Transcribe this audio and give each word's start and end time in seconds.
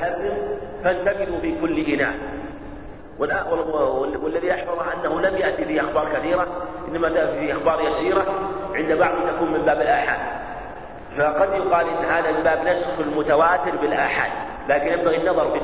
يحرم 0.00 0.38
فانتبذوا 0.84 1.40
في 1.40 1.60
كل 1.60 1.94
إناء 1.94 2.14
والذي 4.22 4.46
يحفظ 4.46 4.78
أنه 4.94 5.20
لم 5.20 5.36
يأتي 5.36 5.64
فيه 5.64 5.80
أخبار 5.80 6.08
كثيرة 6.14 6.46
إنما 6.88 7.08
تأتي 7.08 7.52
أخبار 7.52 7.80
يسيرة 7.80 8.24
عند 8.74 8.92
بعض 8.92 9.12
تكون 9.34 9.52
من 9.52 9.62
باب 9.62 9.80
الآحاد. 9.80 10.20
فقد 11.16 11.54
يقال 11.54 11.86
إن 11.88 12.04
هذا 12.04 12.30
الباب 12.30 12.66
نسخ 12.66 13.00
المتواتر 13.00 13.76
بالآحاد 13.76 14.30
لكن 14.68 14.86
ينبغي 14.86 15.16
النظر 15.16 15.50
في, 15.52 15.60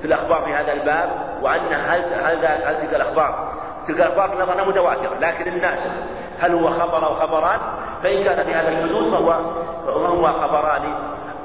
في 0.00 0.06
الأخبار 0.06 0.42
في 0.44 0.54
هذا 0.54 0.72
الباب 0.72 1.10
وأن 1.42 1.72
هل 1.72 2.02
هل, 2.22 2.40
تلك 2.80 2.94
الأخبار 2.94 3.52
تلك 3.88 4.00
الأخبار 4.00 4.42
نظرنا 4.42 4.64
متواترة 4.64 5.18
لكن 5.20 5.48
الناسخ 5.52 5.92
هل 6.38 6.54
هو 6.54 6.70
خبر 6.70 7.06
أو 7.06 7.14
خبران؟ 7.14 7.58
فإن 8.02 8.24
كان 8.24 8.44
في 8.44 8.54
هذا 8.54 8.68
الحدود 8.68 9.10
فهو 9.12 9.40
فهو 9.86 10.26
خبران 10.26 10.82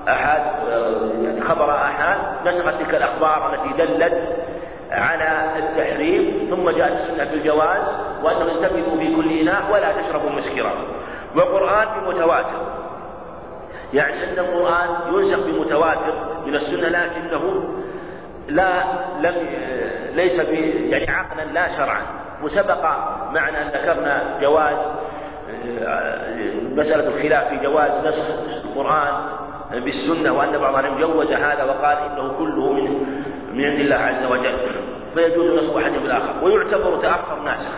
أحد 0.09 0.41
يعني 1.21 1.41
خبر 1.41 1.75
أحد 1.75 2.17
نسخت 2.45 2.81
تلك 2.81 2.95
الأخبار 2.95 3.53
التي 3.53 3.77
دلت 3.77 4.13
على 4.91 5.59
التحريم 5.59 6.47
ثم 6.49 6.69
جاءت 6.69 6.91
السنة 6.91 7.31
بالجواز 7.31 7.81
وأنه 8.23 8.51
ينتبهوا 8.51 8.97
في 8.97 9.15
كل 9.15 9.39
إناء 9.39 9.63
ولا 9.73 10.01
تشربوا 10.01 10.29
مسكرا. 10.29 10.73
وقرآن 11.35 11.87
بمتواتر 11.99 12.83
يعني 13.93 14.23
أن 14.23 14.39
القرآن 14.39 14.89
ينسخ 15.13 15.39
بمتواتر 15.47 16.13
من 16.45 16.55
السنة 16.55 16.89
لكنه 16.89 17.63
لا 18.47 18.83
لم 19.19 19.35
ليس 20.13 20.39
يعني 20.89 21.11
عقلا 21.11 21.43
لا 21.43 21.77
شرعا. 21.77 22.01
وسبق 22.43 22.85
معنا 23.31 23.61
أن 23.61 23.67
ذكرنا 23.67 24.37
جواز 24.41 24.77
مسألة 26.75 27.07
الخلاف 27.07 27.47
في 27.47 27.57
جواز 27.57 28.07
نسخ 28.07 28.25
القرآن 28.65 29.42
بالسنة 29.79 30.33
وأن 30.33 30.57
بعض 30.57 30.75
العلماء 30.75 30.99
جوز 30.99 31.31
هذا 31.31 31.63
وقال 31.63 31.97
إنه 31.97 32.37
كله 32.37 32.73
من 32.73 32.91
من 33.53 33.65
عند 33.65 33.79
الله 33.79 33.95
عز 33.95 34.25
وجل. 34.25 34.57
فيجوز 35.15 35.63
نسخ 35.63 35.75
أحد 35.75 35.91
بالآخر 35.91 36.43
ويعتبر 36.43 36.97
تأخر 36.97 37.39
ناسخ. 37.39 37.73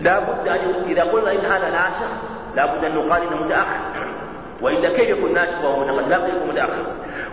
لا 0.00 0.18
بد 0.18 0.48
أن 0.48 0.84
إذا 0.88 1.02
قلنا 1.02 1.32
إن 1.32 1.44
هذا 1.44 1.70
ناسخ 1.70 2.10
لا 2.56 2.66
بد 2.66 2.84
أن 2.84 2.94
نقال 2.94 3.22
إنه 3.22 3.36
متأخر. 3.36 4.06
وإلا 4.62 4.88
كيف 4.88 5.08
يكون 5.08 5.32
ناسخ 5.32 5.64
وهو 5.64 5.80
متقدم 5.80 6.08
لا 6.08 6.18
بد 6.18 6.28
يكون 6.28 6.48
متأخر. 6.48 6.84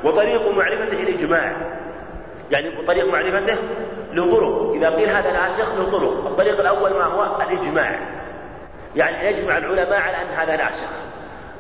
وطريق 0.04 0.52
معرفته 0.52 1.04
الإجماع 1.04 1.56
يعني 2.52 2.86
طريق 2.88 3.06
معرفته 3.14 3.58
له 4.14 4.32
طرق 4.32 4.72
إذا 4.74 4.90
قيل 4.90 5.10
هذا 5.10 5.32
ناسخ 5.32 5.76
له 5.76 5.92
طرق 5.92 6.26
الطريق 6.26 6.60
الأول 6.60 6.92
ما 6.92 7.06
هو؟ 7.06 7.42
الإجماع. 7.42 8.00
يعني 8.96 9.28
يجمع 9.28 9.58
العلماء 9.58 10.02
على 10.02 10.16
أن 10.16 10.28
هذا 10.36 10.56
ناسخ. 10.56 10.90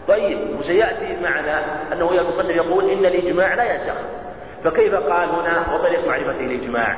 طيب 0.10 0.60
وسيأتي 0.60 1.18
معنا 1.24 1.64
أنه 1.94 2.12
المصنف 2.12 2.50
يقول 2.50 2.90
إن 2.90 3.06
الإجماع 3.06 3.54
لا 3.54 3.74
ينسخ. 3.74 3.96
فكيف 4.64 4.96
قال 4.96 5.30
هنا 5.30 5.74
وطريق 5.74 6.08
معرفته 6.08 6.46
الإجماع؟ 6.46 6.96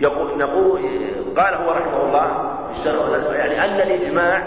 يقول 0.00 0.38
نقول 0.38 0.80
قال 1.36 1.54
هو 1.54 1.70
رحمه 1.70 2.02
الله 2.02 3.34
يعني 3.34 3.64
أن 3.64 3.80
الإجماع 3.80 4.42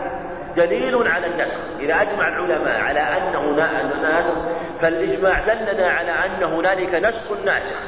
دليل 0.57 1.07
على 1.07 1.27
النسخ. 1.27 1.59
إذا 1.79 2.01
أجمع 2.01 2.27
العلماء 2.27 2.81
على 2.81 2.99
أنه 2.99 3.41
ناسخ 4.01 4.37
فالإجماع 4.81 5.39
دلنا 5.39 5.87
على 5.87 6.11
أن 6.11 6.43
هنالك 6.43 6.95
نسخ 6.95 7.31
ناسخ. 7.45 7.81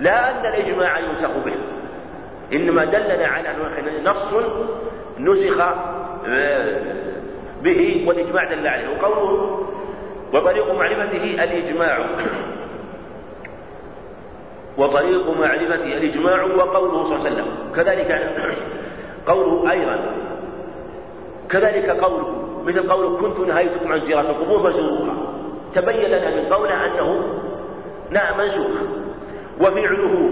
لا 0.00 0.30
أن 0.30 0.46
الإجماع 0.46 0.98
ينسخ 0.98 1.30
به. 1.44 1.54
إنما 2.52 2.84
دلنا 2.84 3.26
على 3.28 3.48
أنه 3.50 4.10
نص 4.10 4.34
نسخ 5.18 5.74
به 7.62 8.04
والإجماع 8.08 8.44
دل 8.44 8.66
عليه. 8.66 8.88
وقوله 8.88 9.60
وطريق 10.34 10.74
معرفته 10.74 11.44
الإجماع. 11.44 12.06
وطريق 14.78 15.30
معرفته 15.40 15.84
الإجماع 15.84 16.44
وقوله 16.44 17.04
صلى 17.04 17.16
الله 17.16 17.26
عليه 17.26 17.30
وسلم. 17.30 17.46
كذلك 17.76 18.36
قوله 19.26 19.70
أيضا. 19.70 19.98
كذلك 21.50 21.90
قوله 21.90 22.34
مثل 22.64 22.90
قوله 22.90 23.16
كنت 23.20 23.48
نهيتكم 23.48 23.92
عن 23.92 24.06
زيارة 24.06 24.30
القبور 24.30 24.72
فزوروها. 24.72 25.14
تبين 25.74 26.10
لنا 26.10 26.30
من 26.36 26.52
قوله 26.52 26.86
أنه 26.86 27.24
نعم 28.10 28.38
منسوخ 28.38 28.70
وفعله. 29.60 30.30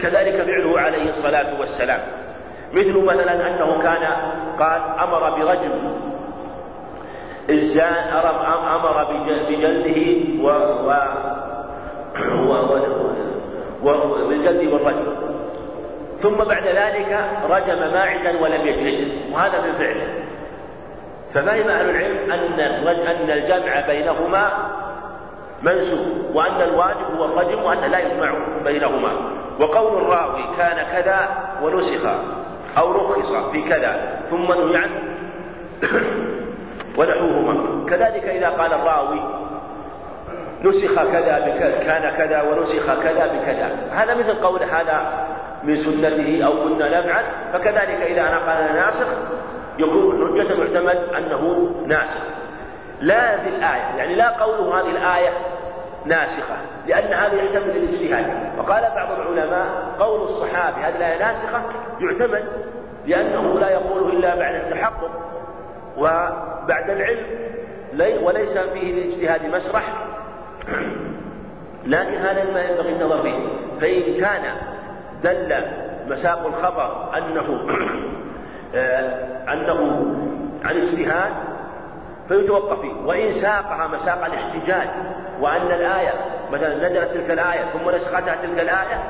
كذلك 0.00 0.42
فعله 0.42 0.80
عليه 0.80 1.08
الصلاة 1.08 1.60
والسلام. 1.60 2.00
مثل 2.72 3.04
مثلا 3.04 3.48
أنه 3.48 3.82
كان 3.82 4.04
قال 4.58 4.80
أمر 4.98 5.30
برجم 5.30 5.70
أمر 8.76 9.04
بجلده 9.48 9.98
و, 10.42 10.48
و, 10.86 10.92
و, 13.82 13.88
و 13.88 14.28
بالجلد 14.28 14.72
والرجم. 14.72 15.12
ثم 16.22 16.36
بعد 16.36 16.66
ذلك 16.66 17.24
رجم 17.50 17.78
ماعزا 17.78 18.42
ولم 18.42 18.66
يجلد. 18.66 19.32
وهذا 19.32 19.60
من 19.60 19.72
فعله. 19.72 20.08
ففهم 21.34 21.68
أهل 21.68 21.90
العلم 21.90 22.32
أن 22.32 22.60
أن 23.06 23.30
الجمع 23.30 23.86
بينهما 23.86 24.50
منسوخ 25.62 26.06
وأن 26.34 26.60
الواجب 26.62 27.18
هو 27.18 27.24
الرجم 27.24 27.62
وأن 27.62 27.90
لا 27.90 27.98
يجمع 27.98 28.34
بينهما. 28.64 29.12
وقول 29.60 30.02
الراوي 30.02 30.42
كان 30.56 30.86
كذا 30.92 31.28
ونسخ 31.62 32.06
أو 32.78 32.92
رخص 32.92 33.50
في 33.52 33.62
كذا 33.62 34.20
ثم 34.30 34.52
نهي 34.52 34.76
عنه. 34.76 35.00
ونحوهما 36.98 37.84
كذلك 37.88 38.24
إذا 38.24 38.48
قال 38.48 38.72
الراوي 38.72 39.20
نسخ 40.64 40.94
كذا 40.94 41.38
بكذا 41.38 41.84
كان 41.84 42.16
كذا 42.16 42.42
ونسخ 42.42 43.02
كذا 43.02 43.26
بكذا. 43.26 43.70
هذا 43.92 44.14
مثل 44.14 44.34
قول 44.34 44.62
هذا 44.62 45.26
من 45.62 45.76
سنته 45.76 46.46
أو 46.46 46.52
كنا 46.64 47.00
نفعل. 47.00 47.24
فكذلك 47.52 48.02
إذا 48.02 48.22
نقل 48.22 48.74
ناسخ 48.74 49.08
يكون 49.78 50.28
حجة 50.28 50.54
معتمد 50.54 50.96
أنه 51.16 51.72
ناسخ. 51.86 52.22
لا 53.00 53.38
في 53.38 53.48
الآية 53.48 53.96
يعني 53.98 54.14
لا 54.14 54.28
قوله 54.28 54.80
هذه 54.80 54.90
الآية 54.90 55.30
ناسخة 56.04 56.56
لأن 56.86 57.12
هذا 57.12 57.34
يحتمل 57.34 57.76
الاجتهاد. 57.76 58.26
وقال 58.58 58.82
بعض 58.94 59.20
العلماء 59.20 59.66
قول 59.98 60.22
الصحابي 60.22 60.80
هذه 60.80 60.96
الآية 60.96 61.18
ناسخة 61.18 61.62
يعتمد 62.00 62.44
لأنه 63.06 63.60
لا 63.60 63.70
يقوله 63.70 64.08
إلا 64.08 64.34
بعد 64.34 64.54
التحقق. 64.54 65.10
وبعد 65.96 66.90
العلم 66.90 67.26
وليس 68.24 68.58
فيه 68.58 68.92
الاجتهاد 68.92 69.54
مسرح 69.54 70.06
لكن 71.86 72.14
هذا 72.14 72.52
ما 72.52 72.62
ينبغي 72.62 72.92
النظر 72.92 73.22
فيه. 73.22 73.38
فإن 73.80 74.20
كان 74.20 74.42
دل 75.22 75.64
مساق 76.08 76.46
الخبر 76.46 77.16
أنه 77.16 77.60
آه، 78.74 79.52
أنه 79.52 80.06
عن 80.64 80.76
اجتهاد 80.76 81.32
فيتوقف 82.28 82.80
فيه. 82.80 82.92
وإن 83.04 83.32
ساقها 83.32 83.86
مساق 83.86 84.24
الاحتجاج 84.24 84.88
وأن 85.40 85.66
الآية 85.66 86.12
مثلا 86.52 86.88
نزلت 86.88 87.10
تلك 87.10 87.30
الآية 87.30 87.64
ثم 87.64 87.90
نسختها 87.90 88.36
تلك 88.42 88.60
الآية 88.60 89.02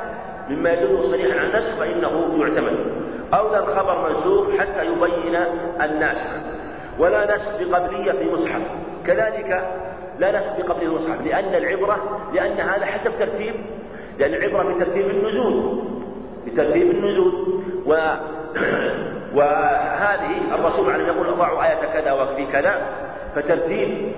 مما 0.49 0.71
يدل 0.73 1.05
صريحا 1.05 1.39
على 1.39 1.49
النسخ 1.49 1.79
فإنه 1.79 2.39
يعتمد. 2.41 3.07
أو 3.35 3.57
الخبر 3.57 4.09
منسوخ 4.09 4.57
حتى 4.59 4.87
يبين 4.87 5.37
الناسخ. 5.83 6.31
ولا 6.99 7.35
نسخ 7.35 7.49
بقبلية 7.61 8.13
في 8.13 8.33
مصحف. 8.33 8.63
كذلك 9.07 9.71
لا 10.19 10.39
نسخ 10.39 10.57
بقبل 10.59 10.83
المصحف 10.83 11.21
لأن 11.27 11.55
العبرة 11.55 12.21
لأن 12.35 12.61
هذا 12.61 12.87
حسب 12.87 13.13
ترتيب. 13.19 13.55
لأن 14.19 14.35
العبرة 14.35 14.75
بترتيب 14.75 15.11
النزول. 15.11 15.83
بترتيب 16.47 16.91
النزول. 16.91 17.63
و 17.87 17.95
وهذه 19.37 20.55
الرسول 20.55 20.93
عليه 20.93 21.05
يقول 21.05 21.29
أضعوا 21.29 21.65
آية 21.65 21.93
كذا 21.93 22.13
وفي 22.13 22.47
كذا. 22.47 22.81
فترتيب 23.35 24.13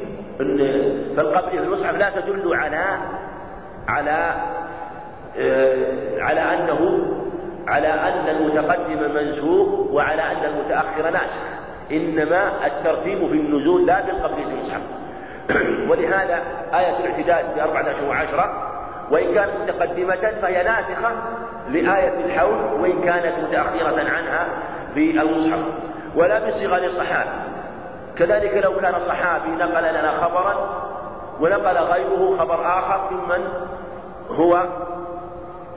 فالقبل 1.16 1.50
في 1.50 1.59
المصحف 1.59 1.97
لا 1.97 2.10
تدل 2.10 2.55
على 2.55 2.99
على 3.89 4.34
آه، 5.39 6.22
على 6.22 6.41
أنه 6.41 7.07
على 7.66 7.89
أن 7.89 8.28
المتقدم 8.28 9.15
منسوخ 9.15 9.92
وعلى 9.92 10.22
أن 10.22 10.45
المتأخر 10.45 11.10
ناسخ. 11.10 11.67
إنما 11.93 12.67
الترتيب 12.67 13.19
في 13.19 13.35
النزول 13.35 13.87
لا 13.87 14.01
بالقبل 14.01 14.35
في 14.35 14.43
المصحف 14.43 14.81
ولهذا 15.89 16.43
آية 16.75 16.97
الاعتداد 16.99 17.55
في 17.55 17.63
أربعة 17.63 17.83
أشهر 17.83 18.09
وعشرة 18.09 18.69
وإن 19.11 19.35
كانت 19.35 19.53
متقدمة 19.63 20.41
فهي 20.43 20.63
ناسخة 20.63 21.11
لآية 21.69 22.25
الحول 22.25 22.81
وإن 22.81 23.01
كانت 23.01 23.39
متأخرة 23.49 24.11
عنها 24.11 24.49
في 24.95 25.11
المصحف. 25.11 25.65
ولا 26.15 26.39
بصغر 26.49 26.91
صحابي 26.91 27.31
كذلك 28.17 28.65
لو 28.65 28.81
كان 28.81 28.95
صحابي 29.09 29.49
نقل 29.49 29.83
لنا 29.83 30.11
خبرا 30.11 30.55
ونقل 31.41 31.77
غيره 31.79 32.37
خبر 32.39 32.67
آخر 32.67 33.11
ممن 33.11 33.49
هو 34.31 34.67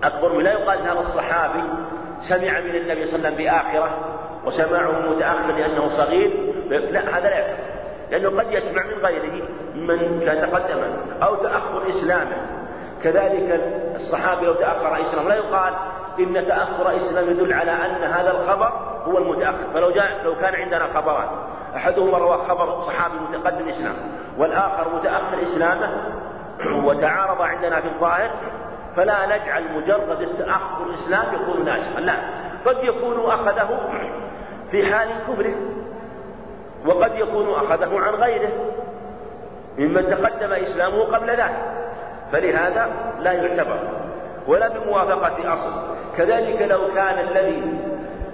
أكبر 0.04 0.40
لا 0.40 0.52
يقال 0.52 0.82
هذا 0.82 1.00
الصحابي 1.00 1.64
سمع 2.30 2.60
من 2.60 2.76
النبي 2.76 3.06
صلى 3.06 3.16
الله 3.16 3.28
عليه 3.28 3.36
وسلم 3.36 3.36
بآخرة. 3.36 3.90
وسماعه 4.46 4.92
متأخر 4.92 5.54
لأنه 5.54 5.90
صغير. 5.90 6.54
لا 6.70 7.18
هذا 7.18 7.30
لا 7.30 7.38
يكفي 7.40 7.62
لأنه 8.12 8.40
قد 8.40 8.52
يسمع 8.52 8.84
من 8.84 9.06
غيره 9.06 9.44
من 9.76 10.20
كان 10.26 10.52
تقدم 10.52 10.84
أو 11.24 11.36
تأخر 11.36 11.90
إسلامه. 11.90 12.38
كذلك 13.04 13.62
الصحابي 13.96 14.46
لو 14.46 14.54
تأخر 14.54 15.02
إسلام 15.02 15.28
لا 15.28 15.36
يقال 15.36 15.74
إن 16.20 16.48
تأخر 16.48 16.96
إسلام 16.96 17.30
يدل 17.30 17.54
على 17.54 17.72
أن 17.72 18.04
هذا 18.04 18.32
الخبر 18.32 18.72
هو 19.06 19.18
المتأخر. 19.18 19.74
فلو 19.74 19.92
جاء 19.92 20.22
لو 20.24 20.36
كان 20.36 20.56
عندنا 20.56 20.88
خبران 20.94 21.28
أحدهما 21.76 22.18
روى 22.18 22.38
خبر 22.38 22.82
صحابي 22.82 23.16
متقدم 23.30 23.68
إسلام 23.68 23.96
والآخر 24.38 24.96
متأخر 24.96 25.42
إسلامه 25.42 25.90
وتعارض 26.84 27.42
عندنا 27.42 27.82
في 27.82 27.88
الظاهر 27.88 28.32
فلا 28.96 29.26
نجعل 29.26 29.64
مجرد 29.76 30.22
التأخر 30.22 30.86
الإسلام 30.86 31.26
يكون 31.36 31.66
ناسخا 31.66 32.00
لا 32.00 32.16
قد 32.66 32.84
يكون 32.84 33.32
أخذه 33.32 33.80
في 34.72 34.94
حال 34.94 35.10
كفره. 35.28 35.56
وقد 36.86 37.16
يكون 37.16 37.50
أخذه 37.50 38.00
عن 38.00 38.14
غيره 38.14 38.50
ممن 39.78 40.10
تقدم 40.10 40.54
إسلامه 40.54 41.04
قبل 41.04 41.30
ذلك. 41.30 41.52
فلهذا 42.32 42.90
لا 43.20 43.32
يعتبر 43.32 43.80
ولا 44.48 44.68
بموافقة 44.68 45.54
أصل. 45.54 45.72
كذلك 46.18 46.62
لو 46.62 46.80
كان 46.96 47.20
الذي 47.20 47.74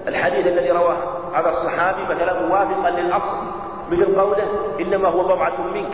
الحديث 0.08 0.48
الذي 0.48 0.72
رواه 0.72 0.98
هذا 1.34 1.50
الصحابي 1.50 2.02
مثلا 2.16 2.48
موافقا 2.48 2.90
للأصل 2.90 3.38
مثل 3.92 4.20
قوله 4.20 4.48
إنما 4.80 5.10
هو 5.10 5.24
بضعة 5.24 5.62
منك 5.74 5.94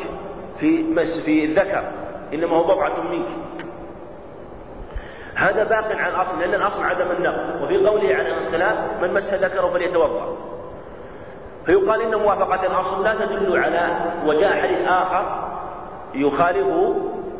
في 0.59 0.95
في 1.25 1.45
الذكر. 1.45 1.83
إنما 2.33 2.57
هو 2.57 2.63
بضعة 2.63 3.01
منك. 3.11 3.27
هذا 5.35 5.63
باق 5.63 5.91
عن 5.91 6.09
الأصل 6.09 6.39
لأن 6.39 6.53
الأصل 6.53 6.83
عدم 6.83 7.11
النقل 7.11 7.63
وفي 7.63 7.87
قوله 7.87 8.15
عليه 8.15 8.37
السلام 8.37 8.75
من 9.01 9.13
مس 9.13 9.33
ذكره 9.33 9.69
فليتوضأ. 9.73 10.37
فيقال 11.65 12.01
إن 12.01 12.15
موافقة 12.15 12.65
الأصل 12.65 13.03
لا 13.03 13.13
تدل 13.13 13.63
على 13.63 13.89
وجاء 14.25 14.61
حديث 14.61 14.87
آخر 14.87 15.49
يخالفه 16.13 16.95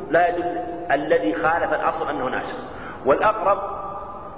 لا 0.10 0.28
يدل 0.28 0.58
الذي 0.92 1.34
خالف 1.34 1.74
الأصل 1.74 2.10
أنه 2.10 2.30
ناسخ 2.30 2.58
والأقرب 3.06 3.58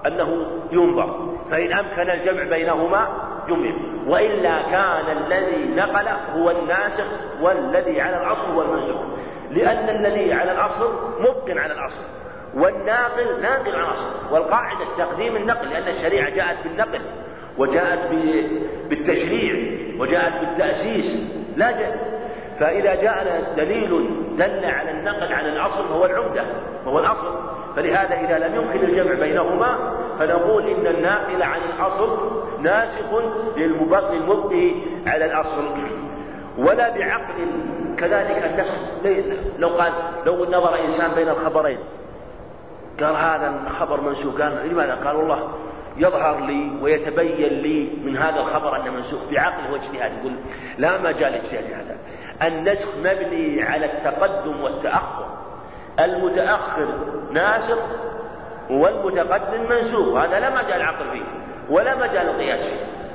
أنه 0.07 0.45
ينظر 0.71 1.35
فإن 1.51 1.73
أمكن 1.73 2.09
الجمع 2.09 2.43
بينهما 2.43 3.07
جمع. 3.47 3.71
وإلا 4.07 4.61
كان 4.61 5.17
الذي 5.17 5.75
نقل 5.75 6.07
هو 6.07 6.49
الناسخ 6.49 7.05
والذي 7.41 8.01
على 8.01 8.17
الأصل 8.17 8.51
هو 8.51 8.61
المنسوخ 8.61 9.01
لأن 9.51 9.89
الذي 9.89 10.33
على 10.33 10.51
الأصل 10.51 10.93
مبق 11.19 11.61
على 11.61 11.73
الأصل. 11.73 12.03
والناقل 12.55 13.41
ناقل 13.41 13.75
الأصل 13.75 14.33
والقاعدة 14.33 14.85
تقديم 14.97 15.35
النقل 15.35 15.69
لأن 15.69 15.87
الشريعة 15.87 16.29
جاءت 16.29 16.57
بالنقل 16.63 17.01
وجاءت 17.57 17.99
بالتشريع 18.89 19.77
وجاءت 19.99 20.33
بالتأسيس 20.39 21.31
لا 21.57 21.71
جاء. 21.71 22.15
فإذا 22.59 22.95
جاءنا 22.95 23.55
دليل 23.57 24.09
دل 24.37 24.65
على 24.65 24.91
النقل 24.91 25.33
عن 25.33 25.45
الأصل 25.45 25.87
فهو 25.87 26.05
العمدة 26.05 26.43
وهو 26.85 26.99
الأصل. 26.99 27.39
فلهذا 27.75 28.15
إذا 28.15 28.47
لم 28.47 28.55
يمكن 28.55 28.79
الجمع 28.79 29.13
بينهما 29.13 29.97
فنقول 30.19 30.67
إن 30.67 30.87
الناقل 30.87 31.43
عن 31.43 31.59
الأصل 31.61 32.43
ناسخ 32.61 33.21
للمبقي 33.57 34.71
على 35.07 35.25
الأصل. 35.25 35.67
ولا 36.57 36.89
بعقل 36.89 37.47
كذلك 37.97 38.43
النسخ 38.45 38.75
لو 39.59 39.69
قال 39.69 39.93
لو 40.25 40.45
نظر 40.45 40.85
إنسان 40.85 41.15
بين 41.15 41.29
الخبرين 41.29 41.77
قال 42.99 43.15
هذا 43.15 43.61
الخبر 43.67 44.01
منسوخ. 44.01 44.41
قال 44.41 44.69
لماذا؟ 44.69 44.95
قال 44.95 45.15
والله 45.15 45.49
يظهر 45.97 46.39
لي 46.39 46.71
ويتبين 46.81 47.53
لي 47.53 47.89
من 48.03 48.17
هذا 48.17 48.39
الخبر 48.39 48.75
أنه 48.75 48.91
منسوخ. 48.91 49.19
بعقله 49.31 49.71
واجتهاد 49.71 50.11
يقول 50.19 50.33
لا 50.77 50.97
مجال 50.97 51.31
لاجتهاد 51.31 51.63
هذا. 51.63 51.97
النسخ 52.47 52.97
مبني 52.97 53.63
على 53.63 53.85
التقدم 53.85 54.61
والتأخر. 54.61 55.25
المتأخر 55.99 56.87
ناسخ 57.31 57.77
والمتقدم 58.69 59.69
منسوخ. 59.69 60.17
هذا 60.17 60.39
لا 60.39 60.49
مجال 60.49 60.73
العقل 60.73 61.11
فيه 61.11 61.23
ولا 61.69 61.95
مجال 61.95 62.29
القياس 62.29 62.59
فيه. 62.59 63.05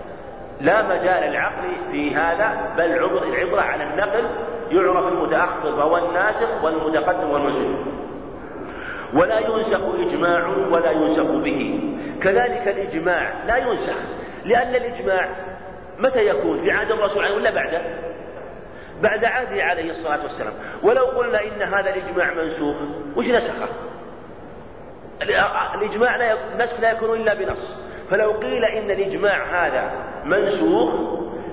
لا 0.60 0.82
مجال 0.82 1.24
العقل 1.24 1.68
في 1.90 2.14
هذا 2.14 2.74
بل 2.76 2.92
عبر 2.92 3.22
العبرة 3.22 3.60
على 3.60 3.84
النقل 3.84 4.24
يعرف 4.70 5.12
المتأخر 5.12 5.76
فهو 5.76 5.96
الناسخ 5.96 6.64
والمتقدم 6.64 7.30
والمنسوخ. 7.30 7.86
ولا 9.14 9.38
ينسخ 9.38 9.80
إجماع 9.94 10.48
ولا 10.48 10.90
ينسخ 10.90 11.30
به. 11.30 11.80
كذلك 12.22 12.68
الإجماع 12.68 13.44
لا 13.46 13.56
ينسخ 13.56 13.96
لأن 14.44 14.74
الإجماع 14.74 15.28
متى 15.98 16.26
يكون؟ 16.26 16.62
في 16.62 16.70
عهد 16.70 16.90
الرسول 16.90 17.24
عليه 17.24 17.34
ولا 17.34 17.50
بعده؟ 17.50 17.80
بعد 19.02 19.24
عهده 19.24 19.64
عليه 19.64 19.90
الصلاة 19.90 20.22
والسلام. 20.22 20.52
ولو 20.82 21.04
قلنا 21.04 21.40
إن 21.44 21.62
هذا 21.62 21.90
الإجماع 21.90 22.34
منسوخ 22.34 22.76
وش 23.16 23.26
نسخه؟ 23.26 23.68
الإجماع 25.74 26.16
لا 26.16 26.36
النسخ 26.52 26.80
لا 26.80 26.90
يكون 26.90 27.20
إلا 27.20 27.34
بنص. 27.34 27.76
فلو 28.10 28.32
قيل 28.32 28.64
إن 28.64 28.90
الإجماع 28.90 29.66
هذا 29.66 29.92
منسوخ 30.24 30.90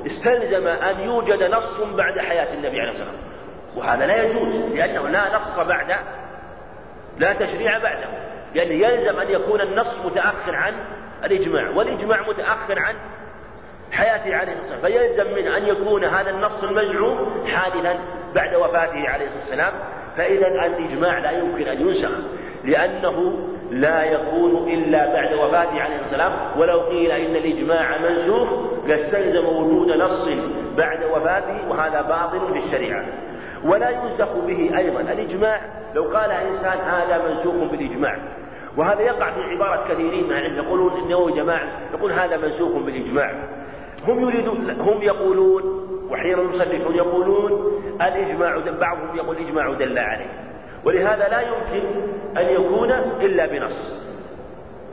استلزم 0.06 0.68
أن 0.68 1.00
يوجد 1.00 1.44
نص 1.44 1.82
بعد 1.82 2.20
حياة 2.20 2.54
النبي 2.54 2.82
عليه 2.82 2.92
الصلاة 2.92 3.08
والسلام. 3.08 3.28
وهذا 3.76 4.06
لا 4.06 4.24
يجوز 4.24 4.74
لأنه 4.74 5.10
لا 5.10 5.36
نص 5.36 5.60
بعد 5.60 5.96
لا 7.20 7.34
تشريع 7.34 7.78
بعده. 7.78 8.08
لأنه 8.56 8.88
يلزم 8.88 9.20
أن 9.20 9.30
يكون 9.30 9.62
النص 9.62 10.06
متأخر 10.06 10.56
عن 10.56 10.74
الإجماع 11.24 11.70
والإجماع 11.70 12.30
متأخر 12.30 12.80
عن 12.80 12.96
حياته 13.92 14.36
عليه 14.36 14.54
الصلاة 14.54 14.74
والسلام. 14.74 14.82
فيلزم 14.82 15.36
منه 15.36 15.58
أن 15.58 15.68
يكون 15.68 16.06
هذا 16.06 16.30
النص 16.30 16.64
المزعوم 16.64 17.48
حادثا 17.48 18.00
بعد 18.36 18.56
وفاته 18.56 19.10
عليه 19.10 19.26
الصلاة 19.26 19.40
والسلام. 19.40 19.74
فإذا 20.18 20.48
الإجماع 20.48 21.20
لا 21.20 21.32
يمكن 21.32 21.68
أن 21.68 21.82
ينسخ 21.82 22.12
لأنه 22.64 23.48
لا 23.72 24.04
يكون 24.04 24.72
إلا 24.72 25.14
بعد 25.14 25.34
وفاته 25.34 25.82
عليه 25.82 26.00
السلام 26.06 26.60
ولو 26.60 26.80
قيل 26.80 27.12
إن 27.12 27.36
الإجماع 27.36 27.98
منسوخ 27.98 28.50
لاستلزم 28.88 29.46
وجود 29.46 29.88
نص 29.88 30.30
بعد 30.78 31.04
وفاته 31.04 31.70
وهذا 31.70 32.02
باطل 32.02 32.54
في 32.54 32.60
الشريعة. 32.60 33.06
ولا 33.64 33.90
ينسخ 33.90 34.34
به 34.38 34.78
أيضا. 34.78 35.02
الإجماع 35.02 35.62
لو 35.96 36.04
قال 36.04 36.32
إنسان 36.32 36.78
هذا 36.78 37.28
منسوخ 37.28 37.72
بالإجماع. 37.72 38.18
وهذا 38.78 39.02
يقع 39.02 39.32
في 39.32 39.42
عبارة 39.42 39.94
كثيرين 39.94 40.24
من 40.24 40.32
العلم. 40.32 40.56
يقولون 40.56 40.92
إنه 40.94 41.36
جماعة 41.36 41.68
يقول 41.94 42.12
هذا 42.12 42.38
منسوخ 42.38 42.72
بالإجماع. 42.72 43.32
هم 44.08 44.20
يريدون 44.20 44.70
هم 44.70 45.02
يقولون 45.02 45.64
وحين 46.10 46.34
المصنفون 46.34 46.96
يقولون 46.96 47.82
الإجماع 48.02 48.58
بعضهم 48.80 49.18
يقول 49.18 49.38
الإجماع 49.38 49.74
دل 49.74 50.00
عليه. 50.00 50.48
ولهذا 50.86 51.28
لا 51.30 51.42
يمكن 51.42 51.88
أن 52.38 52.46
يكون 52.46 52.92
إلا 53.22 53.46
بنص. 53.46 54.08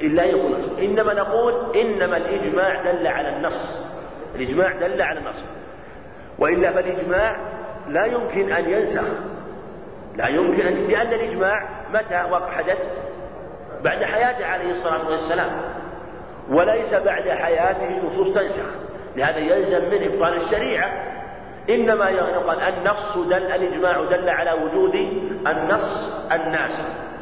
إلا 0.01 0.25
يكون 0.25 0.53
نص. 0.53 0.79
إنما 0.79 1.15
نقول 1.15 1.55
إنما 1.77 2.17
الإجماع 2.17 2.93
دل 2.93 3.07
على 3.07 3.37
النص. 3.37 3.89
الإجماع 4.35 4.73
دل 4.73 5.03
على 5.03 5.19
النص. 5.19 5.45
وإلا 6.39 6.73
فالإجماع 6.73 7.37
لا 7.89 8.05
يمكن 8.05 8.53
أن 8.53 8.71
ينسخ. 8.71 9.05
لا 10.17 10.29
يمكن 10.29 10.67
أن 10.67 10.75
لأن 10.75 11.13
الإجماع 11.13 11.69
متى 11.95 12.15
حدث؟ 12.51 12.79
بعد 13.85 14.05
حياته 14.05 14.47
عليه 14.47 14.71
الصلاة 14.71 15.11
والسلام. 15.11 15.51
وليس 16.51 16.95
بعد 16.95 17.29
حياته 17.29 18.07
نصوص 18.07 18.35
تنسخ. 18.35 18.67
لهذا 19.17 19.39
يلزم 19.39 19.85
من 19.91 20.13
إبطال 20.13 20.43
الشريعة. 20.43 20.93
إنما 21.71 22.11
يقال 22.11 22.61
النص 22.61 23.19
دل 23.19 23.53
الإجماع 23.53 24.05
دل 24.05 24.29
على 24.29 24.53
وجود 24.53 24.95
النص 25.47 26.27
الناسخ. 26.33 27.14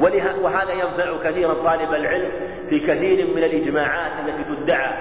وهذا 0.00 0.72
ينفع 0.72 1.30
كثيرا 1.30 1.54
طالب 1.54 1.94
العلم 1.94 2.30
في 2.68 2.80
كثير 2.80 3.26
من 3.26 3.44
الإجماعات 3.44 4.12
التي 4.28 4.54
تدعى 4.54 4.92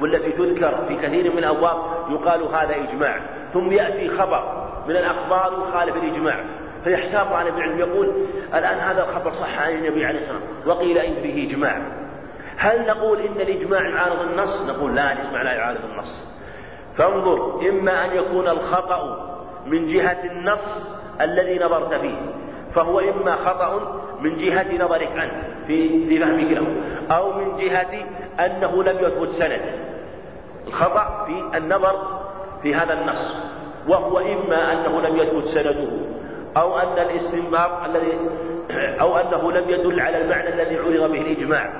والتي 0.00 0.32
تذكر 0.32 0.84
في 0.88 0.96
كثير 0.96 1.32
من 1.32 1.38
الأبواب 1.38 1.76
يقال 2.10 2.42
هذا 2.42 2.76
إجماع. 2.76 3.20
ثم 3.52 3.72
يأتي 3.72 4.08
خبر 4.08 4.68
من 4.88 4.96
الأخبار 4.96 5.68
يخالف 5.68 5.96
الإجماع. 5.96 6.44
فيحتاط 6.84 7.32
على 7.32 7.48
العلم. 7.50 7.78
يقول 7.78 8.12
الآن 8.54 8.78
هذا 8.78 9.04
الخبر 9.04 9.32
صح 9.32 9.62
عن 9.62 9.72
النبي 9.72 10.06
عليه 10.06 10.18
الصلاة 10.18 10.38
والسلام. 10.38 10.76
وقيل 10.76 10.98
إن 10.98 11.14
فيه 11.22 11.48
إجماع. 11.48 11.82
هل 12.56 12.86
نقول 12.86 13.20
إن 13.20 13.40
الإجماع 13.40 13.88
يعارض 13.88 14.20
النص؟ 14.20 14.68
نقول 14.68 14.94
لا 14.94 15.12
الإجماع 15.12 15.42
لا 15.42 15.52
يعارض 15.52 15.84
النص. 15.84 16.28
فانظر 16.96 17.68
إما 17.68 18.04
أن 18.04 18.16
يكون 18.16 18.48
الخطأ 18.48 19.30
من 19.66 19.86
جهة 19.86 20.24
النص 20.24 20.88
الذي 21.20 21.58
نظرت 21.58 21.94
فيه. 21.94 22.16
فهو 22.74 23.00
إما 23.00 23.36
خطأ 23.36 24.00
من 24.20 24.36
جهة 24.36 24.84
نظرك 24.84 25.08
أنت 25.08 25.32
في 25.66 26.08
في 26.08 26.18
فهمك 26.18 26.52
له 26.52 26.66
أو 27.16 27.32
من 27.32 27.56
جهة 27.56 28.04
أنه 28.40 28.82
لم 28.82 28.98
يثبت 28.98 29.28
سند. 29.28 29.60
الخطأ 30.66 31.24
في 31.26 31.58
النظر 31.58 32.20
في 32.62 32.74
هذا 32.74 32.92
النص 32.92 33.44
وهو 33.88 34.18
إما 34.18 34.72
أنه 34.72 35.00
لم 35.00 35.16
يثبت 35.16 35.44
سنده 35.44 35.88
أو 36.56 36.78
أن 36.78 36.98
الاستنباط 36.98 37.84
الذي 37.84 38.18
أو 39.00 39.16
أنه 39.16 39.52
لم 39.52 39.70
يدل 39.70 40.00
على 40.00 40.22
المعنى 40.22 40.48
الذي 40.48 40.76
عرض 40.76 41.12
به 41.12 41.20
الإجماع. 41.20 41.72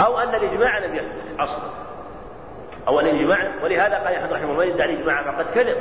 أو 0.00 0.18
أن 0.18 0.34
الإجماع 0.34 0.78
لم 0.78 0.94
يثبت 0.94 1.40
أصلا. 1.40 1.86
أو 2.88 3.00
الإجماع 3.00 3.50
ولهذا 3.62 3.94
قال 3.96 4.14
أحمد 4.14 4.32
رحمه 4.32 4.52
الله 4.52 4.64
يدعي 4.64 4.94
الإجماع 4.94 5.22
فقد 5.22 5.46
كذب 5.54 5.76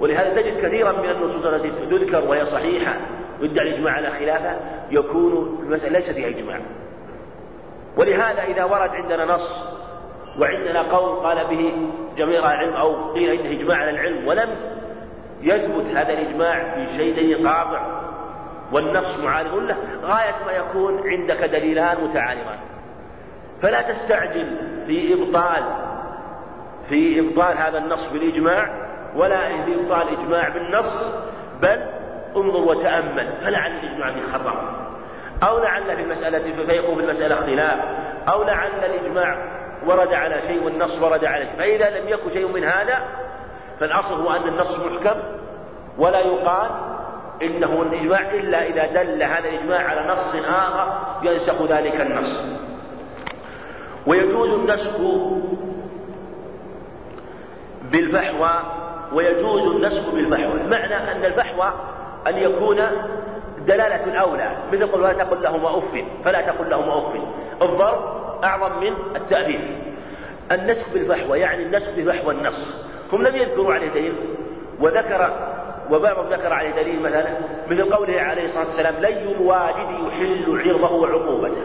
ولهذا 0.00 0.34
تجد 0.34 0.66
كثيرا 0.66 0.92
من 0.92 1.10
النصوص 1.10 1.44
التي 1.44 1.70
تذكر 1.70 2.24
وهي 2.24 2.46
صحيحة 2.46 2.96
ويدعي 3.40 3.68
الإجماع 3.68 3.92
على 3.92 4.10
خلافة 4.10 4.56
يكون 4.90 5.60
المسألة 5.62 5.98
ليس 5.98 6.10
فيها 6.10 6.28
إجماع. 6.28 6.60
ولهذا 7.96 8.42
إذا 8.42 8.64
ورد 8.64 8.90
عندنا 8.90 9.24
نص 9.24 9.76
وعندنا 10.38 10.82
قول 10.82 11.26
قال 11.26 11.46
به 11.46 11.72
جميع 12.16 12.38
العلم 12.38 12.72
أو 12.74 13.12
قيل 13.12 13.30
إنه 13.30 13.60
إجماع 13.60 13.76
على 13.78 13.90
العلم 13.90 14.28
ولم 14.28 14.48
يثبت 15.42 15.86
هذا 15.94 16.12
الإجماع 16.12 16.74
في 16.74 16.96
شيء 16.96 17.48
قاطع 17.48 18.02
والنص 18.72 19.18
معارض 19.24 19.54
له 19.54 19.76
غاية 20.02 20.34
ما 20.46 20.52
يكون 20.52 21.08
عندك 21.08 21.44
دليلان 21.44 22.04
متعارضان. 22.04 22.58
فلا 23.62 23.82
تستعجل 23.82 24.56
في 24.86 25.14
إبطال 25.14 25.64
في 26.88 27.20
إبطال 27.20 27.58
هذا 27.58 27.78
النص 27.78 28.12
بالإجماع 28.12 28.85
ولا 29.16 29.64
في 29.64 29.74
إبطال 29.74 30.08
الإجماع 30.08 30.48
بالنص 30.48 31.22
بل 31.62 31.82
انظر 32.36 32.60
وتأمل 32.60 33.32
فلعل 33.44 33.70
الإجماع 33.70 34.12
في 34.12 34.22
خطأ 34.32 34.86
أو 35.42 35.58
لعل 35.58 35.96
في 35.96 36.02
المسألة 36.02 36.66
فيكون 36.66 36.96
في 36.96 37.02
المسألة 37.02 37.36
خلاف. 37.36 37.78
أو 38.28 38.42
لعل 38.42 38.70
الإجماع 38.84 39.36
ورد 39.86 40.12
على 40.12 40.42
شيء 40.46 40.64
والنص 40.64 41.02
ورد 41.02 41.24
على 41.24 41.46
شيء. 41.46 41.56
فإذا 41.58 41.98
لم 41.98 42.08
يكن 42.08 42.30
شيء 42.30 42.48
من 42.48 42.64
هذا 42.64 42.98
فالأصل 43.80 44.20
هو 44.20 44.30
أن 44.30 44.48
النص 44.48 44.78
محكم 44.78 45.20
ولا 45.98 46.20
يقال 46.20 46.70
إنه 47.42 47.82
الإجماع 47.82 48.20
إلا 48.20 48.66
إذا 48.66 49.02
دل 49.02 49.22
هذا 49.22 49.48
الإجماع 49.48 49.88
على 49.88 50.12
نص 50.12 50.46
آخر 50.48 50.98
ينسخ 51.22 51.62
ذلك 51.62 52.00
النص. 52.00 52.58
ويجوز 54.06 54.50
النسخ 54.50 54.96
بالفحوى 57.92 58.85
ويجوز 59.12 59.62
النسخ 59.62 60.14
بالفحوى 60.14 60.62
معنى 60.70 60.96
أن 61.12 61.24
الفحوى 61.24 61.72
أن 62.26 62.38
يكون 62.38 62.76
دلالة 63.66 64.04
الأولى 64.04 64.56
مثل 64.72 64.86
قل 64.86 65.00
ولا 65.00 65.12
تقل 65.12 65.42
لهما 65.42 65.78
أف 65.78 66.04
فلا 66.24 66.40
تقل 66.40 66.70
لهما 66.70 66.98
أف. 66.98 67.12
الضرب 67.62 68.26
أعظم 68.44 68.80
من 68.80 68.92
التأثير 69.16 69.78
النسخ 70.52 70.92
بالفحوى 70.92 71.40
يعني 71.40 71.62
النسخ 71.62 71.90
بفحوى 71.96 72.34
النص. 72.34 72.86
هم 73.12 73.22
لم 73.22 73.36
يذكروا 73.36 73.74
عليه 73.74 73.88
دليل 73.88 74.14
وذكر 74.80 75.30
وبعضهم 75.90 76.26
ذكر 76.26 76.52
عليه 76.52 76.70
دليل 76.70 77.02
مثلا 77.02 77.26
مثل 77.70 77.94
قوله 77.94 78.20
عليه 78.20 78.44
الصلاة 78.44 78.66
والسلام 78.66 78.94
لي 79.00 79.32
الواجد 79.32 79.88
يحل 80.06 80.62
عرضه 80.68 80.92
وعقوبته. 80.92 81.64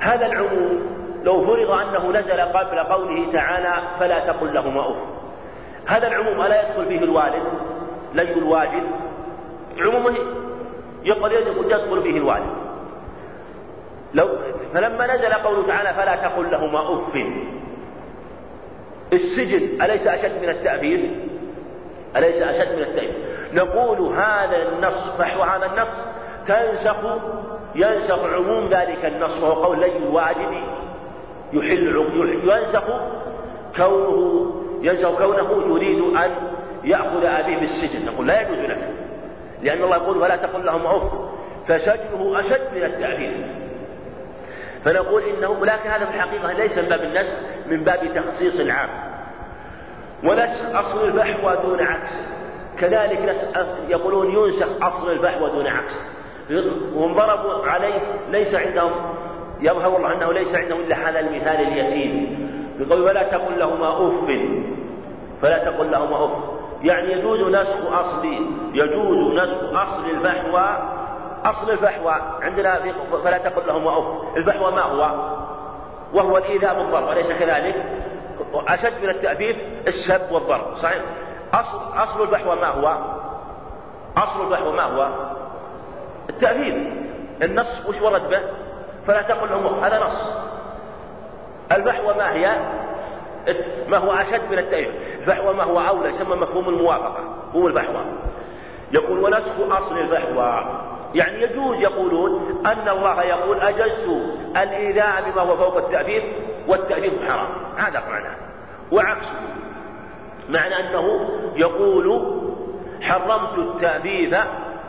هذا 0.00 0.26
العموم 0.26 0.96
لو 1.24 1.46
فرض 1.46 1.70
أنه 1.70 2.10
نزل 2.10 2.40
قبل 2.40 2.78
قوله 2.78 3.32
تعالى 3.32 3.74
فلا 4.00 4.26
تقل 4.26 4.54
لهما 4.54 4.90
أف. 4.90 4.96
هذا 5.86 6.06
العموم 6.06 6.42
ألا 6.42 6.68
يدخل 6.68 6.86
فيه 6.86 6.98
الوالد؟ 6.98 7.42
لي 8.14 8.32
الواجد. 8.32 8.82
عموم 9.78 10.16
يقول 11.04 11.32
يدخل 11.32 12.02
فيه 12.02 12.16
الوالد. 12.16 12.50
لو 14.14 14.28
فلما 14.74 15.14
نزل 15.14 15.32
قوله 15.32 15.66
تعالى 15.66 15.94
فلا 15.94 16.16
تقل 16.16 16.50
لهما 16.50 16.92
أف. 16.92 17.22
السجن 19.12 19.82
أليس 19.82 20.06
أشد 20.06 20.42
من 20.42 20.48
التأثير؟ 20.48 21.10
أليس 22.16 22.42
أشد 22.42 22.76
من 22.76 22.82
التأثير؟ 22.82 23.14
نقول 23.52 24.14
هذا 24.14 24.56
النص 24.56 25.16
فحو 25.18 25.42
هذا 25.42 25.66
النص. 25.66 26.16
تنسخ 26.46 26.96
ينسخ 27.74 28.24
عموم 28.34 28.68
ذلك 28.68 29.04
النص 29.04 29.42
وهو 29.42 29.64
قول 29.64 29.80
لي 29.80 29.96
الواجب 29.96 30.52
يحل 31.52 31.88
ينسخ 32.44 32.84
كونه 33.76 34.65
ينسخ 34.86 35.18
كونه 35.18 35.74
يريد 35.74 36.16
أن 36.16 36.30
يأخذ 36.84 37.24
أبيه 37.24 37.56
بالسجن. 37.56 38.06
نقول 38.06 38.26
لا 38.26 38.40
يجوز 38.40 38.58
لك 38.58 38.88
لأن 39.62 39.82
الله 39.82 39.96
يقول 39.96 40.16
ولا 40.16 40.36
تقل 40.36 40.66
لهم 40.66 40.86
أف 40.86 41.12
فسجنه 41.68 42.40
أشد 42.40 42.74
من 42.74 42.82
التعبير 42.84 43.46
فنقول 44.84 45.22
إنه 45.22 45.66
لكن 45.66 45.90
هذا 45.90 46.04
في 46.04 46.14
الحقيقة 46.14 46.52
ليس 46.52 46.78
من 46.78 46.88
باب 46.88 47.00
النسخ 47.00 47.34
من 47.66 47.84
باب 47.84 48.00
تخصيص 48.14 48.60
العام. 48.60 48.88
ونسخ 50.24 50.76
أصل 50.76 51.08
الفحوى 51.08 51.56
دون 51.62 51.80
عكس. 51.80 52.12
كذلك 52.78 53.36
يقولون 53.88 54.30
ينسخ 54.30 54.68
أصل 54.82 55.12
الفحوى 55.12 55.50
دون 55.50 55.66
عكس. 55.66 56.00
وهم 56.94 57.14
ضربوا 57.14 57.66
عليه 57.66 58.00
ليس 58.30 58.54
عندهم 58.54 58.92
يظهر 59.60 59.96
الله 59.96 60.12
أنه 60.12 60.32
ليس 60.32 60.54
عندهم 60.54 60.80
إلا 60.80 61.08
هذا 61.08 61.20
المثال 61.20 61.56
اليتيم 61.56 62.46
بقول 62.78 63.00
ولا 63.00 63.22
تقل 63.22 63.58
لهما 63.58 64.06
أف 64.06 64.30
فلا 65.42 65.58
تقل 65.58 65.90
لهما 65.90 66.24
أف 66.24 66.30
يعني 66.82 67.12
يجوز 67.12 67.40
نسخ 67.40 67.92
أصل 67.92 68.26
يجوز 68.74 69.18
نسخ 69.18 69.80
أصل 69.80 70.10
الفحوى 70.10 70.96
أصل 71.44 71.70
الفحوى 71.70 72.14
عندنا 72.42 72.80
فلا 73.24 73.38
تقل 73.38 73.66
لهما 73.66 73.98
أف 73.98 74.36
الفحوى 74.36 74.72
ما 74.72 74.82
هو؟ 74.82 75.10
وهو 76.14 76.38
الإيذاء 76.38 76.74
بالضرب 76.74 77.08
أليس 77.08 77.32
كذلك؟ 77.32 77.84
أشد 78.54 79.02
من 79.02 79.08
التأفيف 79.08 79.56
السب 79.86 80.32
والضرب 80.32 80.76
صحيح؟ 80.82 81.02
أصل 81.54 81.78
أصل 81.94 82.22
الفحوى 82.22 82.56
ما 82.56 82.68
هو؟ 82.68 82.98
أصل 84.16 84.46
الفحوى 84.46 84.72
ما 84.72 84.82
هو؟ 84.82 85.08
التأبيب 86.28 87.06
النص 87.42 87.88
وش 87.88 88.02
ورد 88.02 88.28
به؟ 88.30 88.40
فلا 89.06 89.22
تقل 89.22 89.48
لهم 89.48 89.84
هذا 89.84 89.98
نص 89.98 90.46
الفحوى 91.72 92.14
ما 92.14 92.32
هي؟ 92.32 92.56
ما 93.88 93.96
هو 93.96 94.12
أشد 94.12 94.50
من 94.50 94.58
التأويل 94.58 94.90
الفحوى 95.20 95.54
ما 95.54 95.64
هو 95.64 95.80
أولى 95.80 96.08
يسمى 96.08 96.36
مفهوم 96.36 96.68
الموافقة 96.68 97.24
هو 97.54 97.68
الفحوى 97.68 98.04
يقول 98.92 99.18
ونسخ 99.18 99.76
أصل 99.76 99.98
الفحوى 99.98 100.80
يعني 101.14 101.42
يجوز 101.42 101.80
يقولون 101.80 102.62
أن 102.66 102.88
الله 102.88 103.22
يقول 103.22 103.60
أجزت 103.60 104.08
الإيذاء 104.56 105.30
بما 105.30 105.42
هو 105.42 105.56
فوق 105.56 105.76
التأثير 105.76 106.32
والتأثير 106.68 107.12
حرام. 107.28 107.48
هذا 107.76 108.02
معناه. 108.08 108.36
وعكسه 108.92 109.40
معنى 110.48 110.74
أنه 110.80 111.28
يقول 111.56 112.36
حرمت 113.02 113.58
التأبيث 113.58 114.36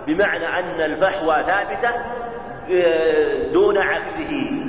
بمعنى 0.07 0.59
أن 0.59 0.81
الفحوى 0.81 1.43
ثابتة 1.43 1.89
آه، 2.71 3.51
دون 3.51 3.77
عكسه. 3.77 4.63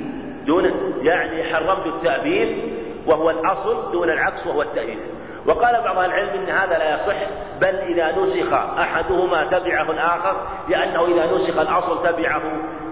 دون 0.49 0.93
يعني 1.01 1.53
حرمت 1.53 1.85
التأبيد 1.85 2.73
وهو 3.07 3.29
الأصل 3.29 3.91
دون 3.91 4.09
العكس 4.09 4.47
وهو 4.47 4.61
التأبيد 4.61 4.99
وقال 5.45 5.81
بعض 5.83 5.97
العلم 5.97 6.29
إن 6.29 6.49
هذا 6.49 6.77
لا 6.77 6.93
يصح 6.93 7.15
بل 7.61 7.75
إذا 7.75 8.11
نسخ 8.11 8.53
أحدهما 8.53 9.43
تبعه 9.43 9.91
الآخر 9.91 10.35
لأنه 10.69 11.05
إذا 11.05 11.35
نسخ 11.35 11.59
الأصل 11.59 12.03
تبعه 12.03 12.41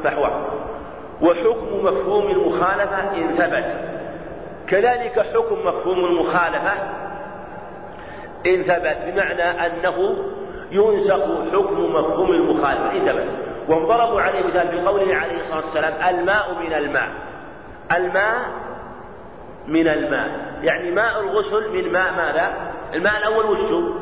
فهو 0.04 0.30
وحكم 1.22 1.86
مفهوم 1.86 2.28
المخالفة 2.28 3.16
إن 3.16 3.36
ثبت. 3.38 3.66
كذلك 4.68 5.20
حكم 5.20 5.68
مفهوم 5.68 6.06
المخالفة 6.06 6.74
إن 8.46 8.64
ثبت 8.64 8.98
بمعنى 9.06 9.66
أنه 9.66 10.16
ينسخ 10.72 11.52
حكم 11.54 11.96
مفهوم 11.96 12.32
المخالفة 12.32 12.92
إن 12.92 13.06
ثبت. 13.06 13.28
وهم 13.70 13.86
ضربوا 13.86 14.22
عليه 14.22 14.44
مثال 14.48 14.84
بقوله 14.84 15.16
عليه 15.16 15.40
الصلاة 15.40 15.66
والسلام 15.66 16.16
الماء 16.16 16.54
من 16.60 16.74
الماء. 16.74 17.10
الماء 17.92 18.42
من 19.68 19.88
الماء. 19.88 20.30
يعني 20.62 20.92
ماء 20.92 21.20
الغسل 21.20 21.70
من 21.74 21.92
ماء 21.92 22.12
ماذا؟ 22.12 22.72
الماء 22.94 23.18
الأول 23.18 23.46
وشو 23.46 23.94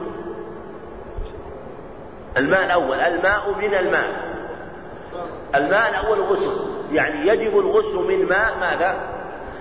الماء 2.37 2.65
الأول. 2.65 2.99
الماء 2.99 3.51
من 3.57 3.75
الماء. 3.75 4.09
الماء 5.55 5.89
الأول 5.89 6.21
غسل. 6.21 6.75
يعني 6.91 7.27
يجب 7.27 7.59
الغسل 7.59 8.07
من 8.07 8.25
ماء 8.25 8.57
ماذا؟ 8.59 8.95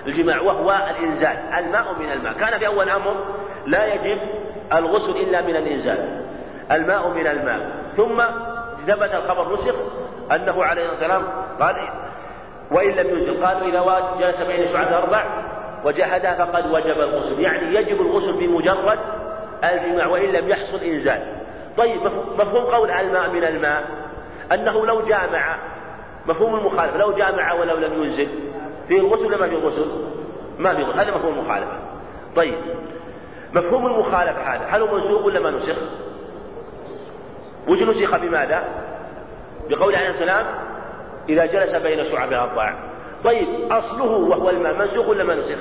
الجماع 0.07 0.41
وهو 0.41 0.71
الإنزال. 0.91 1.37
الماء 1.59 1.95
من 1.99 2.13
الماء. 2.13 2.33
كان 2.33 2.59
في 2.59 2.67
أول 2.67 2.91
أمر 2.91 3.25
لا 3.67 3.95
يجب 3.95 4.19
الغسل 4.73 5.17
إلا 5.17 5.41
من 5.41 5.57
الإنزال. 5.57 6.25
الماء 6.73 7.09
من 7.09 7.27
الماء. 7.27 7.71
ثم 7.97 8.23
ثبت 8.87 9.15
الخبر 9.15 9.53
نسخ 9.53 9.75
أنه 10.33 10.65
عليه 10.65 10.93
الصلاة 10.93 11.19
والسلام 11.19 11.23
قال 11.61 11.77
وإن 12.75 12.91
لم 12.91 13.19
ينزل 13.19 13.45
قالوا 13.45 13.69
إذا 13.69 14.17
جلس 14.21 14.43
بين 14.43 14.73
شعب 14.73 14.93
أربع 14.93 15.25
وجحدها 15.85 16.45
فقد 16.45 16.67
وجب 16.73 17.01
الغسل 17.01 17.41
يعني 17.41 17.75
يجب 17.75 18.01
الغسل 18.01 18.33
بمجرد 18.33 18.99
الجماع 19.65 20.07
وإن 20.07 20.33
لم 20.33 20.49
يحصل 20.49 20.79
إنزال 20.79 21.23
طيب 21.77 22.01
مفهوم 22.39 22.65
قول 22.65 22.91
الماء 22.91 23.31
من 23.31 23.45
الماء 23.45 23.85
أنه 24.53 24.87
لو 24.87 25.01
جامع 25.01 25.57
مفهوم 26.27 26.55
المخالفة 26.55 26.97
لو 26.97 27.13
جامع 27.13 27.53
ولو 27.53 27.77
لم 27.77 28.03
ينزل 28.03 28.29
فيه 28.89 28.99
الغسل 28.99 29.27
ولا 29.27 29.37
ما 29.37 29.49
فيه 29.49 29.57
الغسل؟ 29.57 29.87
ما 30.59 30.75
فيه 30.75 30.85
غسل 30.85 31.01
هذا 31.01 31.17
مفهوم 31.17 31.39
المخالفة 31.39 31.79
طيب 32.37 32.59
مفهوم 33.55 33.87
المخالفة 33.87 34.55
هذا 34.55 34.65
هل 34.69 34.83
هو 34.83 34.95
منسوخ 34.95 35.25
ولا 35.25 35.41
ما 35.41 35.51
نسخ؟ 35.51 35.77
وش 37.69 37.83
نسخ 37.83 38.17
بماذا؟ 38.17 38.65
بقول 39.71 39.97
عليه 39.97 40.09
السلام 40.09 40.47
إذا 41.29 41.47
جلس 41.47 41.75
بين 41.77 42.05
شعب 42.05 42.29
الأضلاع 42.29 42.75
طيب 43.25 43.73
أصله 43.73 44.13
وهو 44.13 44.51
الماء 44.51 44.75
منسوخ 44.75 45.09
ولا 45.09 45.25
ما 45.25 45.35
نسخ؟ 45.35 45.59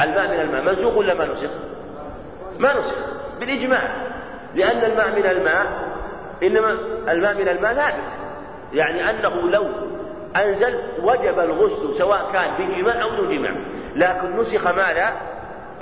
الماء 0.00 0.28
من 0.28 0.40
الماء 0.40 0.62
منسوخ 0.62 0.96
ولا 0.96 1.14
ما 1.14 1.26
نسخ؟ 1.26 1.50
ما 2.58 2.78
نسخ 2.78 2.96
بالإجماع. 3.40 3.82
لأن 4.54 4.90
الماء 4.90 5.10
من 5.10 5.26
الماء 5.26 5.66
إنما 6.42 6.70
الماء 7.08 7.34
من 7.34 7.48
الماء 7.48 7.74
ثابت 7.74 7.94
يعني 8.72 9.10
أنه 9.10 9.50
لو 9.50 9.66
أنزل 10.36 10.78
وجب 11.02 11.38
الغسل 11.38 11.98
سواء 11.98 12.30
كان 12.32 12.68
بجماع 12.68 13.02
أو 13.02 13.10
بدون 13.10 13.36
جماع. 13.36 13.54
لكن 13.96 14.36
نسخ 14.36 14.66
ما 14.66 14.92
لا 14.92 15.12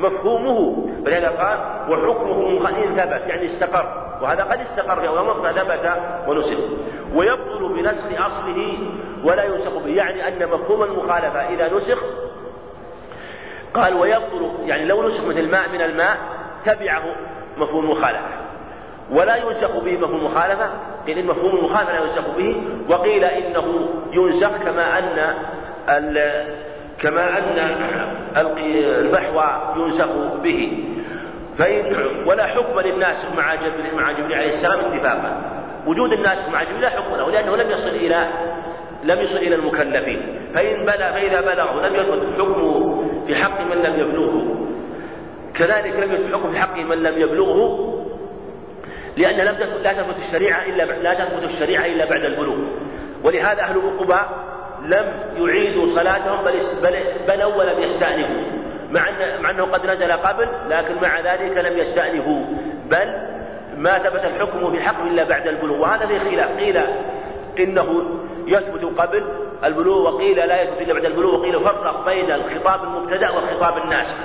مفهومه. 0.01 0.87
ولهذا 1.07 1.29
قال 1.29 1.59
وحكمه 1.93 2.69
إن 2.69 2.97
ثبت 2.97 3.23
يعني 3.27 3.47
استقر. 3.47 4.17
وهذا 4.23 4.45
قد 4.45 4.61
استقر 4.61 5.05
يوم 5.05 5.33
ثبت 5.43 5.93
ونسخ. 6.29 6.59
ويبطل 7.15 7.69
بنسخ 7.69 8.27
أصله 8.27 8.79
ولا 9.25 9.45
ينسخ 9.45 9.79
به. 9.85 9.91
يعني 9.91 10.29
أن 10.29 10.49
مفهوم 10.49 10.83
المخالفة 10.83 11.49
إذا 11.49 11.75
نسخ 11.75 11.99
قال 13.75 13.95
ويبطل 13.95 14.51
يعني 14.65 14.85
لو 14.85 15.03
نسخ 15.09 15.25
مثل 15.25 15.39
الماء 15.39 15.69
من 15.69 15.81
الماء 15.81 16.17
تبعه 16.65 17.03
مفهوم 17.57 17.85
المخالفة. 17.85 18.29
ولا 19.13 19.37
ينسخ 19.37 19.79
به 19.85 19.93
مفهوم 19.99 20.21
المخالفة 20.21 20.71
قيل 21.07 21.19
إن 21.19 21.27
مفهوم 21.27 21.57
المخالفة 21.57 21.93
لا 21.93 22.01
ينسخ 22.01 22.37
به. 22.37 22.63
وقيل 22.89 23.25
إنه 23.25 23.89
ينسخ 24.13 24.65
كما 24.65 24.99
أن 24.99 26.15
كما 27.01 27.39
أن 27.39 27.59
الفحوى 28.77 29.75
ينسخ 29.77 30.35
به. 30.43 30.85
فإن 31.59 31.97
ولا 32.27 32.47
حكم 32.47 32.81
للناسخ 32.81 33.37
مع 33.37 33.55
جبريل 33.55 33.95
مع 33.97 34.13
جبريل 34.13 34.35
عليه 34.35 34.55
السلام 34.55 34.81
اتفاقا. 34.81 35.43
وجود 35.87 36.13
الناسخ 36.13 36.53
مع 36.53 36.63
جبريل 36.63 36.81
لا 36.81 36.91
حكم 36.91 37.17
له 37.17 37.31
لأنه 37.31 37.57
لم 37.57 37.71
يصل 37.71 37.89
إلى 37.89 38.29
لم 39.05 39.19
يصل 39.21 39.37
إلى 39.37 39.55
المكلفين. 39.55 40.41
فإن 40.55 40.85
بلغ 40.85 41.13
فإذا 41.13 41.41
بلغه 41.41 41.87
لم 41.87 41.95
يثبت 41.95 42.35
حكمه 42.39 43.03
في 43.27 43.35
حق 43.35 43.61
من 43.61 43.77
لم 43.77 44.01
يبلغه. 44.01 44.67
كذلك 45.55 45.97
لم 45.97 46.13
يثبت 46.13 46.35
حكم 46.35 46.51
في 46.51 46.59
حق 46.59 46.77
من 46.77 47.03
لم 47.03 47.21
يبلغه 47.21 47.97
لأن 49.17 49.37
لم 49.37 49.55
لا 49.83 49.93
تثبت 49.93 50.17
الشريعة 50.29 50.67
إلا 50.67 50.83
لا 50.83 51.15
تثبت 51.15 51.43
الشريعة 51.43 51.87
إلا 51.87 52.05
بعد 52.05 52.21
البلوغ. 52.21 52.57
ولهذا 53.25 53.63
أهل 53.63 53.77
القباء 53.77 54.29
لم 54.85 55.13
يعيدوا 55.37 55.87
صلاتهم 55.87 56.45
بل 56.45 56.61
بل 56.83 56.97
بنوا 57.29 57.55
ولم 57.55 57.83
يستأنفوا. 57.83 58.43
مع 58.91 59.09
أن 59.09 59.43
مع 59.43 59.51
أنه 59.51 59.65
قد 59.65 59.87
نزل 59.87 60.13
قبل 60.13 60.49
لكن 60.69 60.95
مع 61.03 61.21
ذلك 61.21 61.57
لم 61.57 61.79
يستأنفوا. 61.79 62.45
بل 62.91 63.15
ما 63.77 63.99
ثبت 63.99 64.25
الحكم 64.25 64.71
في 64.71 64.81
إلا 65.07 65.25
بعد 65.25 65.47
البلوغ 65.47 65.81
وهذا 65.81 66.07
فيه 66.07 66.19
خلاف. 66.19 66.57
قيل 66.57 66.81
إنه 67.59 68.03
يثبت 68.47 69.01
قبل 69.01 69.25
البلوغ 69.65 70.15
وقيل 70.15 70.37
لا 70.37 70.63
يثبت 70.63 70.81
إلا 70.81 70.95
بعد 70.95 71.05
البلوغ 71.05 71.41
وقيل 71.41 71.61
فرق 71.61 72.05
بين 72.05 72.33
الخطاب 72.33 72.85
المبتدأ 72.85 73.31
والخطاب 73.31 73.77
الناسخ 73.85 74.17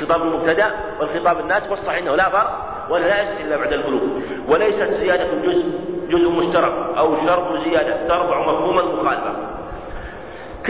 خطاب 0.00 0.22
المبتدأ 0.22 0.70
والخطاب 1.00 1.40
الناسخ 1.40 1.70
والصحيح 1.70 1.98
أنه 1.98 2.16
لا 2.16 2.28
فرق 2.28 2.86
ولا 2.90 3.06
لا 3.06 3.22
يثبت 3.22 3.40
إلا 3.40 3.56
بعد 3.56 3.72
البلوغ. 3.72 4.02
وليست 4.48 4.90
زيادة 4.90 5.26
جزء 5.44 5.66
جزء 6.08 6.30
مشترك 6.30 6.72
أو 6.98 7.16
شرط 7.26 7.56
زيادة 7.56 8.08
ترفع 8.08 8.40
مفهوم 8.40 8.78
المخالفة 8.78 9.51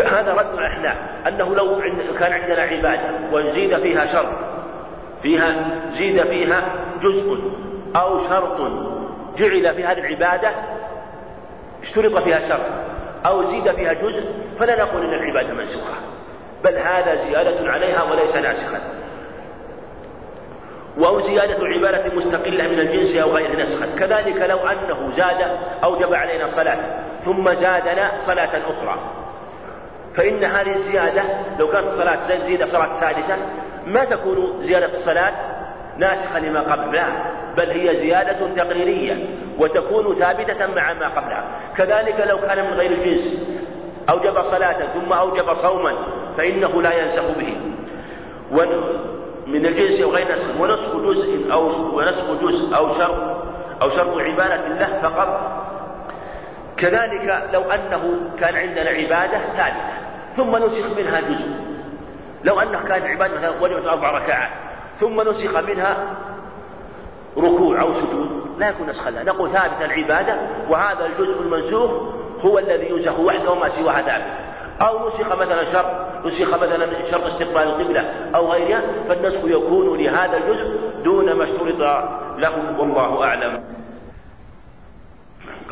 هذا 0.00 0.32
رد 0.32 0.58
الأحناف 0.58 0.96
أنه 1.28 1.54
لو 1.54 1.80
كان 2.18 2.32
عندنا 2.32 2.62
عبادة 2.62 3.10
وزيد 3.32 3.76
فيها 3.76 4.06
شرط 4.06 4.32
فيها 5.22 5.70
زيد 5.90 6.22
فيها 6.22 6.62
جزء 7.02 7.38
أو 7.96 8.18
شرط 8.28 8.58
جعل 9.36 9.74
في 9.74 9.84
هذه 9.84 9.98
العبادة 9.98 10.50
اشترط 11.82 12.22
فيها 12.22 12.48
شرط 12.48 12.66
أو 13.26 13.42
زيد 13.42 13.72
فيها 13.72 13.92
جزء 13.92 14.24
فلا 14.58 14.84
نقول 14.84 15.04
إن 15.04 15.14
العبادة 15.14 15.54
منسوخة 15.54 15.94
بل 16.64 16.78
هذا 16.78 17.14
زيادة 17.14 17.70
عليها 17.72 18.02
وليس 18.02 18.36
ناسخا. 18.36 18.80
أو 20.98 21.20
زيادة 21.20 21.66
عبادة 21.66 22.14
مستقلة 22.14 22.68
من 22.68 22.78
الجنس 22.80 23.16
أو 23.16 23.30
غير 23.30 23.56
نسخا 23.56 23.98
كذلك 23.98 24.42
لو 24.42 24.58
أنه 24.58 25.10
زاد 25.10 25.58
أوجب 25.84 26.14
علينا 26.14 26.46
صلاة 26.46 26.78
ثم 27.24 27.54
زادنا 27.54 28.12
صلاة 28.26 28.50
أخرى. 28.70 29.21
فإن 30.16 30.44
هذه 30.44 30.76
الزيادة 30.76 31.22
لو 31.58 31.68
كانت 31.68 31.86
الصلاة 31.86 32.28
زيادة 32.46 32.66
صلاة 32.66 33.00
سادسة 33.00 33.36
ما 33.86 34.04
تكون 34.04 34.62
زيادة 34.62 34.86
الصلاة 34.86 35.32
ناسخة 35.98 36.38
لما 36.38 36.60
قبل 36.60 36.92
لا 36.92 37.06
بل 37.56 37.70
هي 37.70 37.96
زيادة 37.96 38.54
تقريرية 38.56 39.26
وتكون 39.58 40.14
ثابتة 40.14 40.66
مع 40.66 40.92
ما 40.92 41.08
قبلها. 41.08 41.44
كذلك 41.76 42.24
لو 42.28 42.38
كان 42.38 42.64
من 42.64 42.72
غير 42.72 42.92
الجنس 42.92 43.46
أوجب 44.10 44.42
صلاة 44.42 44.92
ثم 44.94 45.12
أوجب 45.12 45.54
صوما 45.54 45.94
فإنه 46.36 46.82
لا 46.82 46.92
ينسخ 46.92 47.38
به. 47.38 47.56
من 49.46 49.66
الجنس 49.66 50.00
أو 50.00 50.10
غير 50.10 50.32
نسخ 50.32 50.60
ونسخ 50.60 50.96
جزء 50.96 51.52
أو 51.52 51.66
ونسخ 51.96 52.42
جزء 52.42 52.76
أو 52.76 52.88
شرط 52.94 53.36
أو 53.82 53.90
شرط 53.90 54.18
عبادة 54.18 54.66
الله 54.66 55.00
فقط 55.02 55.61
كذلك 56.82 57.48
لو 57.52 57.62
أنه 57.62 58.30
كان 58.40 58.56
عندنا 58.56 58.90
عبادة 58.90 59.38
ثابتة 59.56 59.92
ثم 60.36 60.56
نسخ 60.56 60.98
منها 60.98 61.20
جزء. 61.20 61.48
لو 62.44 62.60
أنه 62.60 62.82
كان 62.82 63.02
عبادة 63.02 63.34
مثلا 63.34 63.92
أربع 63.92 64.10
ركعات 64.10 64.50
ثم 65.00 65.20
نسخ 65.20 65.56
منها 65.56 65.96
ركوع 67.38 67.80
أو 67.80 67.92
سجود 67.92 68.42
لا 68.58 68.68
يكون 68.68 68.88
نسخا 68.88 69.10
لها. 69.10 69.22
نقول 69.22 69.50
ثابت 69.50 69.82
العبادة 69.82 70.36
وهذا 70.68 71.06
الجزء 71.06 71.40
المنسوخ 71.40 71.90
هو 72.40 72.58
الذي 72.58 72.90
ينسخ 72.90 73.20
وحده 73.20 73.50
وما 73.50 73.68
سواها 73.68 74.02
ثابت 74.02 74.52
أو 74.80 75.08
نسخ 75.08 75.36
مثلا 75.36 75.64
شرط 75.72 75.86
نسخ 76.26 76.54
مثلا 76.54 77.10
شرط 77.10 77.24
استقبال 77.24 77.62
القبلة 77.62 78.14
أو 78.34 78.52
غيرها 78.52 78.82
فالنسخ 79.08 79.44
يكون 79.44 79.98
لهذا 79.98 80.36
الجزء 80.36 80.80
دون 81.04 81.32
ما 81.32 81.44
اشترط 81.44 81.80
له 82.38 82.78
والله 82.78 83.24
أعلم. 83.24 83.81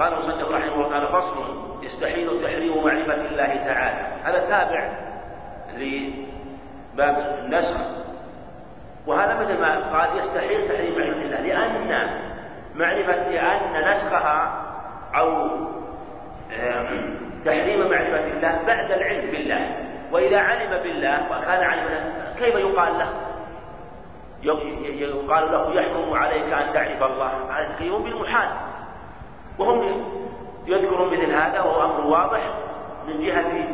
قال 0.01 0.13
المصنف 0.13 0.49
رحمه 0.49 0.75
الله 0.75 0.89
تعالى 0.89 1.07
فصل 1.07 1.45
يستحيل 1.83 2.43
تحريم 2.43 2.85
معرفة 2.85 3.15
الله 3.15 3.57
تعالى. 3.57 4.07
هذا 4.25 4.39
تابع 4.39 4.93
لباب 5.77 7.39
النسخ. 7.45 7.81
وهذا 9.07 9.35
مثل 9.41 9.61
ما 9.61 9.99
قال 9.99 10.19
يستحيل 10.19 10.69
تحريم 10.69 10.99
معرفة 10.99 11.23
الله 11.23 11.41
لأن 11.41 12.11
معرفة 12.75 13.29
لأن 13.29 13.91
نسخها 13.91 14.67
أو 15.15 15.49
تحريم 17.45 17.81
معرفة 17.91 18.25
الله 18.25 18.63
بعد 18.67 18.91
العلم 18.93 19.31
بالله. 19.31 19.77
وإذا 20.13 20.41
علم 20.41 20.83
بالله 20.83 21.27
وكان 21.31 21.65
علما 21.65 22.13
كيف 22.39 22.55
يقال 22.55 22.99
له؟ 22.99 23.09
يقال 24.43 25.53
له 25.53 25.75
يحكم 25.75 26.15
عليك 26.15 26.53
أن 26.53 26.73
تعرف 26.73 27.03
الله. 27.03 27.33
هذا 27.51 27.75
تكليم 27.75 28.03
بالمحال. 28.03 28.49
وهم 29.61 30.05
يذكرون 30.67 31.13
مثل 31.13 31.33
هذا 31.33 31.61
وهو 31.61 31.83
أمر 31.83 32.07
واضح 32.07 32.41
من 33.09 33.21
جهة 33.21 33.69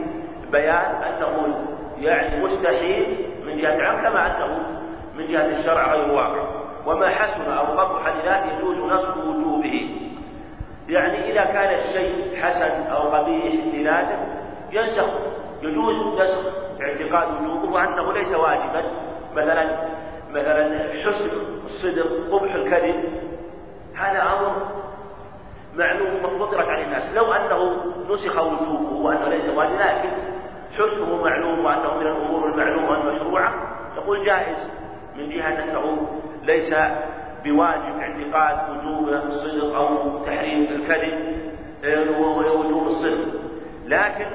بيان 0.52 1.02
أنه 1.02 1.64
يعني 1.98 2.44
مستحيل 2.44 3.26
من 3.46 3.58
جهة 3.58 3.74
العلم 3.74 4.02
كما 4.02 4.26
أنه 4.26 4.58
من 5.16 5.26
جهة 5.26 5.46
الشرع 5.46 5.94
غير 5.94 6.12
واقع 6.12 6.44
وما 6.86 7.08
حسن 7.08 7.52
أو 7.52 7.64
قبح 7.64 8.16
لذاته 8.16 8.58
يجوز 8.58 8.76
نصب 8.76 9.16
وجوبه. 9.16 10.00
يعني 10.88 11.32
إذا 11.32 11.44
كان 11.44 11.74
الشيء 11.78 12.42
حسن 12.42 12.86
أو 12.92 13.08
قبيح 13.08 13.54
لذاته 13.74 14.18
ينسخ 14.72 15.08
يجوز 15.62 15.96
نسخ 16.20 16.40
اعتقاد 16.82 17.28
وجوبه 17.40 17.72
وأنه 17.72 18.12
ليس 18.12 18.34
واجبا. 18.34 18.82
مثلا 19.36 19.88
مثلا 20.30 20.88
حسن 21.04 21.30
الصدق 21.64 22.32
قبح 22.32 22.54
الكذب 22.54 23.04
هذا 23.94 24.22
أمر 24.22 24.56
معلوم 25.78 26.22
مفطرت 26.22 26.68
على 26.68 26.84
الناس. 26.84 27.14
لو 27.14 27.32
أنه 27.32 27.76
نسخ 28.10 28.38
وجوبه 28.38 28.92
وأنه 28.92 29.28
ليس 29.28 29.48
واجبا 29.48 29.74
لكن 29.74 30.10
حسنه 30.74 31.22
معلوم 31.24 31.64
وأنه 31.64 31.94
من 31.94 32.06
الأمور 32.06 32.48
المعلومة 32.48 33.00
المشروعة 33.00 33.54
يقول 33.96 34.26
جائز. 34.26 34.58
من 35.16 35.28
جهة 35.28 35.64
أنه 35.64 36.08
ليس 36.42 36.74
بواجب 37.44 38.00
اعتقاد 38.00 38.70
وجوب 38.70 39.08
الصدق 39.08 39.76
أو 39.76 40.18
تحريم 40.24 40.62
الكذب 40.62 41.36
آه، 41.84 42.20
ووجوب 42.20 42.86
الصدق. 42.86 43.40
لكن 43.86 44.26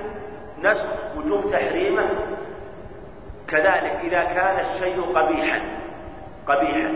نسخ 0.63 1.17
وجوب 1.17 1.51
تحريمه 1.51 2.09
كذلك 3.47 3.99
إذا 4.03 4.23
كان 4.23 4.65
الشيء 4.65 5.01
قبيحا 5.01 5.61
قبيحا 6.47 6.93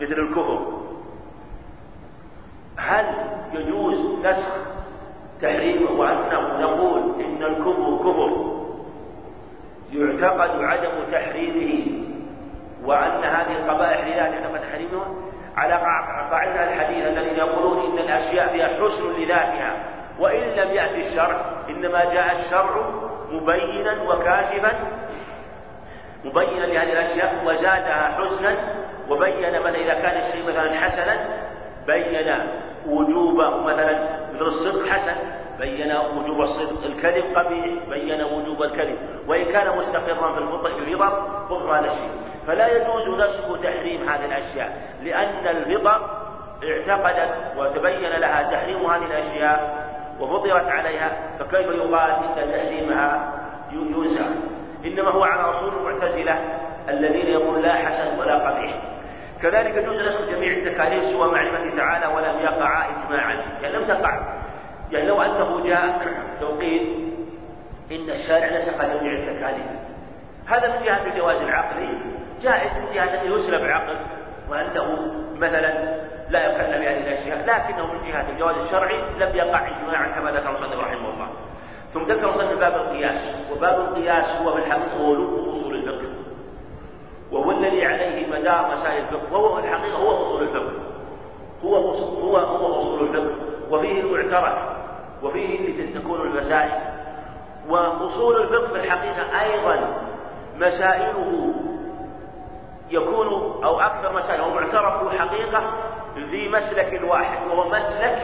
مثل 0.00 0.12
الكفر. 0.12 0.87
هل 2.78 3.04
يجوز 3.52 4.26
نسخ 4.26 4.56
تحريمه 5.42 5.90
وأنه 5.90 6.58
نقول 6.60 7.20
إن 7.20 7.42
الكفر 7.42 7.98
كفر 7.98 8.58
يعتقد 9.92 10.62
عدم 10.62 10.90
تحريمه 11.12 11.86
وأن 12.84 13.24
هذه 13.24 13.52
القبائح 13.52 14.00
لذلك 14.00 14.18
يعتقد 14.18 14.60
تحريمها 14.60 15.06
على 15.56 15.74
قاعدة 16.30 16.64
الحديث 16.64 17.06
الذين 17.06 17.36
يقولون 17.36 17.78
إن 17.78 17.98
الأشياء 17.98 18.48
فيها 18.48 18.66
حسن 18.68 19.20
لذاتها 19.20 19.76
وإن 20.18 20.40
لم 20.40 20.74
يأتي 20.74 21.08
الشرع 21.08 21.40
إنما 21.70 22.04
جاء 22.04 22.32
الشرع 22.32 22.90
مبينا 23.30 24.02
وكاشفا 24.02 24.72
مبينا 26.24 26.66
لهذه 26.66 26.92
الأشياء 26.92 27.44
وزادها 27.46 28.18
حسنا 28.18 28.56
وبين 29.10 29.50
مثلا 29.50 29.76
إذا 29.76 29.94
كان 29.94 30.20
الشيء 30.20 30.48
مثلا 30.48 30.74
حسنا 30.74 31.48
بين 31.88 32.28
وجوب 32.86 33.36
مثلا 33.66 33.98
مثل 34.34 34.46
الصدق 34.46 34.86
حسن 34.88 35.16
بين 35.58 35.92
وجوب 36.16 36.40
الصدق 36.40 36.84
الكذب 36.84 37.24
قبيح 37.34 37.66
بين 37.90 38.22
وجوب 38.22 38.62
الكذب. 38.62 38.98
وإن 39.26 39.44
كان 39.44 39.78
مستقرا 39.78 40.32
في 40.32 40.38
الفطر 40.38 40.70
في 40.70 40.94
كفر 41.50 41.78
هذا 41.78 41.86
الشيء. 41.86 42.10
فلا 42.46 42.66
يجوز 42.76 43.20
نسخ 43.20 43.60
تحريم 43.62 44.08
هذه 44.08 44.24
الأشياء 44.24 44.82
لأن 45.02 45.56
الفطر 45.56 46.00
اعتقدت 46.64 47.34
وتبين 47.56 48.10
لها 48.10 48.42
تحريم 48.42 48.90
هذه 48.90 49.04
الأشياء 49.04 49.86
وفطرت 50.20 50.68
عليها 50.68 51.10
فكيف 51.38 51.66
يقال 51.66 52.10
إن 52.10 52.52
تحريمها 52.52 53.32
ينسخ؟ 53.72 54.26
إنما 54.84 55.10
هو 55.10 55.24
على 55.24 55.50
أصول 55.50 55.72
المعتزلة 55.74 56.38
الذين 56.88 57.26
يقول 57.26 57.62
لا 57.62 57.74
حسن 57.74 58.18
ولا 58.18 58.48
قبيح. 58.48 58.87
كذلك 59.42 59.76
يجوز 59.76 59.96
نسخ 59.96 60.30
جميع 60.30 60.52
التكاليف 60.52 61.04
سوى 61.04 61.32
معرفة 61.32 61.76
تعالى 61.76 62.06
ولم 62.06 62.40
يقع 62.40 62.86
إجماعا 62.90 63.34
يعني 63.62 63.76
لم 63.76 63.84
تقع. 63.84 64.38
يعني 64.92 65.06
لو 65.06 65.22
أنه 65.22 65.64
جاء 65.64 66.00
لو 66.40 66.48
قيل 66.48 67.12
إن 67.92 68.10
الشارع 68.10 68.58
نسخ 68.58 68.82
جميع 68.82 69.12
التكاليف. 69.12 69.66
هذا 70.46 70.78
من 70.78 70.84
جهة 70.84 71.06
الجواز 71.06 71.42
العقلي 71.42 71.98
جائز 72.42 72.72
من 72.72 72.94
جهة 72.94 73.22
أن 73.22 73.32
يسلب 73.32 73.64
عقل 73.64 73.96
وأنه 74.50 75.12
مثلا 75.36 75.98
لا 76.28 76.46
يكلم 76.46 76.80
بهذه 76.80 76.98
الأشياء 76.98 77.38
لكنه 77.38 77.92
من 77.92 78.08
جهة 78.08 78.30
الجواز 78.30 78.56
الشرعي 78.56 79.00
لم 79.18 79.36
يقع 79.36 79.68
إجماعا 79.68 80.08
كما 80.08 80.30
ذكر 80.30 80.52
مصنف 80.52 80.80
رحمه 80.80 81.10
الله. 81.10 81.28
ثم 81.94 82.02
ذكر 82.02 82.28
مصنف 82.28 82.58
باب 82.58 82.74
القياس 82.74 83.34
وباب 83.52 83.80
القياس 83.80 84.42
هو 84.42 84.52
في 84.52 84.58
الحقيقة 84.58 84.86
أصول 85.52 85.74
الفقه. 85.74 86.27
وهو 87.32 87.50
الذي 87.50 87.86
عليه 87.86 88.26
مدار 88.26 88.70
مسائل 88.72 89.04
الفقه 89.04 89.32
وهو 89.32 89.58
الحقيقة 89.58 89.96
هو 89.96 90.22
أصول 90.22 90.42
الفقه. 90.42 90.72
هو 91.64 91.76
هو 91.76 92.36
هو 92.36 92.80
أصول 92.80 93.08
الفقه. 93.08 93.34
وفيه 93.70 94.00
المعترك 94.00 94.58
وفيه 95.22 95.94
تكون 95.94 96.20
المسائل. 96.20 96.70
وأصول 97.68 98.42
الفقه 98.42 98.66
في 98.66 98.76
الحقيقة 98.76 99.40
أيضا 99.42 100.02
مسائله 100.56 101.54
يكون 102.90 103.26
أو 103.64 103.80
أكثر 103.80 104.12
مسائل. 104.12 104.40
معترف 104.40 105.18
حقيقة 105.18 105.62
في 106.14 106.48
مسلك 106.48 107.00
واحد 107.04 107.46
وهو 107.46 107.68
مسلك 107.68 108.18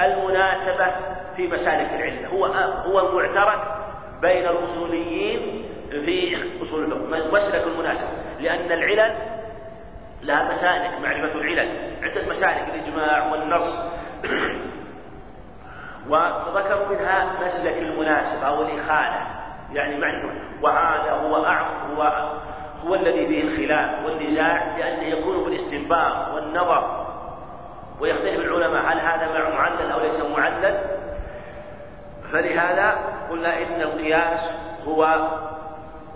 المناسبة 0.00 0.86
في 1.36 1.46
مسالك 1.46 1.90
العلة. 1.94 2.28
هو 2.28 2.46
هو 2.90 3.08
المعترك 3.08 3.60
بين 4.20 4.46
الأصوليين 4.46 5.64
في 6.04 6.36
أصول 6.62 6.84
الفقه. 6.84 7.30
مسلك 7.32 7.66
المناسبة 7.66 8.08
لأن 8.40 8.72
العلل 8.72 9.16
لها 10.22 10.44
مسالك 10.44 11.00
معرفة 11.02 11.38
العلل. 11.38 11.96
عدة 12.02 12.28
مسالك 12.28 12.68
الإجماع 12.74 13.32
والنص. 13.32 13.78
وذكروا 16.10 16.88
منها 16.88 17.46
مسلك 17.46 17.78
المناسبة 17.78 18.46
أو 18.46 18.62
الإخالة 18.62 19.26
يعني 19.72 19.98
معرفة. 19.98 20.34
وهذا 20.62 21.10
هو 21.10 21.44
أعظم 21.44 21.94
هو 21.96 22.30
هو 22.86 22.94
الذي 22.94 23.26
فيه 23.26 23.42
الخلاف 23.42 24.04
والنزاع 24.04 24.76
لأنه 24.76 25.02
يكون 25.02 25.44
بالاستنباط 25.44 26.34
والنظر. 26.34 27.06
ويختلف 28.00 28.40
العلماء 28.40 28.82
هل 28.82 29.00
هذا 29.00 29.50
معلل 29.50 29.92
أو 29.92 30.00
ليس 30.00 30.20
معلل. 30.36 30.80
فلهذا 32.32 32.98
قلنا 33.30 33.58
إن 33.62 33.80
القياس 33.80 34.40
هو 34.86 35.28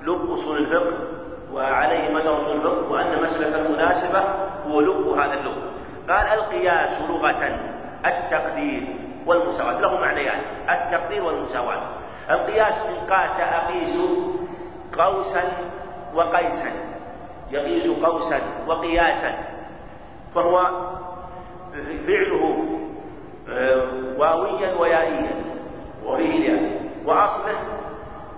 لب 0.03 0.31
أصول 0.31 0.59
الفقه 0.59 0.99
وعليه 1.53 2.19
أصول 2.19 2.57
الفقه 2.57 2.93
وأن 2.93 3.23
مسلك 3.23 3.55
المناسبة 3.55 4.25
هو 4.67 4.81
لب 4.81 5.09
هذا 5.09 5.35
اللب. 5.35 5.63
قال 6.09 6.39
القياس 6.39 7.11
لغة 7.11 7.59
التقدير 8.07 8.97
والمساواة. 9.27 9.81
له 9.81 10.01
معنيان. 10.01 10.41
التقدير 10.71 11.25
والمساواة. 11.25 11.83
القياس 12.31 12.75
إن 12.75 13.07
قاس 13.11 13.41
أقيس 13.41 13.97
قوسا 14.99 15.43
وقيسا. 16.15 16.73
يقيس 17.51 18.05
قوسا 18.05 18.41
وقياسا. 18.67 19.35
فهو 20.35 20.71
فعله 22.07 22.65
آه، 23.51 23.89
واويا 24.19 24.75
ويائيا. 24.81 25.35
وفيه 26.07 26.79
وأصله 27.07 27.80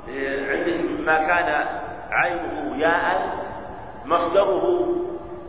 آه، 0.09 0.51
عند 0.51 1.01
ما 1.01 1.19
كان 1.19 1.67
عينه 2.11 2.77
ياء 2.77 3.37
مصدره 4.05 4.88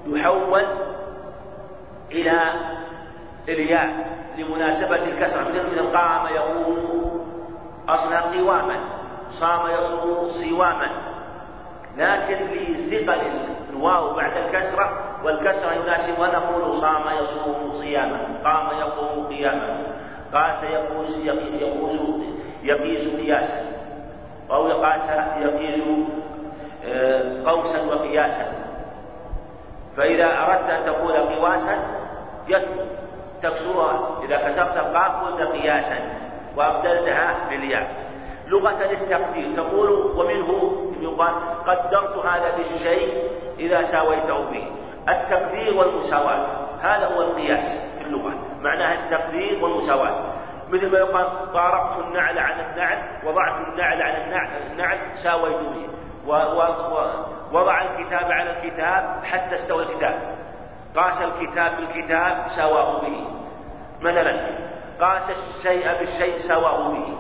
يحول 0.08 0.66
إلى 2.12 2.40
الياء 3.50 4.14
لمناسبة 4.38 4.96
الكسرة. 4.96 5.42
مثل 5.42 5.70
من 5.70 5.98
قام 5.98 6.28
يقوم 6.36 7.04
أصلا 7.90 8.20
قواما 8.20 8.80
صام 9.30 9.72
يصوم 9.72 10.30
صواما. 10.30 10.90
لكن 11.98 12.36
لثقل 12.36 13.22
الواو 13.70 14.14
بعد 14.14 14.38
الكسرة 14.38 15.16
والكسرة 15.24 15.74
يناسبها 15.74 16.40
نقول 16.40 16.82
صام 16.82 17.04
يصوم 17.24 17.72
صياما 17.72 18.20
قام 18.44 18.80
يقوم 18.80 19.28
قياما 19.28 19.84
قاس 20.34 20.64
يقوس 20.64 21.18
يقوس 21.18 22.00
يقيس 22.64 23.16
قياسا. 23.16 23.83
أو 24.54 24.68
يقاس 24.68 25.10
يقيس 25.42 25.84
آه، 26.86 27.44
قوسا 27.46 27.86
وقياسا. 27.86 28.46
فإذا 29.98 30.26
أردت 30.26 30.70
أن 30.70 30.86
تقول 30.86 31.18
قواسا 31.18 31.78
يثبت 32.48 32.88
تكسرها. 33.44 34.22
إذا 34.24 34.38
كسرت 34.38 34.78
القاف 34.78 35.24
قلت 35.24 35.42
قياسا. 35.52 36.00
وأبدلتها 36.58 37.50
بالياء. 37.50 37.88
لغة 38.48 38.84
للتقدير. 38.84 39.56
تقول 39.56 39.90
ومنه 39.92 40.82
يقال 41.02 41.34
قدرت 41.68 42.26
هذا 42.26 42.58
بالشيء 42.58 43.32
إذا 43.60 43.84
ساويته 43.84 44.52
به. 44.52 44.68
التقدير 45.10 45.78
والمساواة. 45.78 46.46
هذا 46.82 47.06
هو 47.06 47.22
القياس 47.22 47.80
في 47.98 48.08
اللغة. 48.08 48.34
معناها 48.62 48.94
التقدير 48.94 49.64
والمساواة. 49.64 50.34
مثل 50.74 50.92
ما 50.92 50.98
يقال 50.98 51.54
طارقت 51.54 52.00
النعل 52.00 52.40
على 52.40 52.66
النعل 52.72 52.98
وضعت 53.24 53.68
النعل 53.68 54.02
على 54.02 54.24
النعل, 54.26 54.50
النعل 54.72 54.98
ساويت 55.24 55.58
به 55.58 55.88
ووضع 56.28 57.82
الكتاب 57.82 58.32
على 58.32 58.52
الكتاب 58.52 59.24
حتى 59.24 59.56
استوى 59.56 59.84
الكتاب. 59.84 60.36
قاس 60.96 61.22
الكتاب 61.22 61.78
بالكتاب 61.78 62.48
سواه 62.56 63.02
به 63.02 63.28
مثلا 64.02 64.50
قاس 65.02 65.30
الشيء 65.30 66.00
بالشيء 66.00 66.38
سواه 66.38 66.90
به 66.90 67.18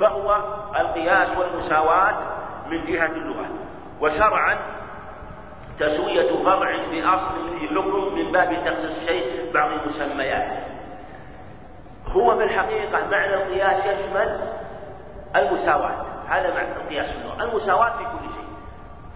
فهو 0.00 0.36
القياس 0.80 1.38
والمساواة 1.38 2.14
من 2.66 2.84
جهة 2.84 3.06
اللغة. 3.06 3.46
وشرعا 4.00 4.58
تسوية 5.78 6.44
فرع 6.44 6.76
بأصل 6.90 7.58
في 7.58 7.68
حكم 7.68 8.14
من 8.14 8.32
باب 8.32 8.64
تخصيص 8.64 8.98
الشيء 8.98 9.52
بعض 9.54 9.70
المسميات. 9.70 10.69
هو 12.12 12.36
في 12.36 12.44
الحقيقة 12.44 13.06
معنى 13.10 13.34
القياس 13.34 13.86
يشمل 13.86 14.40
المساواة. 15.36 16.04
هذا 16.28 16.54
معنى 16.54 16.76
القياس 16.76 17.06
في 17.16 17.42
المساواة 17.42 17.90
في 17.98 18.04
كل 18.04 18.34
شيء. 18.34 18.48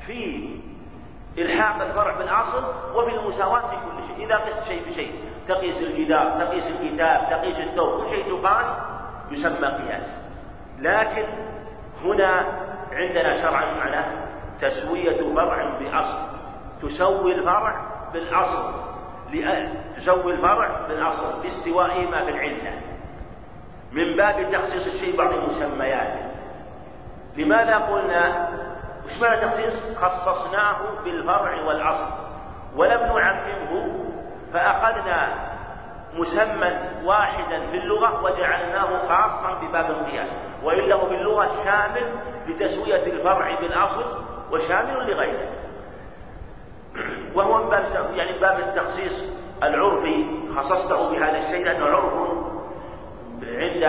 في 0.07 1.43
إلحاق 1.43 1.83
الفرع 1.83 2.19
بالأصل 2.19 2.65
وفي 2.95 3.15
المساواة 3.15 3.61
في 3.61 3.77
كل 3.77 4.07
شيء. 4.07 4.27
إذا 4.27 4.37
قست 4.37 4.69
شيء 4.69 4.89
بشيء 4.89 5.25
تقيس 5.49 5.83
الجدار 5.83 6.41
تقيس 6.41 6.67
الكتاب 6.67 7.31
تقيس 7.31 7.61
الثوب 7.61 8.01
كل 8.01 8.11
شيء 8.11 8.41
تقاس 8.41 8.77
يسمى 9.31 9.69
قياس. 9.69 10.25
لكن 10.79 11.27
هنا 12.05 12.47
عندنا 12.93 13.43
شرعا 13.43 13.75
معناه 13.75 14.05
تسوية 14.61 15.35
فرع 15.35 15.79
بأصل. 15.79 16.19
تسوي 16.83 17.35
الفرع 17.35 17.87
بالأصل. 18.13 18.94
تسوي 19.97 20.33
الفرع 20.33 20.87
بالأصل 20.89 21.43
باستوائهما 21.43 22.25
بالعلة 22.25 22.81
من 23.93 24.17
باب 24.17 24.53
تخصيص 24.53 24.87
الشيء 24.87 25.17
بعض 25.17 25.33
المسميات. 25.33 26.19
لماذا 27.37 27.77
قلنا؟ 27.77 28.49
وش 29.07 29.23
معنى 29.23 29.41
تخصيص؟ 29.41 29.97
خصصناه 29.97 30.77
بالفرع 31.05 31.63
والأصل. 31.65 32.11
ولم 32.77 33.01
نعممه 33.01 34.05
فأخذنا 34.53 35.29
مسمى 36.15 36.73
واحدا 37.05 37.67
في 37.71 37.77
اللغة 37.77 38.25
وجعلناه 38.25 39.09
خاصا 39.09 39.61
بباب 39.63 39.91
القياس. 39.91 40.29
وإلا 40.63 40.95
هو 40.95 41.09
باللغة 41.09 41.65
شامل 41.65 42.13
لتسوية 42.47 43.07
الفرع 43.07 43.61
بالأصل 43.61 44.05
وشامل 44.51 45.11
لغيره. 45.11 45.49
وهو 47.35 47.65
من 47.65 47.71
باب 47.71 48.15
يعني 48.15 48.39
باب 48.39 48.59
التخصيص 48.61 49.33
العرفي. 49.63 50.27
خصصته 50.57 51.11
بهذا 51.11 51.39
الشيء 51.39 51.65
لأنه 51.65 51.85
عرف 51.87 52.13
عند 53.43 53.83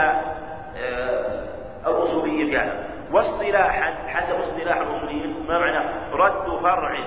آه، 0.77 1.45
الأصوليين 1.87 2.53
يعني. 2.53 2.71
واصطلاحا 3.11 3.93
حسب 4.07 4.35
اصطلاح 4.35 4.77
الأصوليين 4.77 5.45
ما 5.47 5.59
معنى 5.59 5.89
رد 6.13 6.59
فرع 6.61 6.97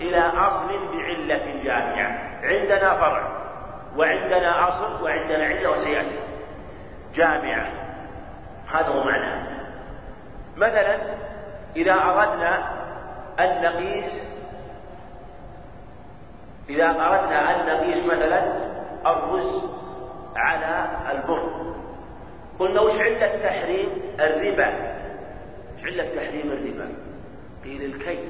إلى 0.00 0.18
أصل 0.18 0.68
بعلة 0.92 1.62
جامعة. 1.64 2.18
عندنا 2.42 2.94
فرع 2.94 3.44
وعندنا 3.96 4.68
أصل 4.68 5.04
وعندنا 5.04 5.44
علة 5.44 5.70
وسيأتي. 5.70 6.18
جامعة 7.14 7.66
هذا 8.72 8.88
هو 8.88 9.04
معناه 9.04 9.46
مثلا 10.56 10.98
إذا 11.76 11.92
أردنا 11.92 12.68
أن 13.40 13.62
نقيس 13.62 14.33
إذا 16.68 16.86
أردنا 16.86 17.54
أن 17.54 17.66
نقيس 17.66 18.04
مثلا 18.04 18.56
الرز 19.06 19.62
على 20.36 20.88
البر. 21.10 21.74
قلنا 22.58 22.80
وش 22.80 23.00
علة 23.00 23.42
تحريم 23.42 23.88
الربا؟ 24.20 24.68
وش 25.76 25.84
علة 25.84 26.14
تحريم 26.16 26.52
الربا؟ 26.52 26.94
قيل 27.64 27.94
الكي 27.94 28.28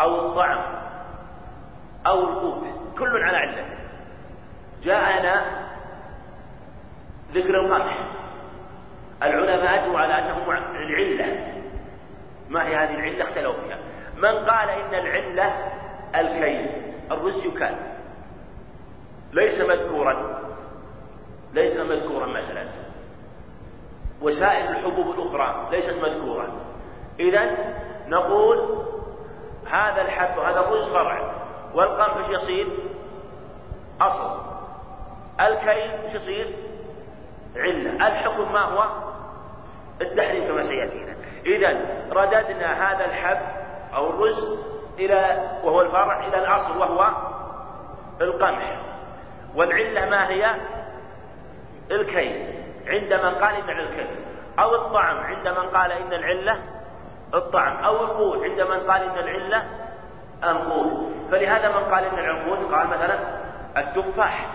أو 0.00 0.26
الطعم 0.26 0.58
أو 2.06 2.20
القوت 2.20 2.64
كل 2.98 3.24
على 3.24 3.36
علة. 3.36 3.64
جاءنا 4.82 5.44
ذكر 7.32 7.60
القمح. 7.60 7.98
العلماء 9.22 9.84
أجوا 9.84 9.98
على 9.98 10.18
أنه 10.18 10.36
العلة. 10.74 11.54
ما 12.48 12.66
هي 12.66 12.76
هذه 12.76 12.94
العلة؟ 12.94 13.24
اختلفوا 13.24 13.62
فيها. 13.62 13.78
من 14.16 14.48
قال 14.48 14.68
إن 14.70 14.94
العلة 14.94 15.54
الكي 16.20 16.70
الرز 17.10 17.44
يكال. 17.44 17.76
ليس 19.32 19.60
مذكورا. 19.68 20.40
ليس 21.52 21.80
مذكورا 21.80 22.26
مثلا. 22.26 22.66
وسائل 24.22 24.68
الحبوب 24.68 25.10
الأخرى 25.10 25.68
ليست 25.70 26.02
مذكورة 26.02 26.48
إذا 27.20 27.56
نقول 28.08 28.84
هذا 29.70 30.02
الحب 30.02 30.38
هذا 30.38 30.60
الرز 30.60 30.92
فرع. 30.92 31.34
والقمح 31.74 32.28
يصير؟ 32.28 32.68
أصل. 34.00 34.40
الكيل 35.40 36.16
يصير؟ 36.16 36.54
علة. 37.56 38.08
الحكم 38.08 38.52
ما 38.52 38.60
هو؟ 38.60 38.88
التحريم 40.00 40.48
كما 40.48 40.62
سيأتينا. 40.62 41.14
إذا 41.46 41.68
رددنا 42.10 42.92
هذا 42.92 43.04
الحب 43.04 43.40
أو 43.94 44.10
الرز 44.10 44.73
إلى 44.98 45.50
وهو 45.64 45.80
الفرع 45.80 46.26
إلى 46.26 46.38
الأصل 46.38 46.78
وهو 46.78 47.10
القمح. 48.20 48.80
والعلة 49.54 50.10
ما 50.10 50.28
هي؟ 50.28 50.54
الكيل. 51.90 52.54
عند 52.86 53.12
من 53.12 53.34
قال 53.34 53.54
إن 53.54 53.78
الكيل. 53.78 54.16
أو 54.58 54.74
الطعم. 54.74 55.16
عند 55.16 55.48
من 55.48 55.68
قال 55.76 55.92
إن 55.92 56.12
العلة 56.12 56.58
الطعم. 57.34 57.76
أو 57.84 58.04
القوت. 58.04 58.42
عند 58.42 58.60
من 58.60 58.90
قال 58.90 59.02
إن 59.02 59.18
العلة 59.18 59.64
القوت. 60.44 61.12
فلهذا 61.30 61.68
من 61.68 61.94
قال 61.94 62.04
إن 62.04 62.18
العنقود 62.18 62.74
قال 62.74 62.86
مثلا 62.86 63.18
التفاح. 63.76 64.46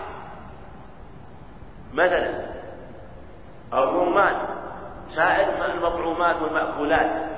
مثلا 1.94 2.46
الرمان. 3.72 4.36
سائر 5.16 5.64
المطعومات 5.64 6.42
والمأكولات؟ 6.42 7.30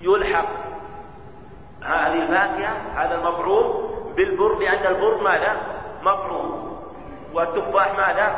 يلحق 0.00 0.46
هذه 1.86 2.22
الفاكهة 2.22 2.76
هذا 2.96 3.14
المطعوم 3.14 3.90
بالبر 4.16 4.58
لأن 4.58 4.86
البر 4.86 5.22
ماذا؟ 5.22 5.56
مطعوم 6.02 6.78
والتفاح 7.34 7.96
ماذا؟ 7.96 8.36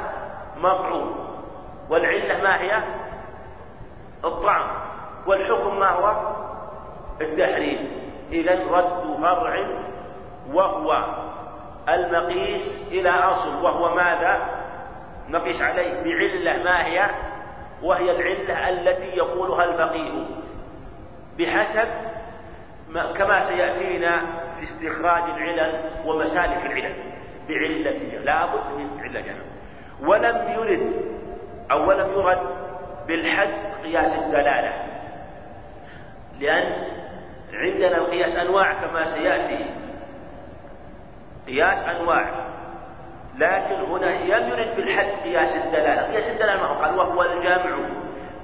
مطعوم 0.57 1.29
والعلة 1.91 2.43
ما 2.43 2.61
هي؟ 2.61 2.83
الطعم 4.25 4.67
والحكم 5.27 5.79
ما 5.79 5.89
هو؟ 5.89 6.35
التحريم 7.21 7.91
إذا 8.33 8.53
رد 8.71 9.17
فرع 9.23 9.67
وهو 10.53 11.05
المقيس 11.89 12.89
إلى 12.91 13.11
أصل 13.11 13.65
وهو 13.65 13.95
ماذا؟ 13.95 14.39
نقيس 15.29 15.63
عليه 15.63 16.03
بعلة 16.03 16.65
ما 16.65 16.87
هي؟ 16.87 17.11
وهي 17.83 18.11
العلة 18.11 18.69
التي 18.69 19.17
يقولها 19.17 19.65
الفقيه 19.65 20.27
بحسب 21.39 21.89
كما 22.93 23.49
سيأتينا 23.49 24.21
في 24.59 24.65
استخراج 24.65 25.23
العلل 25.23 25.81
ومسالك 26.07 26.67
العلل. 26.67 26.95
بعلة 27.49 28.21
لا 28.25 28.47
بد 28.47 28.79
من 28.79 29.01
علة 29.01 29.37
ولم 30.01 30.49
يرد 30.49 30.93
أو 31.71 31.89
ولم 31.89 32.13
يرد 32.13 32.41
بالحد 33.07 33.55
قياس 33.85 34.25
الدلالة. 34.25 34.73
لأن 36.41 36.73
عندنا 37.53 37.97
القياس 37.97 38.37
أنواع 38.37 38.73
كما 38.73 39.05
سيأتي. 39.05 39.67
قياس 41.47 41.89
أنواع. 41.89 42.49
لكن 43.39 43.75
هنا 43.75 44.07
لم 44.07 44.49
يرد 44.49 44.77
بالحد 44.77 45.07
قياس 45.25 45.67
الدلالة. 45.67 46.03
قياس 46.03 46.31
الدلالة 46.35 46.61
ما 46.61 46.67
هو؟ 46.67 46.83
قال 46.83 46.99
وهو 46.99 47.23
الجمع 47.23 47.77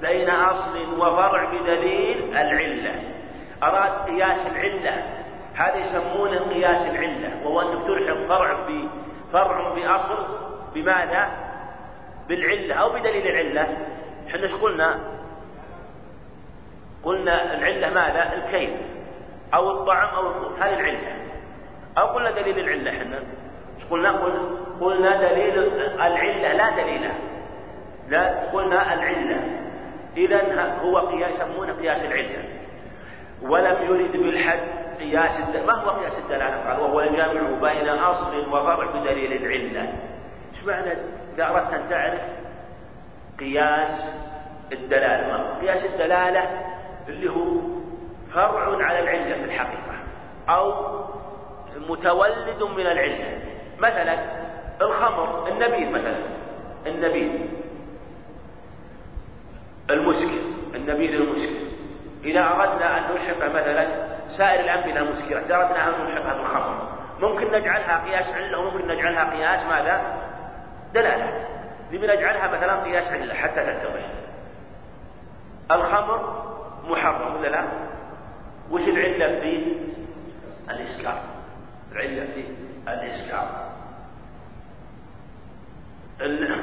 بين 0.01 0.29
أصل 0.29 0.99
وفرع 0.99 1.53
بدليل 1.53 2.37
العلة. 2.37 3.15
أراد 3.65 4.09
قياس 4.09 4.47
العلة. 4.47 5.03
هذا 5.55 5.75
يسمونه 5.75 6.39
قياس 6.39 6.95
العلة 6.95 7.45
وهو 7.45 7.61
أنك 7.61 7.87
تلحق 7.87 8.27
فرع 8.27 8.67
بفرع 8.67 9.73
بأصل 9.73 10.25
بماذا؟ 10.73 11.29
بالعلة 12.27 12.75
أو 12.75 12.89
بدليل 12.89 13.27
العلة. 13.27 13.77
إحنا 14.27 14.43
إيش 14.43 14.53
قلنا؟ 14.53 14.99
قلنا 17.03 17.53
العلة 17.53 17.89
ماذا؟ 17.89 18.33
الكيف 18.33 18.69
أو 19.53 19.71
الطعم 19.71 20.15
أو 20.15 20.27
القوت 20.27 20.59
هذه 20.59 20.73
العلة. 20.73 21.15
أو 21.97 22.07
قلنا 22.07 22.31
دليل 22.31 22.59
العلة 22.59 22.91
إحنا. 22.91 23.19
قلنا؟ 23.91 24.11
قلنا 24.81 25.21
دليل 25.21 25.59
العلة 26.01 26.53
لا 26.53 26.83
دليله 26.83 27.13
لا 28.09 28.51
قلنا 28.53 28.93
العلة. 28.93 29.61
إذا 30.17 30.77
هو 30.81 30.97
قياس 30.97 31.35
يسمونه 31.35 31.73
قياس 31.73 32.05
العلة. 32.05 32.43
ولم 33.41 33.83
يرد 33.83 34.11
بالحد 34.11 34.59
قياس 34.99 35.55
ما 35.65 35.73
هو 35.73 35.89
قياس 35.89 36.17
الدلالة؟ 36.17 36.69
قال 36.69 36.79
وهو 36.81 37.01
الجامع 37.01 37.41
بين 37.41 37.89
أصل 37.89 38.49
وفرع 38.49 38.85
بدليل 38.85 39.33
العلة. 39.33 39.93
إيش 40.53 40.65
معنى 40.65 40.91
إذا 41.35 41.49
أردت 41.49 41.73
أن 41.73 41.89
تعرف 41.89 42.21
قياس 43.39 43.89
الدلالة؟ 44.71 45.27
ما 45.27 45.59
قياس 45.59 45.85
الدلالة 45.85 46.43
اللي 47.07 47.29
هو 47.29 47.61
فرع 48.33 48.85
على 48.85 48.99
العلة 48.99 49.35
في 49.35 49.43
الحقيقة 49.43 49.95
أو 50.49 50.95
متولد 51.89 52.63
من 52.63 52.87
العلة. 52.87 53.39
مثلا 53.79 54.45
الخمر 54.81 55.47
النبيذ 55.47 55.89
مثلا. 55.89 56.17
النبيذ. 56.87 57.31
المسكر 59.89 60.41
النبيذ 60.75 61.11
المسكر. 61.11 61.64
إذا 62.25 62.39
أردنا 62.39 62.97
أن 62.97 63.13
نلحق 63.13 63.37
مثلا 63.37 63.87
سائر 64.37 64.59
الأنبنة 64.59 64.99
المسكرة 64.99 65.39
إذا 65.39 65.55
أردنا 65.55 65.87
أن 65.87 66.05
نلحقها 66.05 66.33
بالخمر 66.33 66.95
ممكن 67.19 67.51
نجعلها 67.51 68.05
قياس 68.05 68.25
علة 68.35 68.59
وممكن 68.59 68.87
نجعلها 68.87 69.31
قياس 69.33 69.65
ماذا؟ 69.65 70.17
دلالة. 70.93 71.47
نبي 71.91 72.07
نجعلها 72.07 72.47
مثلا 72.47 72.83
قياس 72.83 73.07
علة 73.07 73.33
حتى 73.33 73.63
تتضح 73.63 74.09
الخمر 75.71 76.45
محرم 76.87 77.35
ولا 77.35 77.47
لا؟ 77.47 77.63
وش 78.71 78.81
العلة 78.81 79.39
فيه؟ 79.39 79.75
الإسكار 80.69 81.21
العلة 81.91 82.25
فيه 82.33 82.47
الإسكار 82.87 83.65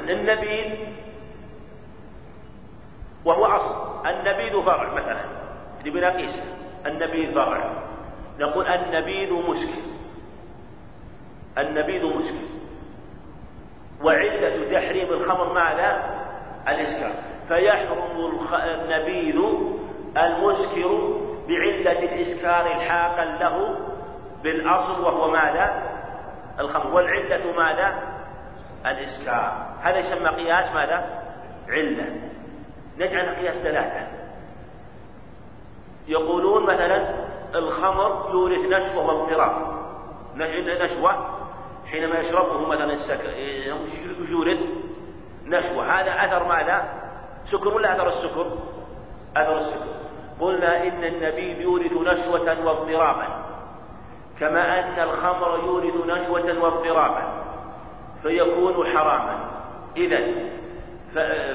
النبيذ 0.09 0.77
وهو 3.25 3.45
أصل. 3.45 4.07
النبيذ 4.07 4.63
فرع 4.65 4.93
مثلا. 4.93 5.42
نبي 5.85 5.99
نقيس 5.99 6.43
النبيذ 6.85 7.33
فرع 7.33 7.83
نقول 8.39 8.67
النبيذ 8.67 9.33
مسكر 9.33 9.81
النبيذ 11.57 12.05
مسكر 12.05 12.53
وعلة 14.03 14.71
تحريم 14.71 15.13
الخمر 15.13 15.53
ماذا؟ 15.53 16.19
الإسكار 16.67 17.11
فيحرم 17.47 17.99
النبيذ 18.53 19.35
المسكر 20.17 21.19
بعلة 21.47 21.99
الإسكار 21.99 22.75
الحاقا 22.75 23.25
له 23.25 23.77
بالأصل 24.43 25.05
وهو 25.05 25.31
ماذا؟ 25.31 25.83
الخمر 26.59 26.95
والعلة 26.95 27.51
ماذا؟ 27.57 27.93
الإسكار 28.85 29.75
هذا 29.81 29.97
يسمى 29.97 30.29
قياس 30.29 30.75
ماذا؟ 30.75 31.23
علة 31.69 32.05
نجعل 32.97 33.35
قياس 33.35 33.57
دلالة 33.57 34.22
يقولون 36.07 36.63
مثلا 36.63 37.13
الخمر 37.55 38.29
يورث 38.31 38.59
نشوة 38.59 39.05
واضطراب 39.05 39.51
نشوة 40.81 41.25
حينما 41.91 42.19
يشربه 42.19 42.67
مثلا 42.67 42.93
السكر 42.93 43.29
يورث 44.29 44.59
نشوة. 45.45 45.85
هذا 45.85 46.25
أثر 46.25 46.47
ماذا؟ 46.47 46.83
سكر 47.51 47.67
ولا 47.67 47.95
أثر 47.95 48.07
السكر؟ 48.07 48.47
أثر 49.37 49.57
السكر. 49.57 49.85
قلنا 50.39 50.83
إن 50.83 51.03
النبيذ 51.03 51.61
يورث 51.61 51.93
نشوة 51.93 52.65
واضطرابا 52.65 53.27
كما 54.39 54.79
أن 54.79 54.99
الخمر 54.99 55.59
يورث 55.65 55.95
نشوة 56.05 56.63
واضطرابا 56.63 57.43
فيكون 58.23 58.87
حراما. 58.87 59.49
إذا 59.97 60.19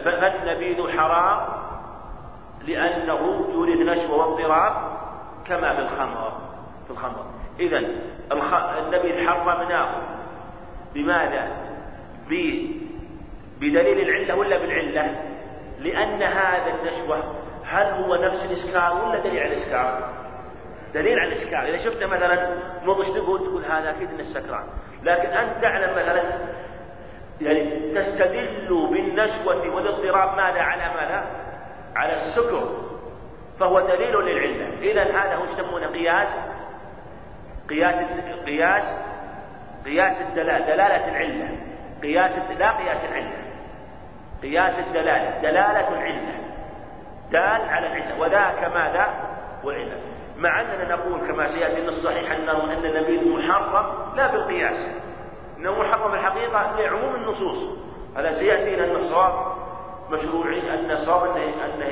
فالنبيذ 0.05 0.99
حرام؟ 0.99 1.58
لأنه 2.69 3.49
يورث 3.53 3.79
نشوة 3.79 4.17
واضطراب 4.17 4.99
كما 5.47 5.75
في 5.75 5.81
الخمر 5.81 6.33
في 6.87 6.91
الخمر 6.91 7.27
إذا 7.61 7.79
النبيذ 8.79 9.29
حرمناه 9.29 9.91
بماذا؟ 10.95 11.49
بدليل 13.61 14.09
العلة 14.09 14.35
ولا 14.35 14.59
بالعلة؟ 14.59 15.23
لأن 15.79 16.23
هذا 16.23 16.75
النشوة 16.75 17.35
هل 17.65 17.87
هو 17.87 18.15
نفس 18.15 18.45
الإسكار 18.45 19.05
ولا 19.05 19.19
دليل 19.19 19.39
على 19.39 19.55
الإسكار؟ 19.55 20.11
دليل 20.95 21.19
على 21.19 21.33
الإسكار، 21.33 21.69
إذا 21.69 21.85
شفت 21.85 22.03
مثلا 22.03 22.57
مضش 22.85 23.07
تقول 23.07 23.41
تقول 23.41 23.65
هذا 23.65 23.91
أكيد 23.91 24.09
إنه 24.11 24.21
السكران، 24.21 24.65
لكن 25.03 25.29
أنت 25.29 25.63
تعلم 25.63 25.91
مثلا 25.91 26.23
يعني 27.41 27.71
تستدل 27.95 28.89
بالنشوة 28.91 29.75
والاضطراب 29.75 30.37
ماذا 30.37 30.61
على 30.61 30.95
ماذا؟ 30.95 31.48
على 31.99 32.13
السكر 32.13 32.69
فهو 33.61 33.81
دليل 33.81 34.15
للعلة، 34.17 34.79
إذا 34.81 35.03
هذا 35.03 35.35
هو 35.35 35.45
يسمونه 35.45 35.87
قياس 35.87 36.29
قياس 37.69 37.95
قياس 38.47 38.83
قياس 39.85 40.29
الدلالة 40.29 40.67
دلالة 40.67 41.09
العلة. 41.09 41.59
قياس 42.03 42.51
لا 42.59 42.71
قياس 42.71 43.05
العلة. 43.05 43.33
قياس 44.43 44.87
الدلالة 44.87 45.41
دلالة 45.43 45.89
العلة. 45.89 46.35
دال 47.31 47.69
على 47.69 47.87
العلة. 47.87 48.21
وذاك 48.21 48.65
ماذا 48.75 49.07
وعلة 49.65 49.97
مع 50.37 50.61
أننا 50.61 50.97
نقول 50.97 51.21
كما 51.29 51.47
سيأتي 51.47 51.83
من 51.83 51.89
الصحيح 51.89 52.33
أنه 52.33 52.65
أن 52.65 52.85
النبيذ 52.85 53.29
محرم 53.29 54.17
لا 54.17 54.27
بالقياس. 54.27 55.03
إنه 55.59 55.81
محرم 55.81 56.15
الحقيقة 56.15 56.81
لعموم 56.81 57.15
النصوص. 57.15 57.79
هذا 58.17 58.33
سيأتي 58.33 58.85
أن 58.85 58.91
الصواب 58.91 59.33
مشروعي 60.11 60.75
أن 60.75 60.91
الصواب 60.91 61.37
أنه, 61.37 61.65
أنه, 61.65 61.87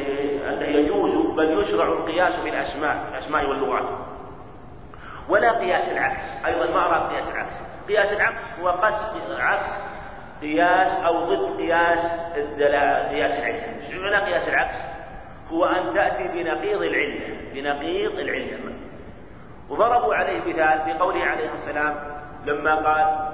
أنه 0.49 0.67
يجوز 0.67 1.37
بل 1.37 1.61
يشرع 1.61 1.85
القياس 1.85 2.41
في 2.41 2.49
الأسماء 2.49 3.49
واللغات. 3.49 3.89
ولا 5.29 5.59
قياس 5.59 5.93
العكس. 5.93 6.47
أيضا 6.47 6.67
ما 6.67 6.87
أراد 6.87 7.13
قياس 7.13 7.29
العكس. 7.29 7.55
قياس 7.89 8.13
العكس 8.13 8.43
هو 8.61 8.69
قص 8.69 9.17
عكس 9.39 9.97
قياس 10.41 11.05
أو 11.07 11.25
ضد 11.25 11.57
قياس 11.57 11.99
الدلالة 12.37 13.09
قياس 13.09 13.33
العلة 13.39 13.77
مش 13.79 13.95
معنى 13.95 14.17
قياس 14.17 14.49
العكس؟ 14.49 14.77
هو 15.53 15.65
أن 15.65 15.95
تأتي 15.95 16.29
بنقيض 16.29 16.83
العلة 16.83 17.37
بنقيض 17.55 18.19
العلة 18.19 18.59
وضربوا 19.71 20.15
عليه 20.15 20.41
مثال 20.41 20.81
في 20.85 20.93
قوله 20.93 21.25
عليه 21.25 21.51
السلام 21.55 21.95
لما 22.47 22.75
قال 22.75 23.29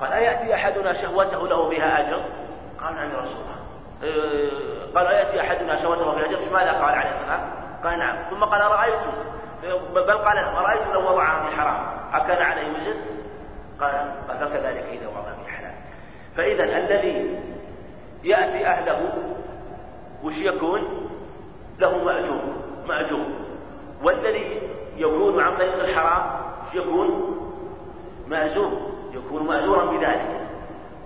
قال 0.00 0.12
أيأتي 0.12 0.54
أحدنا 0.54 0.92
شهوته 1.02 1.48
له 1.48 1.68
بها 1.68 2.00
أجر؟ 2.00 2.24
قال 2.80 2.96
يا 2.96 3.18
رسول 3.18 3.40
الله 3.40 3.59
قال 4.94 5.06
أيأتي 5.06 5.40
أحدنا 5.40 5.76
شهوته 5.82 6.04
له 6.04 6.12
بها 6.14 6.24
أجر؟ 6.26 6.52
ماذا 6.52 6.72
قال 6.72 6.94
عليه 6.94 7.20
السلام؟ 7.20 7.50
قال 7.84 7.98
نعم 7.98 8.16
ثم 8.30 8.44
قال 8.44 8.62
أرأيتم 8.62 9.12
بل 9.94 10.12
قال 10.12 10.38
أرأيت 10.38 10.86
لو 10.94 11.00
وضعها 11.00 11.46
في 11.48 11.56
حرام 11.56 11.86
أكان 12.12 12.42
عليه 12.42 12.68
وزر؟ 12.68 12.94
قال 13.80 14.12
قال 14.28 14.38
فكذلك 14.38 14.84
إذا 14.84 15.08
وضع 15.08 15.32
في 15.44 15.50
حلال 15.52 15.74
فإذا 16.36 16.64
الذي 16.64 17.40
يأتي 18.24 18.66
أهله 18.66 19.12
وش 20.24 20.36
يكون؟ 20.36 21.10
له 21.78 22.04
مأجور 22.04 22.40
مأجور 22.86 23.26
والذي 24.02 24.62
يكون 24.96 25.40
عن 25.40 25.56
طريق 25.56 25.74
الحرام 25.74 26.40
وش 26.66 26.74
يكون؟ 26.74 27.36
مأجور 28.26 28.90
يكون 29.12 29.46
مأجورا 29.46 29.84
بذلك 29.84 30.40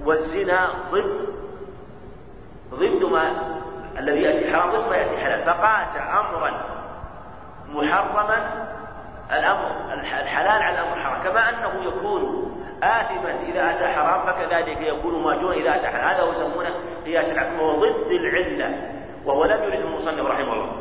والزنا 0.05 0.71
ضد 0.93 1.35
ضد 2.79 3.05
ما 3.05 3.55
الذي 3.99 4.23
يأتي 4.23 4.53
حرام 4.53 4.71
ضد 4.71 4.89
ما 4.89 4.97
يأتي 4.97 5.17
حلال. 5.17 5.45
فقاس 5.45 5.97
أمرا 5.97 6.51
محرما 7.69 8.67
الأمر 9.33 9.71
الحلال 9.95 10.63
على 10.63 10.79
الأمر 10.79 10.97
الحرام 10.97 11.23
كما 11.23 11.49
أنه 11.49 11.85
يكون 11.85 12.51
آثما 12.83 13.35
إذا 13.49 13.71
أتى 13.71 13.87
حرام 13.87 14.27
فكذلك 14.27 14.81
يكون 14.81 15.23
ماجورا 15.23 15.55
إذا 15.55 15.77
أتى 15.77 15.87
حلال. 15.87 16.15
هذا 16.15 16.23
هو 16.23 16.31
يسمونه 16.31 16.71
قياس 17.07 17.33
العقل 17.33 17.61
وهو 17.61 17.81
ضد 17.81 18.11
العلة 18.11 18.91
وهو 19.25 19.45
لم 19.45 19.63
يرد 19.63 19.81
المصنف 19.81 20.27
رحمه 20.27 20.53
الله. 20.53 20.73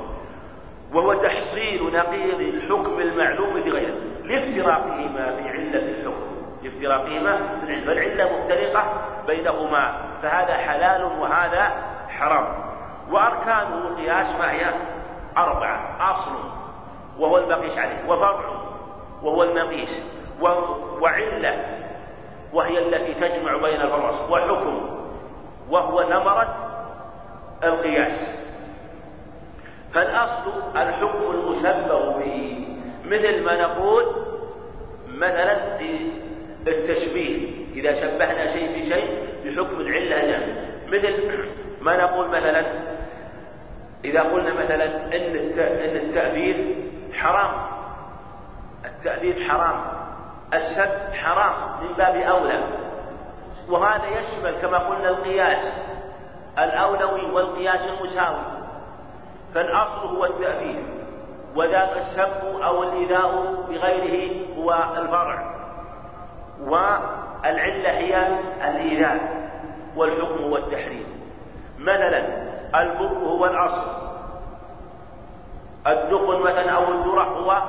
وهو 0.94 1.14
تحصيل 1.14 1.94
نقيض 1.94 2.40
الحكم 2.40 3.00
المعلوم 3.00 3.54
بغيره 3.54 3.96
لافتراقهما 4.24 5.36
في 5.36 5.50
علة 5.50 5.80
الحكم. 5.80 6.33
لافتراقهما 6.64 7.38
في 7.38 7.66
العلة 7.66 7.86
فالعلة 7.86 8.38
مفترقة 8.38 8.84
بينهما 9.28 9.94
فهذا 10.22 10.54
حلال 10.54 11.04
وهذا 11.04 11.72
حرام. 12.10 12.46
وأركانه 13.12 13.88
القياس 13.88 14.40
ما 14.40 14.52
هي؟ 14.52 14.74
أربعة. 15.38 16.12
أصل 16.12 16.32
وهو 17.20 17.38
المقيس 17.38 17.78
عليه. 17.78 18.10
وفرع 18.10 18.40
وهو 19.24 19.44
المقيس 19.44 19.90
وعلة 21.02 21.66
وهي 22.54 22.80
التي 22.80 23.14
تجمع 23.14 23.58
بين 23.58 23.82
الفرس 23.82 24.30
وحكم 24.30 25.00
وهو 25.70 26.04
ثمرة 26.04 26.56
القياس. 27.64 28.44
فالأصل 29.94 30.78
الحكم 30.78 31.32
المشبه 31.32 32.18
به. 32.18 32.68
مثل 33.06 33.44
ما 33.44 33.62
نقول 33.62 34.06
مثلا 35.08 35.78
في 35.78 36.12
التشبيه. 36.68 37.64
إذا 37.76 37.94
شبهنا 37.94 38.54
شيء 38.54 38.80
بشيء 38.80 39.28
بحكم 39.46 39.82
العلة 39.82 40.22
جمع 40.22 40.48
مثل 40.88 41.46
ما 41.82 41.98
نقول 41.98 42.28
مثلا 42.28 42.66
إذا 44.06 44.22
قلنا 44.22 44.54
مثلا 44.54 44.86
إن 45.06 45.96
التأبيد 45.96 46.76
حرام. 47.14 47.52
التأديب 48.86 49.50
حرام. 49.50 49.86
السب 50.54 51.14
حرام 51.14 51.84
من 51.84 51.94
باب 51.98 52.16
أولى. 52.16 52.64
وهذا 53.70 54.06
يشمل 54.08 54.56
كما 54.62 54.78
قلنا 54.78 55.10
القياس. 55.10 55.94
الأولوي 56.60 57.32
والقياس 57.32 57.82
المساوي. 57.82 58.44
فالأصل 59.54 60.16
هو 60.16 60.26
التأديب 60.26 60.86
وذاك 61.56 61.98
السب 61.98 62.62
أو 62.64 62.84
الإيذاء 62.84 63.54
بغيره 63.70 64.46
هو 64.58 64.74
الفرع. 64.98 65.53
والعلة 66.62 67.90
هي 67.90 68.28
الإيذاء 68.70 69.44
والحكم 69.96 70.44
هو 70.44 70.58
التحريم. 70.58 71.06
مثلا 71.80 72.24
البر 72.76 73.18
هو 73.18 73.46
الأصل. 73.46 74.04
الدخن 75.88 76.42
مثلا 76.42 76.72
أو 76.72 76.92
الذرة 76.92 77.24
هو 77.24 77.62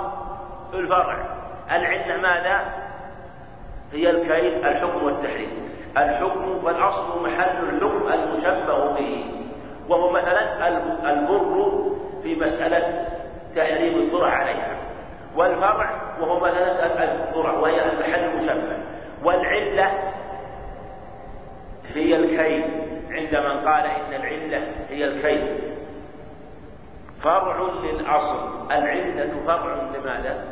الفرع. 0.74 1.18
العلة 1.70 2.16
ماذا؟ 2.16 2.60
هي 3.92 4.10
الكيل 4.10 4.64
الحكم 4.66 5.04
والتحريم. 5.04 5.68
الحكم 5.96 6.64
والأصل 6.64 7.22
محل 7.22 7.68
الحكم 7.68 8.12
المشبه 8.12 8.94
به. 8.94 9.30
وهو 9.88 10.10
مثلا 10.10 10.68
البر 11.10 11.82
في 12.22 12.36
مسألة 12.36 13.06
تحريم 13.56 13.98
الذرة 13.98 14.26
عليها. 14.26 14.76
والفرع 15.36 15.90
وهو 16.20 16.40
مثلا 16.40 17.04
الذرة 17.04 17.60
وهي 17.60 17.92
المحل 17.92 18.24
المشبه 18.24 18.78
والعلة 19.22 20.12
هي 21.94 22.16
الكيل. 22.16 22.84
عند 23.10 23.36
من 23.36 23.68
قال 23.68 23.86
إن 23.86 24.14
العلة 24.14 24.66
هي 24.90 25.04
الكيل. 25.04 25.58
فرع 27.22 27.60
للأصل. 27.82 28.72
العلة 28.72 29.34
فرع 29.46 29.74
لماذا؟ 29.74 30.44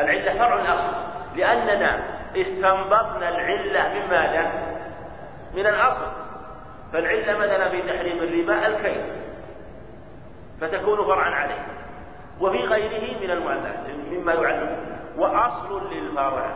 العلة 0.00 0.38
فرع 0.38 0.60
الأصل 0.60 0.96
لأننا 1.36 2.02
استنبطنا 2.36 3.28
العلة 3.28 3.94
من 3.94 4.10
ماذا؟ 4.10 4.52
من 5.54 5.66
الأصل. 5.66 6.12
فالعلة 6.92 7.38
مثلا 7.38 7.68
في 7.68 7.82
تحريم 7.82 8.18
الربا 8.18 8.66
الكيل. 8.66 9.04
فتكون 10.60 11.04
فرعا 11.04 11.30
عليه. 11.30 11.83
وفي 12.40 12.58
غيره 12.58 13.20
من 13.20 13.30
المعلات 13.30 13.86
مما 14.10 14.32
يعلم. 14.32 14.76
وأصل 15.18 15.92
للفرع. 15.92 16.46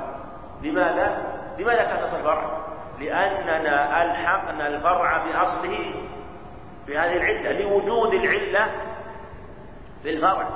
لماذا؟ 0.63 1.19
لماذا 1.59 1.85
كان 1.85 2.03
أصل 2.03 2.17
الفرع؟ 2.17 2.59
لأننا 3.01 4.03
ألحقنا 4.03 4.69
الفرع 4.69 5.25
بأصله 5.25 5.95
بهذه 6.87 7.17
العلة 7.17 7.53
لوجود 7.53 8.15
العلة 8.15 8.67
في 10.03 10.11
الفرع. 10.11 10.49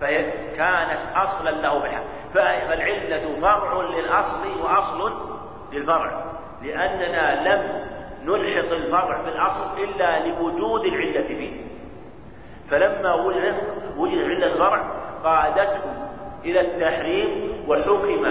فكانت 0.00 1.00
أصلا 1.16 1.50
له 1.50 1.78
بالحق. 1.78 2.04
فالعلة 2.34 3.40
فرع 3.40 3.82
للأصل 3.82 4.60
وأصل 4.62 5.12
للفرع. 5.72 6.24
لأننا 6.62 7.48
لم 7.48 7.92
نلحق 8.24 8.72
الفرع 8.72 9.22
بالأصل 9.22 9.82
إلا 9.82 10.28
لوجود 10.28 10.84
العلة 10.84 11.26
فيه. 11.26 11.71
فلما 12.72 13.14
وجد 13.14 13.54
وجد 13.96 14.18
علة 14.18 14.46
الفرع 14.46 14.82
قادته 15.24 15.80
إلى 16.44 16.60
التحريم 16.60 17.52
وحكم 17.68 18.26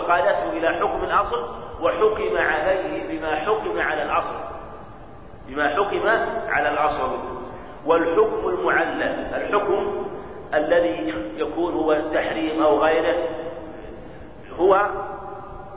قادته 0.00 0.52
إلى 0.52 0.68
حكم 0.68 1.04
الأصل 1.04 1.48
وحكم 1.82 2.36
عليه 2.36 3.08
بما 3.08 3.36
حكم 3.36 3.80
على 3.80 4.02
الأصل. 4.02 4.38
بما 5.48 5.68
حكم 5.68 6.08
على 6.48 6.68
الأصل. 6.68 7.18
والحكم 7.86 8.48
المعلل 8.48 9.34
الحكم 9.34 10.06
الذي 10.54 11.14
يكون 11.36 11.74
هو 11.74 11.92
التحريم 11.92 12.62
أو 12.62 12.78
غيره 12.78 13.16
هو 14.58 14.90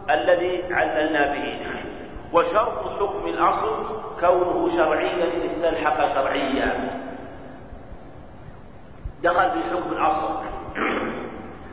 الذي 0.09 0.63
عللنا 0.73 1.33
به. 1.33 1.59
وشرط 2.33 2.99
حكم 2.99 3.27
الأصل 3.27 3.85
كونه 4.19 4.69
شرعيا 4.77 5.27
استلحق 5.45 6.13
شرعيا. 6.13 6.99
دخل 9.23 9.51
في 9.51 9.69
حكم 9.69 9.91
الأصل 9.91 10.35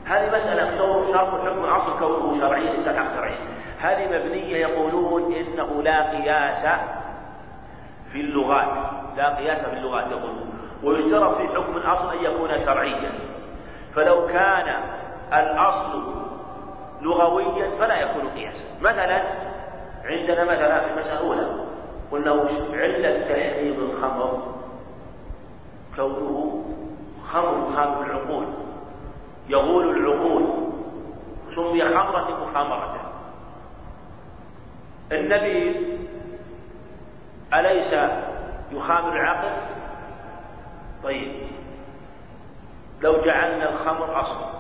هذه 0.07 0.29
مسألة 0.29 0.79
شرط 1.13 1.47
حكم 1.47 1.65
الأصل 1.65 1.99
كونه 1.99 2.41
شرعيا 2.41 2.75
استلحق 2.75 3.15
شرعيا 3.15 3.39
هذه 3.81 4.07
مبنية 4.07 4.57
يقولون 4.57 5.35
إنه 5.35 5.83
لا 5.83 6.11
قياس 6.11 6.81
في 8.13 8.21
اللغات. 8.21 8.69
لا 9.17 9.37
قياس 9.37 9.59
في 9.59 9.77
اللغات 9.77 10.07
يقولون. 10.11 10.51
ويشترط 10.83 11.37
في 11.37 11.49
حكم 11.49 11.77
الأصل 11.77 12.13
أن 12.13 12.25
يكون 12.25 12.59
شرعيا. 12.59 13.13
فلو 13.95 14.27
كان 14.27 14.75
الأصل 15.33 16.03
لغويا 17.03 17.71
فلا 17.79 18.01
يكون 18.01 18.29
قياسا. 18.29 18.65
مثلا 18.81 19.23
عندنا 20.05 20.45
مثلا 20.45 20.81
في 20.81 20.93
المسألة 20.93 21.21
الأولى 21.21 21.65
قلنا 22.13 22.31
علة 22.73 23.29
تحريم 23.29 23.81
الخمر؟ 23.81 24.43
كونه 25.97 26.65
خمر 27.33 27.73
خامر 27.77 28.07
العقول. 28.07 28.47
يغول 29.49 29.97
العقول. 29.97 30.71
سمي 31.55 31.85
خمرة 31.85 32.47
مخامرة 32.47 33.01
النبي 35.13 35.87
أليس 37.55 37.93
يخامر 38.73 39.13
العقل؟ 39.13 39.51
طيب. 41.03 41.33
لو 43.01 43.21
جعلنا 43.21 43.71
الخمر 43.71 44.21
أصل 44.21 44.51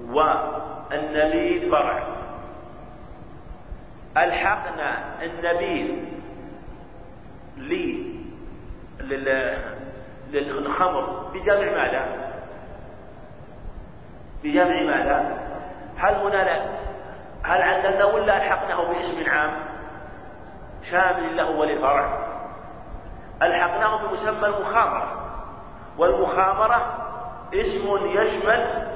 والنبيذ 0.00 1.70
فرع. 1.70 2.02
ألحقنا 4.16 5.22
النبيذ 5.24 5.94
لي 7.56 8.10
للخمر 10.32 11.30
بجمع 11.34 11.82
ماذا؟ 11.82 12.32
بجمع 14.44 14.82
ماذا؟ 14.82 15.38
هل 15.98 16.14
هنا 16.14 16.80
هل 17.44 17.62
عندنا 17.62 18.04
ولا 18.04 18.36
ألحقناه 18.36 18.92
باسم 18.92 19.30
عام 19.30 19.50
شامل 20.90 21.36
له 21.36 21.50
وللفرع؟ 21.50 22.30
ألحقناه 23.42 24.06
بمسمى 24.06 24.46
المخامرة 24.46 25.20
والمخامرة 25.98 27.06
اسم 27.54 28.06
يشمل 28.06 28.86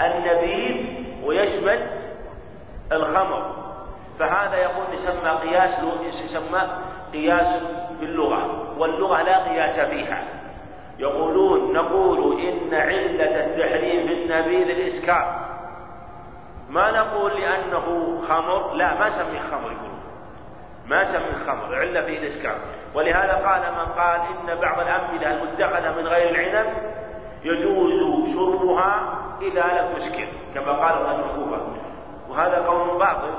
النبيذ 0.00 0.86
ويشمل 1.24 1.86
الخمر 2.92 3.54
فهذا 4.18 4.56
يقول 4.56 4.94
يسمى 4.94 5.30
قياس 5.30 5.80
يسمى 6.24 6.68
قياس 7.12 7.62
باللغة 8.00 8.74
واللغة 8.78 9.22
لا 9.22 9.44
قياس 9.44 9.90
فيها 9.90 10.37
يقولون 10.98 11.72
نقول 11.72 12.40
إن 12.40 12.74
علة 12.74 13.44
التحريم 13.44 14.06
في 14.06 14.14
النبيذ 14.14 14.68
الإسكار 14.68 15.48
ما 16.70 16.90
نقول 16.90 17.40
لأنه 17.40 18.18
خمر؟ 18.28 18.72
لا 18.74 18.94
ما 18.94 19.10
سمي 19.10 19.38
خمر 19.38 19.72
يقولون. 19.72 19.98
ما 20.86 21.04
سمي 21.04 21.42
الخمر 21.42 21.74
علة 21.74 22.02
فيه 22.02 22.18
الإسكار 22.18 22.56
ولهذا 22.94 23.32
قال 23.32 23.60
من 23.72 23.92
قال 23.92 24.20
إن 24.20 24.60
بعض 24.60 24.80
الأمثلة 24.80 25.34
المتخذة 25.34 26.00
من 26.00 26.06
غير 26.06 26.30
العنب 26.30 26.66
يجوز 27.44 27.92
شربها 28.34 29.18
إذا 29.42 29.62
لم 29.62 29.98
تسكر 29.98 30.28
كما 30.54 30.72
قال 30.72 31.06
أهل 31.06 31.20
الكوفة. 31.20 31.60
وهذا 32.30 32.66
قول 32.66 32.98
باطل. 32.98 33.34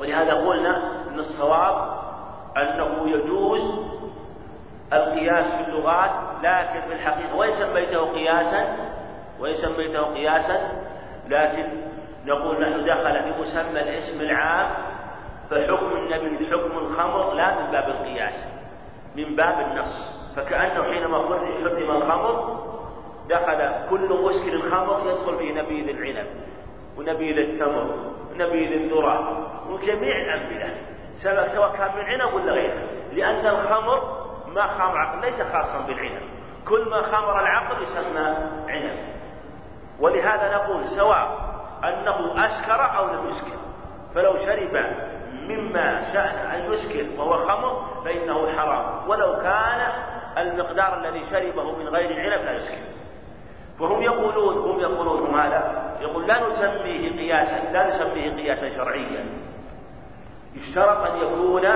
ولهذا 0.00 0.34
قلنا 0.34 0.76
أن 1.08 1.18
الصواب 1.18 2.00
أنه 2.56 3.08
يجوز 3.08 3.90
القياس 4.92 5.46
في 5.54 5.70
اللغات 5.70 6.10
لكن 6.42 6.80
في 6.88 6.92
الحقيقة 6.92 7.36
وإن 7.36 7.50
سميته 7.50 8.12
قياسا 8.12 8.76
وإن 9.40 9.54
سميته 9.54 10.02
قياسا 10.02 10.72
لكن 11.28 11.64
نقول 12.26 12.60
نحن 12.62 12.84
دخل 12.84 13.22
في 13.22 13.40
مسمى 13.40 13.80
الاسم 13.80 14.20
العام 14.20 14.70
فحكم 15.50 15.96
النبي 15.96 16.46
حكم 16.46 16.78
الخمر 16.78 17.34
لا 17.34 17.60
من 17.60 17.70
باب 17.70 17.88
القياس 17.88 18.44
من 19.16 19.36
باب 19.36 19.60
النص. 19.60 20.20
فكأنه 20.36 20.82
حينما 20.82 21.18
حرم 21.18 21.90
الخمر 21.90 22.60
دخل 23.28 23.88
كل 23.90 24.22
مسكر 24.22 24.52
الخمر 24.52 25.00
يدخل 25.10 25.38
في 25.38 25.52
نبيذ 25.52 25.88
العنب 25.88 26.26
ونبيذ 26.98 27.38
التمر 27.38 27.94
ونبيذ 28.32 28.72
الذرة 28.72 29.46
وجميع 29.70 30.16
الأمثلة 30.16 30.74
سواء 31.54 31.72
كان 31.76 31.90
من 31.96 32.04
عنب 32.04 32.34
ولا 32.34 32.52
غيره 32.52 32.82
لأن 33.12 33.46
الخمر 33.46 34.29
ما 34.54 34.66
خامر 34.66 34.98
عقل 34.98 35.20
ليس 35.20 35.42
خاصا 35.42 35.86
بالعنب. 35.86 36.22
كل 36.68 36.88
ما 36.90 37.02
خمر 37.02 37.40
العقل 37.40 37.82
يسمى 37.82 38.36
عنب. 38.68 38.98
ولهذا 40.00 40.56
نقول 40.56 40.88
سواء 40.88 41.50
أنه 41.84 42.46
أسكر 42.46 42.96
أو 42.96 43.06
لم 43.06 43.30
يسكر 43.30 43.58
فلو 44.14 44.36
شرب 44.36 44.84
مما 45.32 46.12
شأن 46.12 46.50
أن 46.50 46.72
يسكر 46.72 47.20
وهو 47.20 47.46
خمر 47.48 48.02
فإنه 48.04 48.52
حرام. 48.56 49.08
ولو 49.08 49.36
كان 49.36 49.92
المقدار 50.38 50.98
الذي 50.98 51.24
شربه 51.30 51.76
من 51.76 51.88
غير 51.88 52.10
العنب 52.10 52.44
لا 52.44 52.56
يسكر. 52.56 53.00
وهم 53.80 54.02
يقولون 54.02 54.58
هم 54.58 54.80
يقولون 54.80 55.30
ماذا؟ 55.30 55.96
يقول 56.00 56.26
لا 56.26 56.48
نسميه 56.48 57.16
قياسا 57.16 57.72
لا 57.72 57.88
نسميه 57.88 58.36
قياسا 58.36 58.76
شرعيا. 58.76 59.24
يشترط 60.54 61.10
أن 61.10 61.16
يكون 61.16 61.66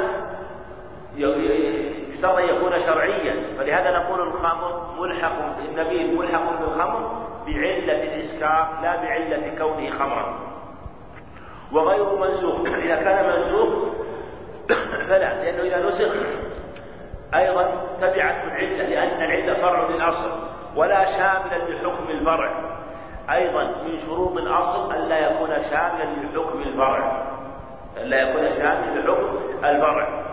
يشترط 1.17 2.37
أن 2.39 2.45
يكون 2.45 2.81
شرعيا. 2.87 3.35
فلهذا 3.59 3.99
نقول 3.99 4.21
الخمر 4.21 4.95
ملحق 4.99 5.59
النبيذ 5.69 6.19
ملحق 6.19 6.61
بالخمر 6.61 7.27
بعلة 7.47 8.03
الإسكار 8.03 8.69
لا 8.83 8.97
بعلة 8.97 9.55
كونه 9.59 9.91
خمرا. 9.91 10.39
وغير 11.73 12.17
منسوخ. 12.17 12.67
إذا 12.67 12.97
كان 12.97 13.27
منسوخ 13.27 13.95
فلا 15.09 15.45
لأنه 15.45 15.63
إذا 15.63 15.89
نسخ 15.89 16.15
أيضا 17.35 17.71
تبعته 18.01 18.45
العلة 18.45 18.89
لأن 18.89 19.23
العلة 19.23 19.55
فرع 19.63 19.89
للأصل 19.89 20.31
ولا 20.77 21.05
شاملا 21.05 21.65
لحكم 21.65 22.11
الفرع. 22.11 22.75
أيضا 23.31 23.65
من 23.65 24.01
شروط 24.07 24.37
الأصل 24.37 24.95
ألا 24.95 25.19
يكون 25.19 25.51
شاملا 25.71 26.05
لحكم 26.05 26.59
الفرع. 26.59 27.27
ألا 27.97 28.23
يكون 28.23 28.43
شاملا 28.43 29.01
لحكم 29.01 29.39
الفرع. 29.65 30.25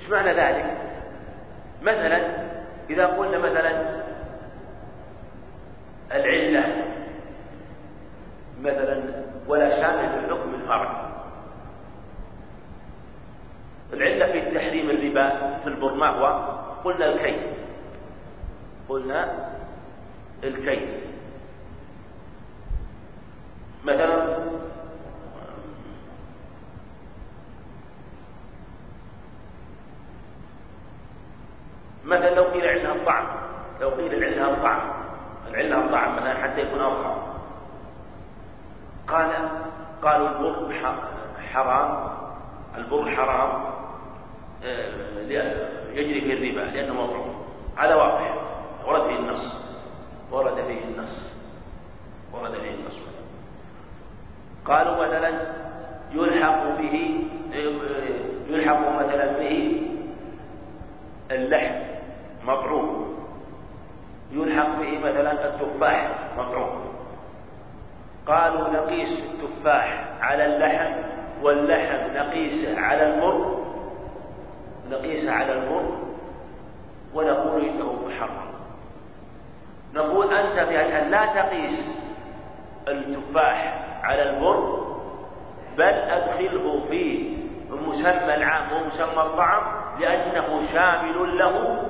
إيش 0.00 0.10
معنى 0.10 0.32
ذلك؟ 0.32 0.76
مثلا 1.82 2.20
إذا 2.90 3.06
قلنا 3.06 3.38
مثلا 3.38 4.04
العلة 6.12 6.84
مثلا 8.60 9.02
ولا 9.48 9.70
شامل 9.70 10.26
لحكم 10.26 10.54
الفرع 10.54 11.10
العلة 13.92 14.32
في 14.32 14.54
تحريم 14.54 14.90
الربا 14.90 15.58
في 15.58 15.66
البر 15.66 15.94
ما 15.94 16.08
هو؟ 16.08 16.54
قلنا 16.84 17.12
الكيل 17.12 17.40
قلنا 18.88 19.48
الكيل 20.44 21.00
مثلا 23.84 24.38
مثلا 32.04 32.34
لو 32.34 32.44
قيل 32.44 32.66
علها 32.66 32.94
الطعم 32.94 33.26
لو 33.80 33.88
قيل 33.88 34.24
علها 34.24 34.50
الطعم 34.50 34.90
العلة 35.48 35.84
الطعم 35.84 36.16
مثلا 36.16 36.34
حتى 36.34 36.60
يكون 36.60 36.80
أوقع 36.80 37.16
قال 39.08 39.30
قالوا 40.02 40.28
البر 40.28 40.74
حرام 41.52 42.08
البر 42.76 43.10
حرام 43.10 43.74
آه، 44.64 44.88
يجري 45.92 46.20
فيه 46.20 46.32
الربا 46.34 46.70
لأنه 46.70 46.94
موضوع 46.94 47.26
هذا 47.76 47.94
واضح 47.94 48.34
ورد 48.86 49.02
فيه 49.02 49.16
النص 49.16 49.74
ورد 50.30 50.54
فيه 50.54 50.84
النص 50.84 51.36
ورد 52.32 52.52
فيه 52.52 52.74
النص 52.74 52.98
قالوا 54.64 55.06
مثلا 55.06 55.30
يلحق 56.12 56.78
به 56.78 57.20
يلحق 58.48 58.88
مثلا 58.88 59.38
به 59.38 59.82
اللحم 61.30 61.74
مطعوم 62.44 63.14
يلحق 64.32 64.78
به 64.78 64.98
مثلا 64.98 65.48
التفاح 65.48 66.10
مطعوم 66.38 66.84
قالوا 68.26 68.68
نقيس 68.68 69.08
التفاح 69.08 70.04
على 70.20 70.46
اللحم 70.46 70.92
واللحم 71.42 72.14
نقيسه 72.14 72.80
على 72.80 73.14
المر 73.14 73.64
نقيسه 74.90 75.32
على 75.32 75.52
المر 75.52 75.98
ونقول 77.14 77.64
إنه 77.64 77.92
محرم 78.06 78.54
نقول 79.94 80.34
أنت 80.34 80.68
في 80.68 80.98
أن 80.98 81.10
لا 81.10 81.26
تقيس 81.26 82.04
التفاح 82.88 83.84
على 84.02 84.30
المر 84.30 84.84
بل 85.78 85.84
أدخله 85.84 86.84
في 86.88 87.34
المسمى 87.70 88.34
العام 88.34 88.72
ومسمى 88.72 89.22
الطعام 89.22 89.62
لأنه 90.00 90.72
شامل 90.72 91.38
له 91.38 91.82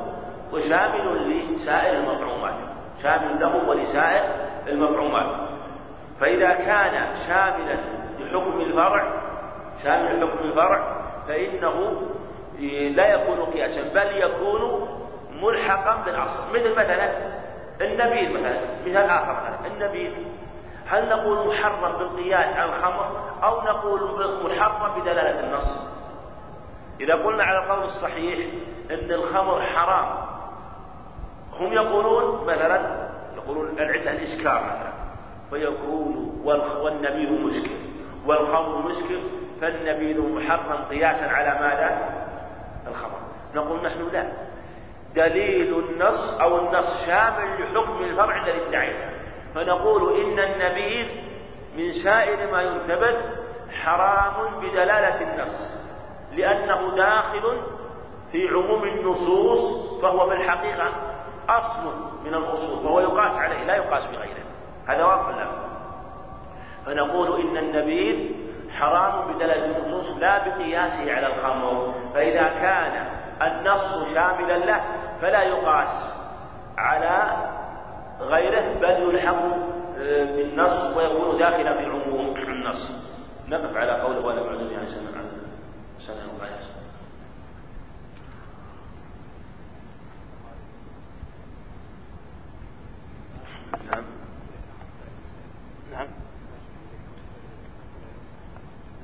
وشامل 0.53 1.31
لسائر 1.31 1.99
المطعومات 1.99 2.55
شامل 3.03 3.41
له 3.41 3.69
ولسائر 3.69 4.25
المطعومات 4.69 5.49
فإذا 6.25 6.55
كان 6.55 7.17
شاملا 7.29 7.79
لحكم 8.19 8.61
الفرع 8.61 9.05
شامل 9.83 10.21
لحكم 10.21 10.45
الفرع 10.45 10.97
فإنه 11.29 12.03
لا 12.97 13.07
يكون 13.07 13.41
قياسا 13.41 13.95
بل 13.95 14.17
يكون 14.17 14.89
ملحقا 15.43 16.05
بالأصل 16.05 16.55
مثل 16.55 16.73
مثلا 16.73 17.11
النبيذ 17.81 18.41
مثلا 18.41 18.61
مثال 18.87 19.11
آخر 19.11 19.33
مثلا 19.33 19.67
النبيذ. 19.67 20.13
هل 20.87 21.09
نقول 21.09 21.49
محرم 21.49 21.99
بالقياس 21.99 22.57
على 22.57 22.71
الخمر 22.71 23.21
أو 23.43 23.63
نقول 23.63 24.01
محرم 24.45 25.01
بدلالة 25.01 25.41
النص؟ 25.41 25.91
إذا 27.01 27.15
قلنا 27.15 27.45
على 27.45 27.59
القول 27.59 27.85
الصحيح 27.85 28.39
أن 28.91 29.11
الخمر 29.11 29.63
حرام 29.63 30.07
هم 31.61 31.73
يقولون 31.73 32.45
مثلا 32.47 33.09
يقولون 33.37 33.69
العلة 33.69 34.11
الإسكار 34.11 34.65
مثلا. 34.65 34.94
فيكون 35.51 36.41
والنبيذ 36.83 37.31
مسكر 37.31 37.77
والخمر 38.27 38.89
مسكر 38.89 39.21
فالنبيذ 39.61 40.21
محرم 40.21 40.85
قياسا 40.85 41.25
على 41.25 41.61
ماذا؟ 41.61 42.15
الخمر. 42.87 43.19
نقول 43.55 43.87
نحن 43.87 44.09
لا. 44.13 44.33
دليل 45.15 45.79
النص 45.79 46.41
أو 46.41 46.59
النص 46.59 47.07
شامل 47.07 47.63
لحكم 47.63 48.05
الفرع 48.05 48.47
الذي 48.47 48.69
ادعيته 48.69 49.11
فنقول 49.55 50.21
إن 50.21 50.39
النبيذ 50.39 51.07
من 51.77 51.93
سائر 52.05 52.53
ما 52.53 52.63
ينتبذ 52.63 53.17
حرام 53.85 54.61
بدلالة 54.61 55.21
النص 55.21 55.85
لأنه 56.37 56.97
داخل 56.97 57.61
في 58.33 58.49
عموم 58.49 58.85
النصوص 58.85 59.85
فهو 60.03 60.29
في 60.29 60.35
الحقيقة 60.35 60.93
أصل 61.49 61.95
من 62.25 62.35
الأصول 62.35 62.85
فهو 62.85 63.01
يقاس 63.01 63.33
عليه 63.33 63.65
لا 63.65 63.77
يقاس 63.77 64.05
بغيره. 64.05 64.44
هذا 64.87 65.05
واضح 65.05 65.37
لا. 65.37 65.47
فنقول 66.87 67.41
إن 67.41 67.57
النبيذ 67.57 68.33
حرام 68.71 69.35
بدلالة 69.35 69.79
النصوص 69.79 70.17
لا 70.19 70.39
بقياسه 70.39 71.17
على 71.17 71.27
الخمر 71.27 71.95
فإذا 72.15 72.49
كان 72.49 73.07
النص 73.43 74.15
شاملا 74.15 74.59
له 74.59 74.81
فلا 75.21 75.43
يقاس 75.43 76.15
على 76.79 77.37
غيره 78.21 78.79
بل 78.81 79.15
يلحق 79.15 79.35
آه، 79.99 80.25
بالنص 80.25 80.97
ويكون 80.97 81.39
داخلا 81.39 81.79
في 81.79 81.87
عموم 81.87 82.37
النص. 82.37 83.15
نقف 83.49 83.77
على 83.77 83.93
قوله 83.93 84.27
ولا 84.27 84.43
معلوم 84.43 84.77
عن 84.81 84.87
سنة 84.87 85.11
عن 85.17 86.29
وقياس 86.29 86.73
نعم 93.73 93.91
نعم. 93.91 94.05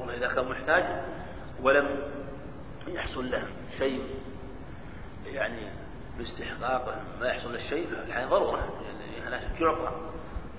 والله 0.01 0.15
إذا 0.15 0.35
كان 0.35 0.49
محتاج 0.49 0.85
ولم 1.63 2.03
يحصل 2.89 3.31
له 3.31 3.43
شيء 3.79 4.05
يعني 5.27 5.63
باستحقاق 6.19 7.03
ما 7.21 7.27
يحصل 7.27 7.53
له 7.53 7.59
شيء 7.59 7.87
فالحين 7.87 8.29
ضرورة 8.29 8.59
يعني 9.29 9.45
يعطى 9.61 9.93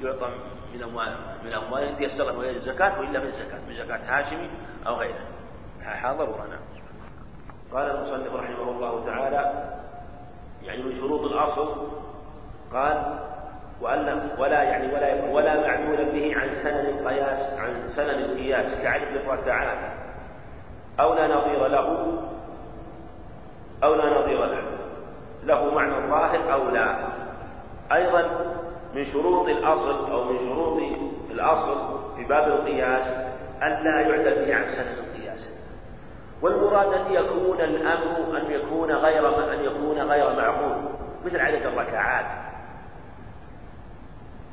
يعطى 0.02 0.30
من 0.74 0.84
أموال 0.84 1.16
من 1.46 1.54
أموال 1.54 2.04
يستغرق 2.04 2.38
وهي 2.38 2.58
الزكاة 2.58 3.00
وإلا 3.00 3.20
من 3.20 3.28
الزكاة 3.28 3.60
من 3.68 3.78
زكاة 3.78 3.98
هاشمي 3.98 4.50
أو 4.88 4.96
غيره. 4.96 5.28
هذا 5.82 6.14
ضرورة 6.14 6.48
نعم. 6.48 6.60
قال 7.72 7.92
المصنف 7.92 8.34
رحمه 8.34 8.72
الله 8.72 9.06
تعالى 9.06 9.72
يعني 10.64 10.84
من 10.84 10.96
شروط 10.96 11.22
الأصل 11.32 11.88
قال 12.74 13.20
وأن 13.82 14.30
ولا 14.38 14.64
يعني 14.64 14.94
ولا 14.94 15.32
ولا 15.32 15.68
معدولا 15.68 16.04
به 16.04 16.34
عن 16.36 16.56
سنن 16.64 16.86
القياس 16.86 17.60
عن 17.60 17.88
سنن 17.88 18.24
القياس 18.24 18.82
كعدد 18.82 19.16
الركعات 19.16 19.78
أو 21.00 21.14
لا 21.14 21.28
نظير 21.28 21.68
له 21.68 22.18
أو 23.84 23.96
لا 23.96 24.20
نظير 24.20 24.46
له. 24.46 24.62
له 25.44 25.74
معنى 25.76 26.10
ظاهر 26.10 26.54
أو 26.54 26.70
لا 26.70 26.96
أيضا 27.92 28.22
من 28.94 29.06
شروط 29.06 29.48
الأصل 29.48 30.12
أو 30.12 30.24
من 30.24 30.40
شروط 30.40 30.82
الأصل 31.32 32.00
في 32.16 32.24
باب 32.24 32.48
القياس 32.48 33.04
أن 33.64 33.84
لا 33.84 34.02
يعدل 34.02 34.46
به 34.46 34.56
عن 34.56 34.66
سنن 34.66 34.96
القياس. 35.06 35.50
والمراد 36.42 36.94
أن 36.94 37.14
يكون 37.14 37.62
الأمر 37.62 38.38
أن 38.38 38.52
يكون 38.52 38.92
غير 38.92 39.54
أن 39.54 39.64
يكون 39.64 40.02
غير 40.02 40.36
معقول 40.36 40.76
مثل 41.26 41.40
عدد 41.40 41.66
الركعات. 41.66 42.51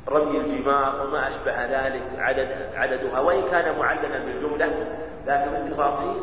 رمي 0.08 0.38
الجمار 0.40 1.06
وما 1.06 1.28
أشبه 1.28 1.64
ذلك 1.64 2.02
عدد 2.18 2.48
عددها 2.74 3.20
وإن 3.20 3.50
كان 3.50 3.78
معلنا 3.78 4.18
بالجملة 4.18 4.66
لكن 5.26 5.54
التفاصيل 5.54 6.22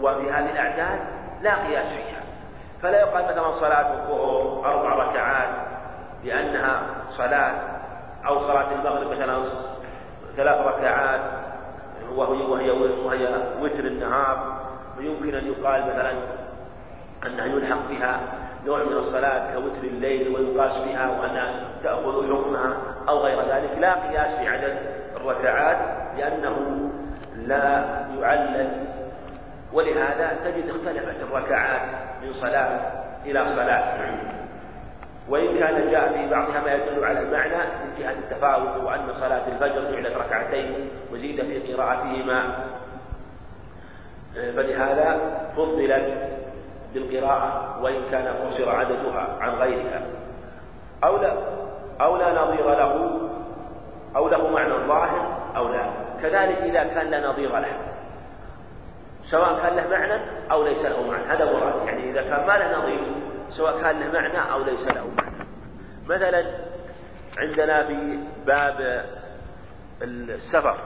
وفي 0.00 0.30
هذه 0.30 0.50
الأعداد 0.50 0.98
لا 1.42 1.54
قياس 1.54 1.86
فيها. 1.86 2.22
فلا 2.82 3.00
يقال 3.00 3.24
مثلا 3.24 3.52
صلاة 3.52 3.92
الظهر 3.92 4.64
أربع 4.64 4.94
ركعات 4.94 5.48
لأنها 6.24 6.82
صلاة 7.08 7.52
أو 8.26 8.38
صلاة 8.38 8.72
المغرب 8.72 9.10
مثلا 9.12 9.42
ثلاث 10.36 10.66
ركعات 10.66 11.20
وهي 12.14 12.42
وهي 12.42 12.70
وهي 13.04 13.28
وتر 13.60 13.84
النهار. 13.84 14.66
ويمكن 14.98 15.34
أن 15.34 15.46
يقال 15.46 15.82
مثلا 15.82 16.12
أنها 17.26 17.46
يلحق 17.46 17.88
بها 17.90 18.20
نوع 18.66 18.84
من 18.84 18.92
الصلاة 18.92 19.54
كوتر 19.54 19.84
الليل 19.84 20.28
ويقاس 20.28 20.78
بها 20.78 21.10
وأنها 21.10 21.68
تأخذ 21.82 22.28
حكمها 22.28 22.76
أو 23.08 23.18
غير 23.18 23.54
ذلك. 23.54 23.78
لا 23.78 23.94
قياس 23.94 24.38
في 24.38 24.48
عدد 24.48 24.76
الركعات 25.16 25.78
لأنه 26.18 26.56
لا 27.36 27.84
يعلل. 28.20 28.70
ولهذا 29.72 30.36
تجد 30.44 30.68
اختلفت 30.68 31.22
الركعات 31.22 31.80
من 32.22 32.32
صلاة 32.32 32.80
إلى 33.26 33.44
صلاة. 33.44 33.94
وإن 35.28 35.58
كان 35.58 35.90
جاء 35.90 36.12
في 36.12 36.30
بعضها 36.30 36.60
ما 36.60 36.74
يدل 36.74 37.04
على 37.04 37.20
المعنى 37.20 37.56
من 37.56 37.94
جهة 37.98 38.12
التفاوت 38.12 38.84
وأن 38.84 39.12
صلاة 39.12 39.48
الفجر 39.48 39.92
جعلت 39.92 40.16
ركعتين 40.16 40.88
وزيد 41.12 41.40
في 41.40 41.72
قراءتهما. 41.74 42.66
فلهذا 44.34 45.20
فضلت 45.56 46.35
بالقراءة 46.94 47.82
وإن 47.82 48.02
كان 48.10 48.26
قصر 48.26 48.70
عددها 48.70 49.36
عن 49.40 49.50
غيرها. 49.50 50.02
أو 51.04 51.16
لا 51.16 51.32
أو 52.00 52.16
لا 52.16 52.42
نظير 52.42 52.70
له 52.70 53.20
أو 54.16 54.28
له 54.28 54.48
معنى 54.48 54.74
ظاهر 54.88 55.38
أو 55.56 55.68
لا. 55.68 55.90
كذلك 56.22 56.58
إذا 56.58 56.84
كان 56.84 57.10
لا 57.10 57.28
نظير 57.28 57.58
له 57.58 57.76
سواء 59.22 59.58
كان 59.62 59.76
له 59.76 59.88
معنى 59.90 60.20
أو 60.50 60.64
ليس 60.64 60.84
له 60.86 61.10
معنى. 61.10 61.24
هذا 61.24 61.44
مراد 61.44 61.86
يعني 61.86 62.10
إذا 62.10 62.22
كان 62.22 62.46
ما 62.46 62.52
له 62.58 62.78
نظير 62.78 63.00
سواء 63.48 63.80
كان 63.82 64.00
له 64.00 64.12
معنى 64.12 64.52
أو 64.52 64.62
ليس 64.62 64.88
له 64.88 65.10
معنى. 65.18 65.46
مثلا 66.06 66.44
عندنا 67.38 67.86
في 67.86 68.18
باب 68.46 69.04
السفر 70.02 70.76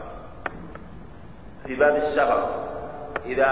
في 1.66 1.74
باب 1.74 1.96
السفر 1.96 2.48
إذا 3.26 3.46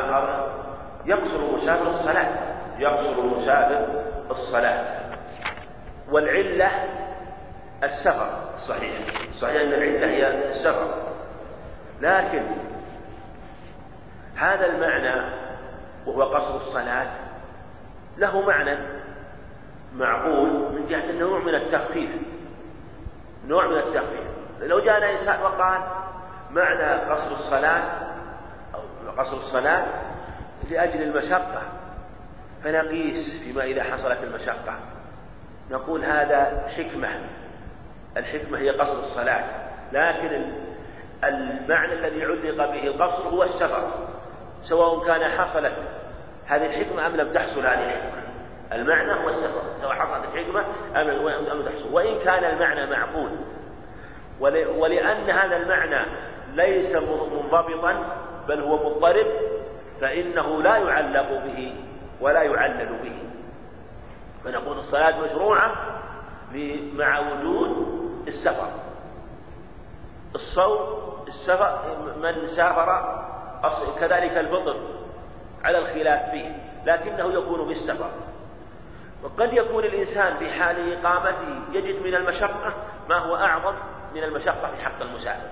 يقصر 1.08 1.36
المسافر 1.36 1.88
الصلاة. 1.88 2.28
يقصر 2.78 3.20
المسافر 3.22 4.02
الصلاة. 4.30 5.00
والعلة 6.10 6.70
السفر. 7.84 8.30
صحيح. 8.68 8.92
صحيح 9.40 9.62
أن 9.62 9.72
العلة 9.72 10.06
هي 10.06 10.48
السفر. 10.48 10.94
لكن 12.00 12.42
هذا 14.36 14.66
المعنى 14.66 15.34
وهو 16.06 16.22
قصر 16.22 16.56
الصلاة 16.56 17.06
له 18.18 18.40
معنى 18.40 18.78
معقول 19.94 20.48
من 20.48 20.86
جهة 20.88 21.10
أنه 21.10 21.20
نوع 21.20 21.38
من 21.38 21.54
التخفيف. 21.54 22.10
نوع 23.46 23.66
من 23.66 23.78
التخفيف. 23.78 24.28
لو 24.60 24.80
جاءنا 24.80 25.10
إنسان 25.10 25.42
وقال 25.42 25.80
معنى 26.50 27.10
قصر 27.10 27.32
الصلاة 27.32 27.82
أو 28.74 29.10
قصر 29.18 29.36
الصلاة 29.36 29.86
لأجل 30.70 31.02
المشقة. 31.02 31.62
فنقيس 32.64 33.42
فيما 33.42 33.64
إذا 33.64 33.82
حصلت 33.82 34.18
المشقة. 34.22 34.74
نقول 35.70 36.04
هذا 36.04 36.68
حكمة. 36.76 37.08
الحكمة 38.16 38.58
هي 38.58 38.70
قصر 38.70 38.98
الصلاة. 38.98 39.44
لكن 39.92 40.52
المعنى 41.24 41.92
الذي 41.92 42.24
علق 42.24 42.70
به 42.70 42.86
القصر 42.86 43.28
هو 43.28 43.42
السفر. 43.42 43.90
سواء 44.62 45.06
كان 45.06 45.30
حصلت 45.30 45.72
هذه 46.46 46.66
الحكمة 46.66 47.06
أم 47.06 47.16
لم 47.16 47.32
تحصل 47.32 47.60
هذه 47.60 47.84
الحكمة. 47.84 48.22
المعنى 48.72 49.12
هو 49.12 49.28
السفر. 49.28 49.76
سواء 49.82 49.94
حصلت 49.94 50.24
الحكمة 50.34 50.64
أم 50.96 51.10
لم 51.40 51.62
تحصل. 51.62 51.92
وإن 51.92 52.18
كان 52.18 52.44
المعنى 52.44 52.86
معقول. 52.86 53.30
ولأن 54.78 55.30
هذا 55.30 55.56
المعنى 55.56 56.06
ليس 56.54 56.96
منضبطا 56.96 58.16
بل 58.48 58.60
هو 58.60 58.90
مضطرب 58.90 59.26
فإنه 60.00 60.62
لا 60.62 60.76
يعلق 60.76 61.44
به 61.44 61.74
ولا 62.20 62.42
يعلل 62.42 62.98
به. 63.02 63.18
فنقول 64.44 64.78
الصلاة 64.78 65.20
مشروعة 65.20 65.72
مع 66.94 67.18
وجود 67.18 67.98
السفر. 68.28 68.70
الصوم 70.34 71.08
السفر 71.28 71.96
من 72.22 72.46
سافر 72.46 73.18
كذلك 74.00 74.36
الفطر 74.36 74.76
على 75.64 75.78
الخلاف 75.78 76.30
فيه 76.30 76.52
لكنه 76.86 77.32
يكون 77.32 77.68
بالسفر. 77.68 78.10
وقد 79.22 79.52
يكون 79.52 79.84
الإنسان 79.84 80.36
في 80.36 80.50
حال 80.50 80.92
إقامته 80.92 81.60
يجد 81.72 82.02
من 82.02 82.14
المشقة 82.14 82.72
ما 83.08 83.18
هو 83.18 83.36
أعظم 83.36 83.74
من 84.14 84.24
المشقة 84.24 84.70
في 84.70 84.84
حق 84.84 85.02
المسافر. 85.02 85.48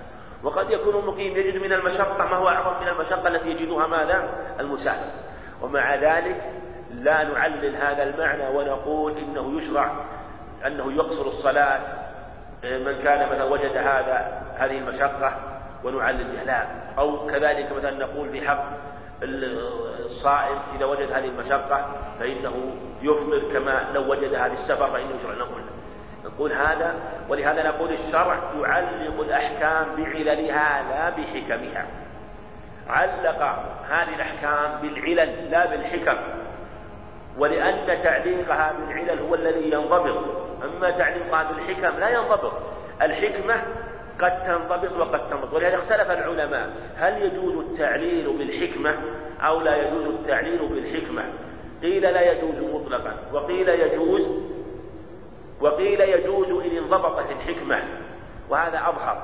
وقد 0.46 0.70
يكون 0.70 0.94
المقيم 0.94 1.36
يجد 1.36 1.62
من 1.62 1.72
المشقة 1.72 2.24
ما 2.24 2.36
هو 2.36 2.48
أعظم 2.48 2.82
من 2.82 2.88
المشقة 2.88 3.28
التي 3.28 3.48
يجدها 3.48 3.86
ماذا؟ 3.86 4.28
المسافر 4.60 5.10
ومع 5.62 5.94
ذلك 5.94 6.42
لا 6.90 7.24
نعلل 7.24 7.76
هذا 7.76 8.02
المعنى 8.02 8.56
ونقول 8.56 9.18
إنه 9.18 9.60
يشرع 9.60 9.92
أنه 10.66 10.92
يقصر 10.92 11.26
الصلاة 11.26 11.80
من 12.64 12.98
كان 13.02 13.28
مثلا 13.28 13.44
وجد 13.44 13.76
هذا 13.76 14.42
هذه 14.56 14.78
المشقة 14.78 15.32
ونعلل 15.84 16.46
لا. 16.46 16.66
أو 16.98 17.26
كذلك 17.26 17.72
مثلا 17.72 18.06
نقول 18.06 18.28
في 18.28 18.48
حق 18.48 18.64
الصائم 19.22 20.58
إذا 20.76 20.84
وجد 20.84 21.12
هذه 21.12 21.28
المشقة 21.28 21.86
فإنه 22.18 22.76
يفطر 23.02 23.52
كما 23.52 23.86
لو 23.94 24.10
وجد 24.10 24.34
هذه 24.34 24.52
السفر 24.52 24.86
فإنه 24.86 25.10
يشرع. 25.20 25.34
نقول 25.34 25.62
نقول 26.26 26.52
هذا 26.52 26.94
ولهذا 27.28 27.68
نقول 27.68 27.92
الشرع 27.92 28.38
يعلق 28.60 29.20
الأحكام 29.20 29.86
بعللها 29.96 30.82
لا 30.82 31.10
بحكمها. 31.10 31.86
علق 32.88 33.42
هذه 33.90 34.14
الأحكام 34.14 34.80
بالعلل 34.82 35.50
لا 35.50 35.66
بالحكم. 35.66 36.16
ولأن 37.38 38.02
تعليقها 38.02 38.72
بالعلل 38.72 39.20
هو 39.20 39.34
الذي 39.34 39.70
ينضبط. 39.70 40.24
أما 40.64 40.90
تعليقها 40.90 41.52
بالحكم 41.52 42.00
لا 42.00 42.08
ينضبط. 42.08 42.52
الحكمة 43.02 43.54
قد 44.20 44.46
تنضبط 44.46 44.92
وقد 44.98 45.30
تنضبط. 45.30 45.52
ولهذا 45.52 45.76
اختلف 45.76 46.10
العلماء. 46.10 46.70
هل 46.98 47.22
يجوز 47.22 47.56
التعليل 47.56 48.36
بالحكمة 48.38 48.94
أو 49.40 49.60
لا 49.60 49.76
يجوز 49.76 50.06
التعليل 50.06 50.68
بالحكمة؟ 50.68 51.22
قيل 51.82 52.02
لا 52.02 52.32
يجوز 52.32 52.74
مطلقا. 52.74 53.12
وقيل 53.32 53.68
يجوز 53.68 54.55
وقيل 55.60 56.00
يجوز 56.00 56.50
إن 56.50 56.76
انضبطت 56.76 57.30
الحكمة 57.30 57.82
وهذا 58.48 58.78
أظهر. 58.78 59.22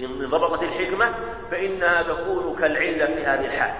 إن 0.00 0.04
انضبطت 0.04 0.62
الحكمة 0.62 1.14
فإنها 1.50 2.02
تكون 2.02 2.56
كالعلة 2.56 3.06
في 3.06 3.26
هذه 3.26 3.44
الحال. 3.44 3.74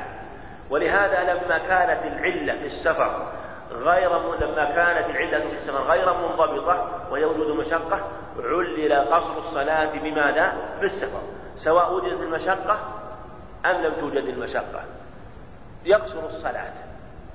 ولهذا 0.71 1.35
لما 1.35 1.59
كانت 1.59 2.05
العلة 2.05 2.59
في 2.61 2.67
السفر 2.67 3.33
غير 3.73 4.11
لما 4.41 4.65
كانت 4.65 5.11
العلة 5.11 5.49
في 5.49 5.55
السفر 5.55 5.83
غير 5.83 6.15
منضبطة 6.15 7.07
ويوجد 7.11 7.51
مشقة 7.51 8.01
علل 8.39 8.93
قصر 8.93 9.39
الصلاة 9.39 9.99
بماذا؟ 9.99 10.53
بالسفر 10.81 11.21
سواء 11.57 11.95
وجدت 11.95 12.21
المشقة 12.21 12.79
أم 13.67 13.83
لم 13.83 13.93
توجد 14.01 14.25
المشقة. 14.25 14.85
يقصر 15.85 16.27
الصلاة. 16.27 16.73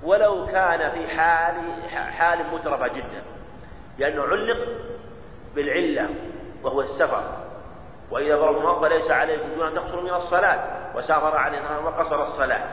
ولو 0.03 0.45
كان 0.45 0.91
في 0.91 1.07
حال 1.07 1.55
حال 1.91 2.39
مترفة 2.53 2.87
جدا. 2.87 3.23
لأنه 3.99 4.23
علق 4.23 4.57
بالعلة 5.55 6.09
وهو 6.63 6.81
السفر. 6.81 7.23
وإذا 8.11 8.35
ضرب 8.35 8.57
المرضى 8.57 8.89
ليس 8.89 9.11
عليه 9.11 9.37
دون 9.55 9.67
أن 9.67 9.75
تقصر 9.75 10.01
من 10.01 10.09
الصلاة 10.09 10.59
وسافر 10.95 11.37
عليه 11.37 11.85
وقصر 11.85 12.23
الصلاة. 12.23 12.63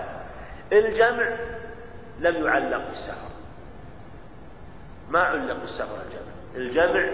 الجمع 0.72 1.37
لم 2.20 2.47
يعلق 2.47 2.89
بالسفر. 2.89 3.29
ما 5.09 5.20
علق 5.20 5.57
بالسفر 5.61 5.97
الجمع. 6.07 6.33
الجمع 6.55 7.11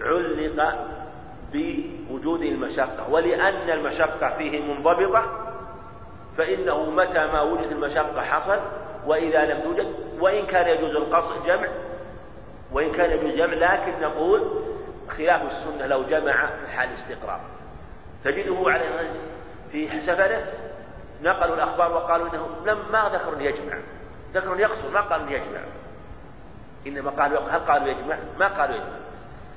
علق 0.00 0.86
بوجود 1.52 2.42
المشقة. 2.42 3.10
ولأن 3.10 3.70
المشقة 3.70 4.36
فيه 4.38 4.60
منضبطة 4.60 5.50
فإنه 6.38 6.90
متى 6.90 7.26
ما 7.26 7.42
وجد 7.42 7.70
المشقة 7.70 8.22
حصل 8.22 8.60
وإذا 9.06 9.44
لم 9.44 9.60
توجد 9.60 9.94
وإن 10.20 10.46
كان 10.46 10.68
يجوز 10.68 10.96
القصر 10.96 11.46
جمع 11.46 11.68
وإن 12.72 12.92
كان 12.92 13.10
يجوز 13.10 13.40
لكن 13.40 14.00
نقول 14.00 14.62
خلاف 15.08 15.42
السنة 15.42 15.86
لو 15.86 16.02
جمع 16.02 16.46
في 16.46 16.72
حال 16.72 16.88
استقرار 16.94 17.40
تجده 18.24 18.64
على 18.66 18.84
في 19.72 20.00
سفره 20.00 20.42
نقلوا 21.22 21.54
الأخبار 21.54 21.92
وقالوا 21.92 22.28
إنه 22.28 22.48
لم 22.64 22.78
ما 22.92 23.08
ذكروا 23.08 23.40
يجمع 23.40 23.78
ذكروا 24.34 24.56
يقصر 24.56 24.90
ما 24.90 25.00
قالوا 25.00 25.30
يجمع. 25.30 25.60
إنما 26.86 27.10
قالوا 27.10 27.40
هل 27.40 27.60
قالوا 27.60 27.88
يجمع؟ 27.88 28.16
ما 28.38 28.48
قالوا 28.48 28.76
يجمع. 28.76 28.96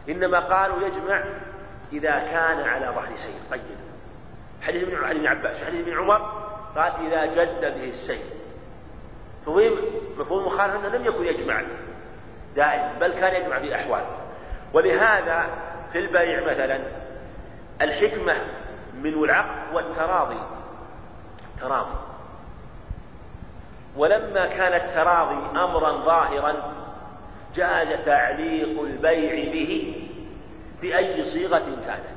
إنما 0.10 0.40
قالوا 0.40 0.88
يجمع 0.88 1.24
إذا 1.94 2.12
كان 2.12 2.60
على 2.60 2.86
ظهر 2.86 3.16
سير 3.16 3.52
قيد 3.52 3.78
حديث 4.62 4.84
ابن 4.84 5.20
بن 5.20 5.28
عباس 5.28 5.64
حديث 5.64 5.88
ابن 5.88 5.98
عمر 5.98 6.44
قال 6.76 6.92
إذا 7.08 7.26
جد 7.26 7.62
به 7.62 7.90
السير 7.90 8.26
فهم 9.46 9.78
مفهوم 10.18 10.40
المخالفة 10.40 10.88
أنه 10.88 10.98
لم 10.98 11.06
يكن 11.06 11.26
يجمع. 11.26 11.64
دائما 12.56 12.94
بل 13.00 13.14
كان 13.14 13.42
يجمع 13.42 13.60
في 13.60 13.76
أحوال 13.76 14.04
ولهذا 14.74 15.48
في 15.92 16.00
البيع 16.00 16.52
مثلا 16.52 16.80
الحكمة 17.82 18.36
من 18.94 19.24
العقد 19.24 19.76
والتراضي. 19.76 20.40
تراضي. 21.62 21.96
ولما 23.96 24.48
كان 24.48 24.74
التراضي 24.74 25.60
أمرا 25.60 25.92
ظاهرا 26.06 26.74
جاز 27.56 28.06
تعليق 28.06 28.82
البيع 28.82 29.52
به 29.52 30.04
بأي 30.82 31.24
صيغة 31.24 31.66
كانت. 31.86 32.14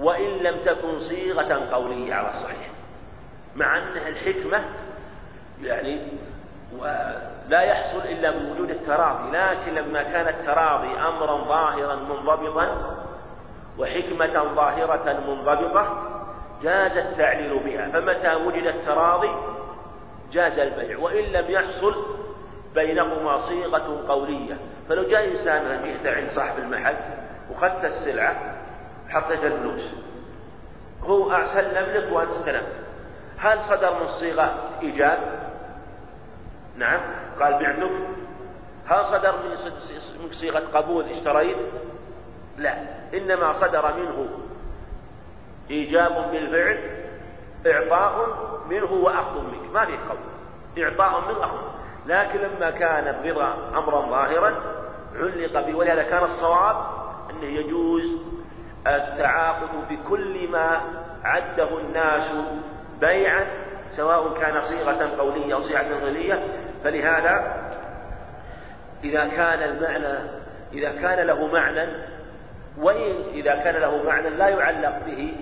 وإن 0.00 0.38
لم 0.38 0.60
تكن 0.64 1.00
صيغة 1.00 1.74
قولية 1.74 2.14
على 2.14 2.28
الصحيح. 2.28 2.68
مع 3.56 3.78
أنها 3.78 4.08
الحكمة 4.08 4.64
يعني 5.62 6.00
لا 7.50 7.60
يحصل 7.60 7.98
إلا 7.98 8.30
بوجود 8.30 8.70
التراضي 8.70 9.30
لكن 9.30 9.74
لما 9.74 10.02
كان 10.02 10.28
التراضي 10.28 10.88
أمرا 10.88 11.44
ظاهرا 11.44 11.96
منضبطا 11.96 12.96
وحكمة 13.78 14.54
ظاهرة 14.54 15.20
منضبطة 15.28 16.10
جاز 16.62 16.96
التعليل 16.96 17.58
بها. 17.58 17.90
فمتى 17.90 18.34
وجد 18.34 18.66
التراضي؟ 18.66 19.30
جاز 20.32 20.58
البيع 20.58 20.98
وإن 20.98 21.24
لم 21.24 21.50
يحصل 21.50 21.94
بينهما 22.74 23.38
صيغة 23.38 24.04
قولية. 24.08 24.56
فلو 24.88 25.02
جاء 25.02 25.28
إنسان 25.28 25.82
جئت 25.84 26.06
عند 26.16 26.30
صاحب 26.30 26.58
المحل 26.58 26.96
وخذت 27.50 27.84
السلعة 27.84 28.34
حطيت 29.08 29.44
الفلوس 29.44 29.94
هو 31.02 31.44
سلم 31.54 31.96
لك 31.96 32.12
وأنت 32.12 32.30
استلمت. 32.30 32.84
هل 33.38 33.62
صدر 33.62 34.00
من 34.00 34.08
صيغة 34.08 34.54
إيجاب؟ 34.82 35.18
نعم. 36.76 37.00
قال 37.40 37.52
بعتك 37.52 37.90
هل 38.86 39.04
صدر 39.04 39.34
من 40.22 40.32
صيغة 40.32 40.78
قبول 40.78 41.04
اشتريت؟ 41.04 41.56
لا. 42.58 42.74
إنما 43.14 43.52
صدر 43.52 43.94
منه 43.96 44.28
إيجاب 45.70 46.30
بالفعل 46.30 46.78
إعطاء 47.66 48.26
منه 48.68 48.92
وأخذ 48.92 49.40
منك. 49.42 49.72
ما 49.74 49.84
في 49.84 49.92
قول 49.92 50.84
إعطاء 50.84 51.20
منه 51.28 51.44
أخذ 51.44 51.58
لكن 52.06 52.38
لما 52.38 52.70
كان 52.70 53.08
الرضا 53.08 53.54
أمرا 53.78 54.10
ظاهرا 54.10 54.54
علق 55.14 55.66
به. 55.66 55.74
ولهذا 55.74 56.02
كان 56.02 56.22
الصواب 56.22 56.76
أنه 57.30 57.44
يجوز 57.44 58.22
التعاقد 58.86 59.68
بكل 59.90 60.48
ما 60.48 60.80
عده 61.24 61.78
الناس 61.78 62.32
بيعا 63.00 63.46
سواء 63.96 64.34
كان 64.40 64.62
صيغة 64.62 65.20
قولية 65.20 65.54
أو 65.54 65.60
صيغة 65.60 66.00
فعلية 66.00 66.42
فلهذا 66.84 67.56
إذا 69.04 69.26
كان 69.28 69.62
المعنى 69.62 70.18
إذا 70.72 70.92
كان 70.92 71.26
له 71.26 71.46
معنى 71.46 71.86
وإن 72.78 73.14
إذا 73.32 73.54
كان 73.54 73.74
له 73.74 74.02
معنى 74.02 74.30
لا 74.30 74.48
يعلق 74.48 74.98
به 75.06 75.36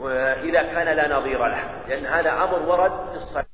وإذا 0.00 0.62
كان 0.62 0.96
لا 0.96 1.18
نظير 1.18 1.46
له 1.46 1.64
لأن 1.88 2.06
هذا 2.06 2.30
أمر 2.32 2.62
ورد 2.68 2.92
في 3.10 3.16
الصلاة 3.16 3.51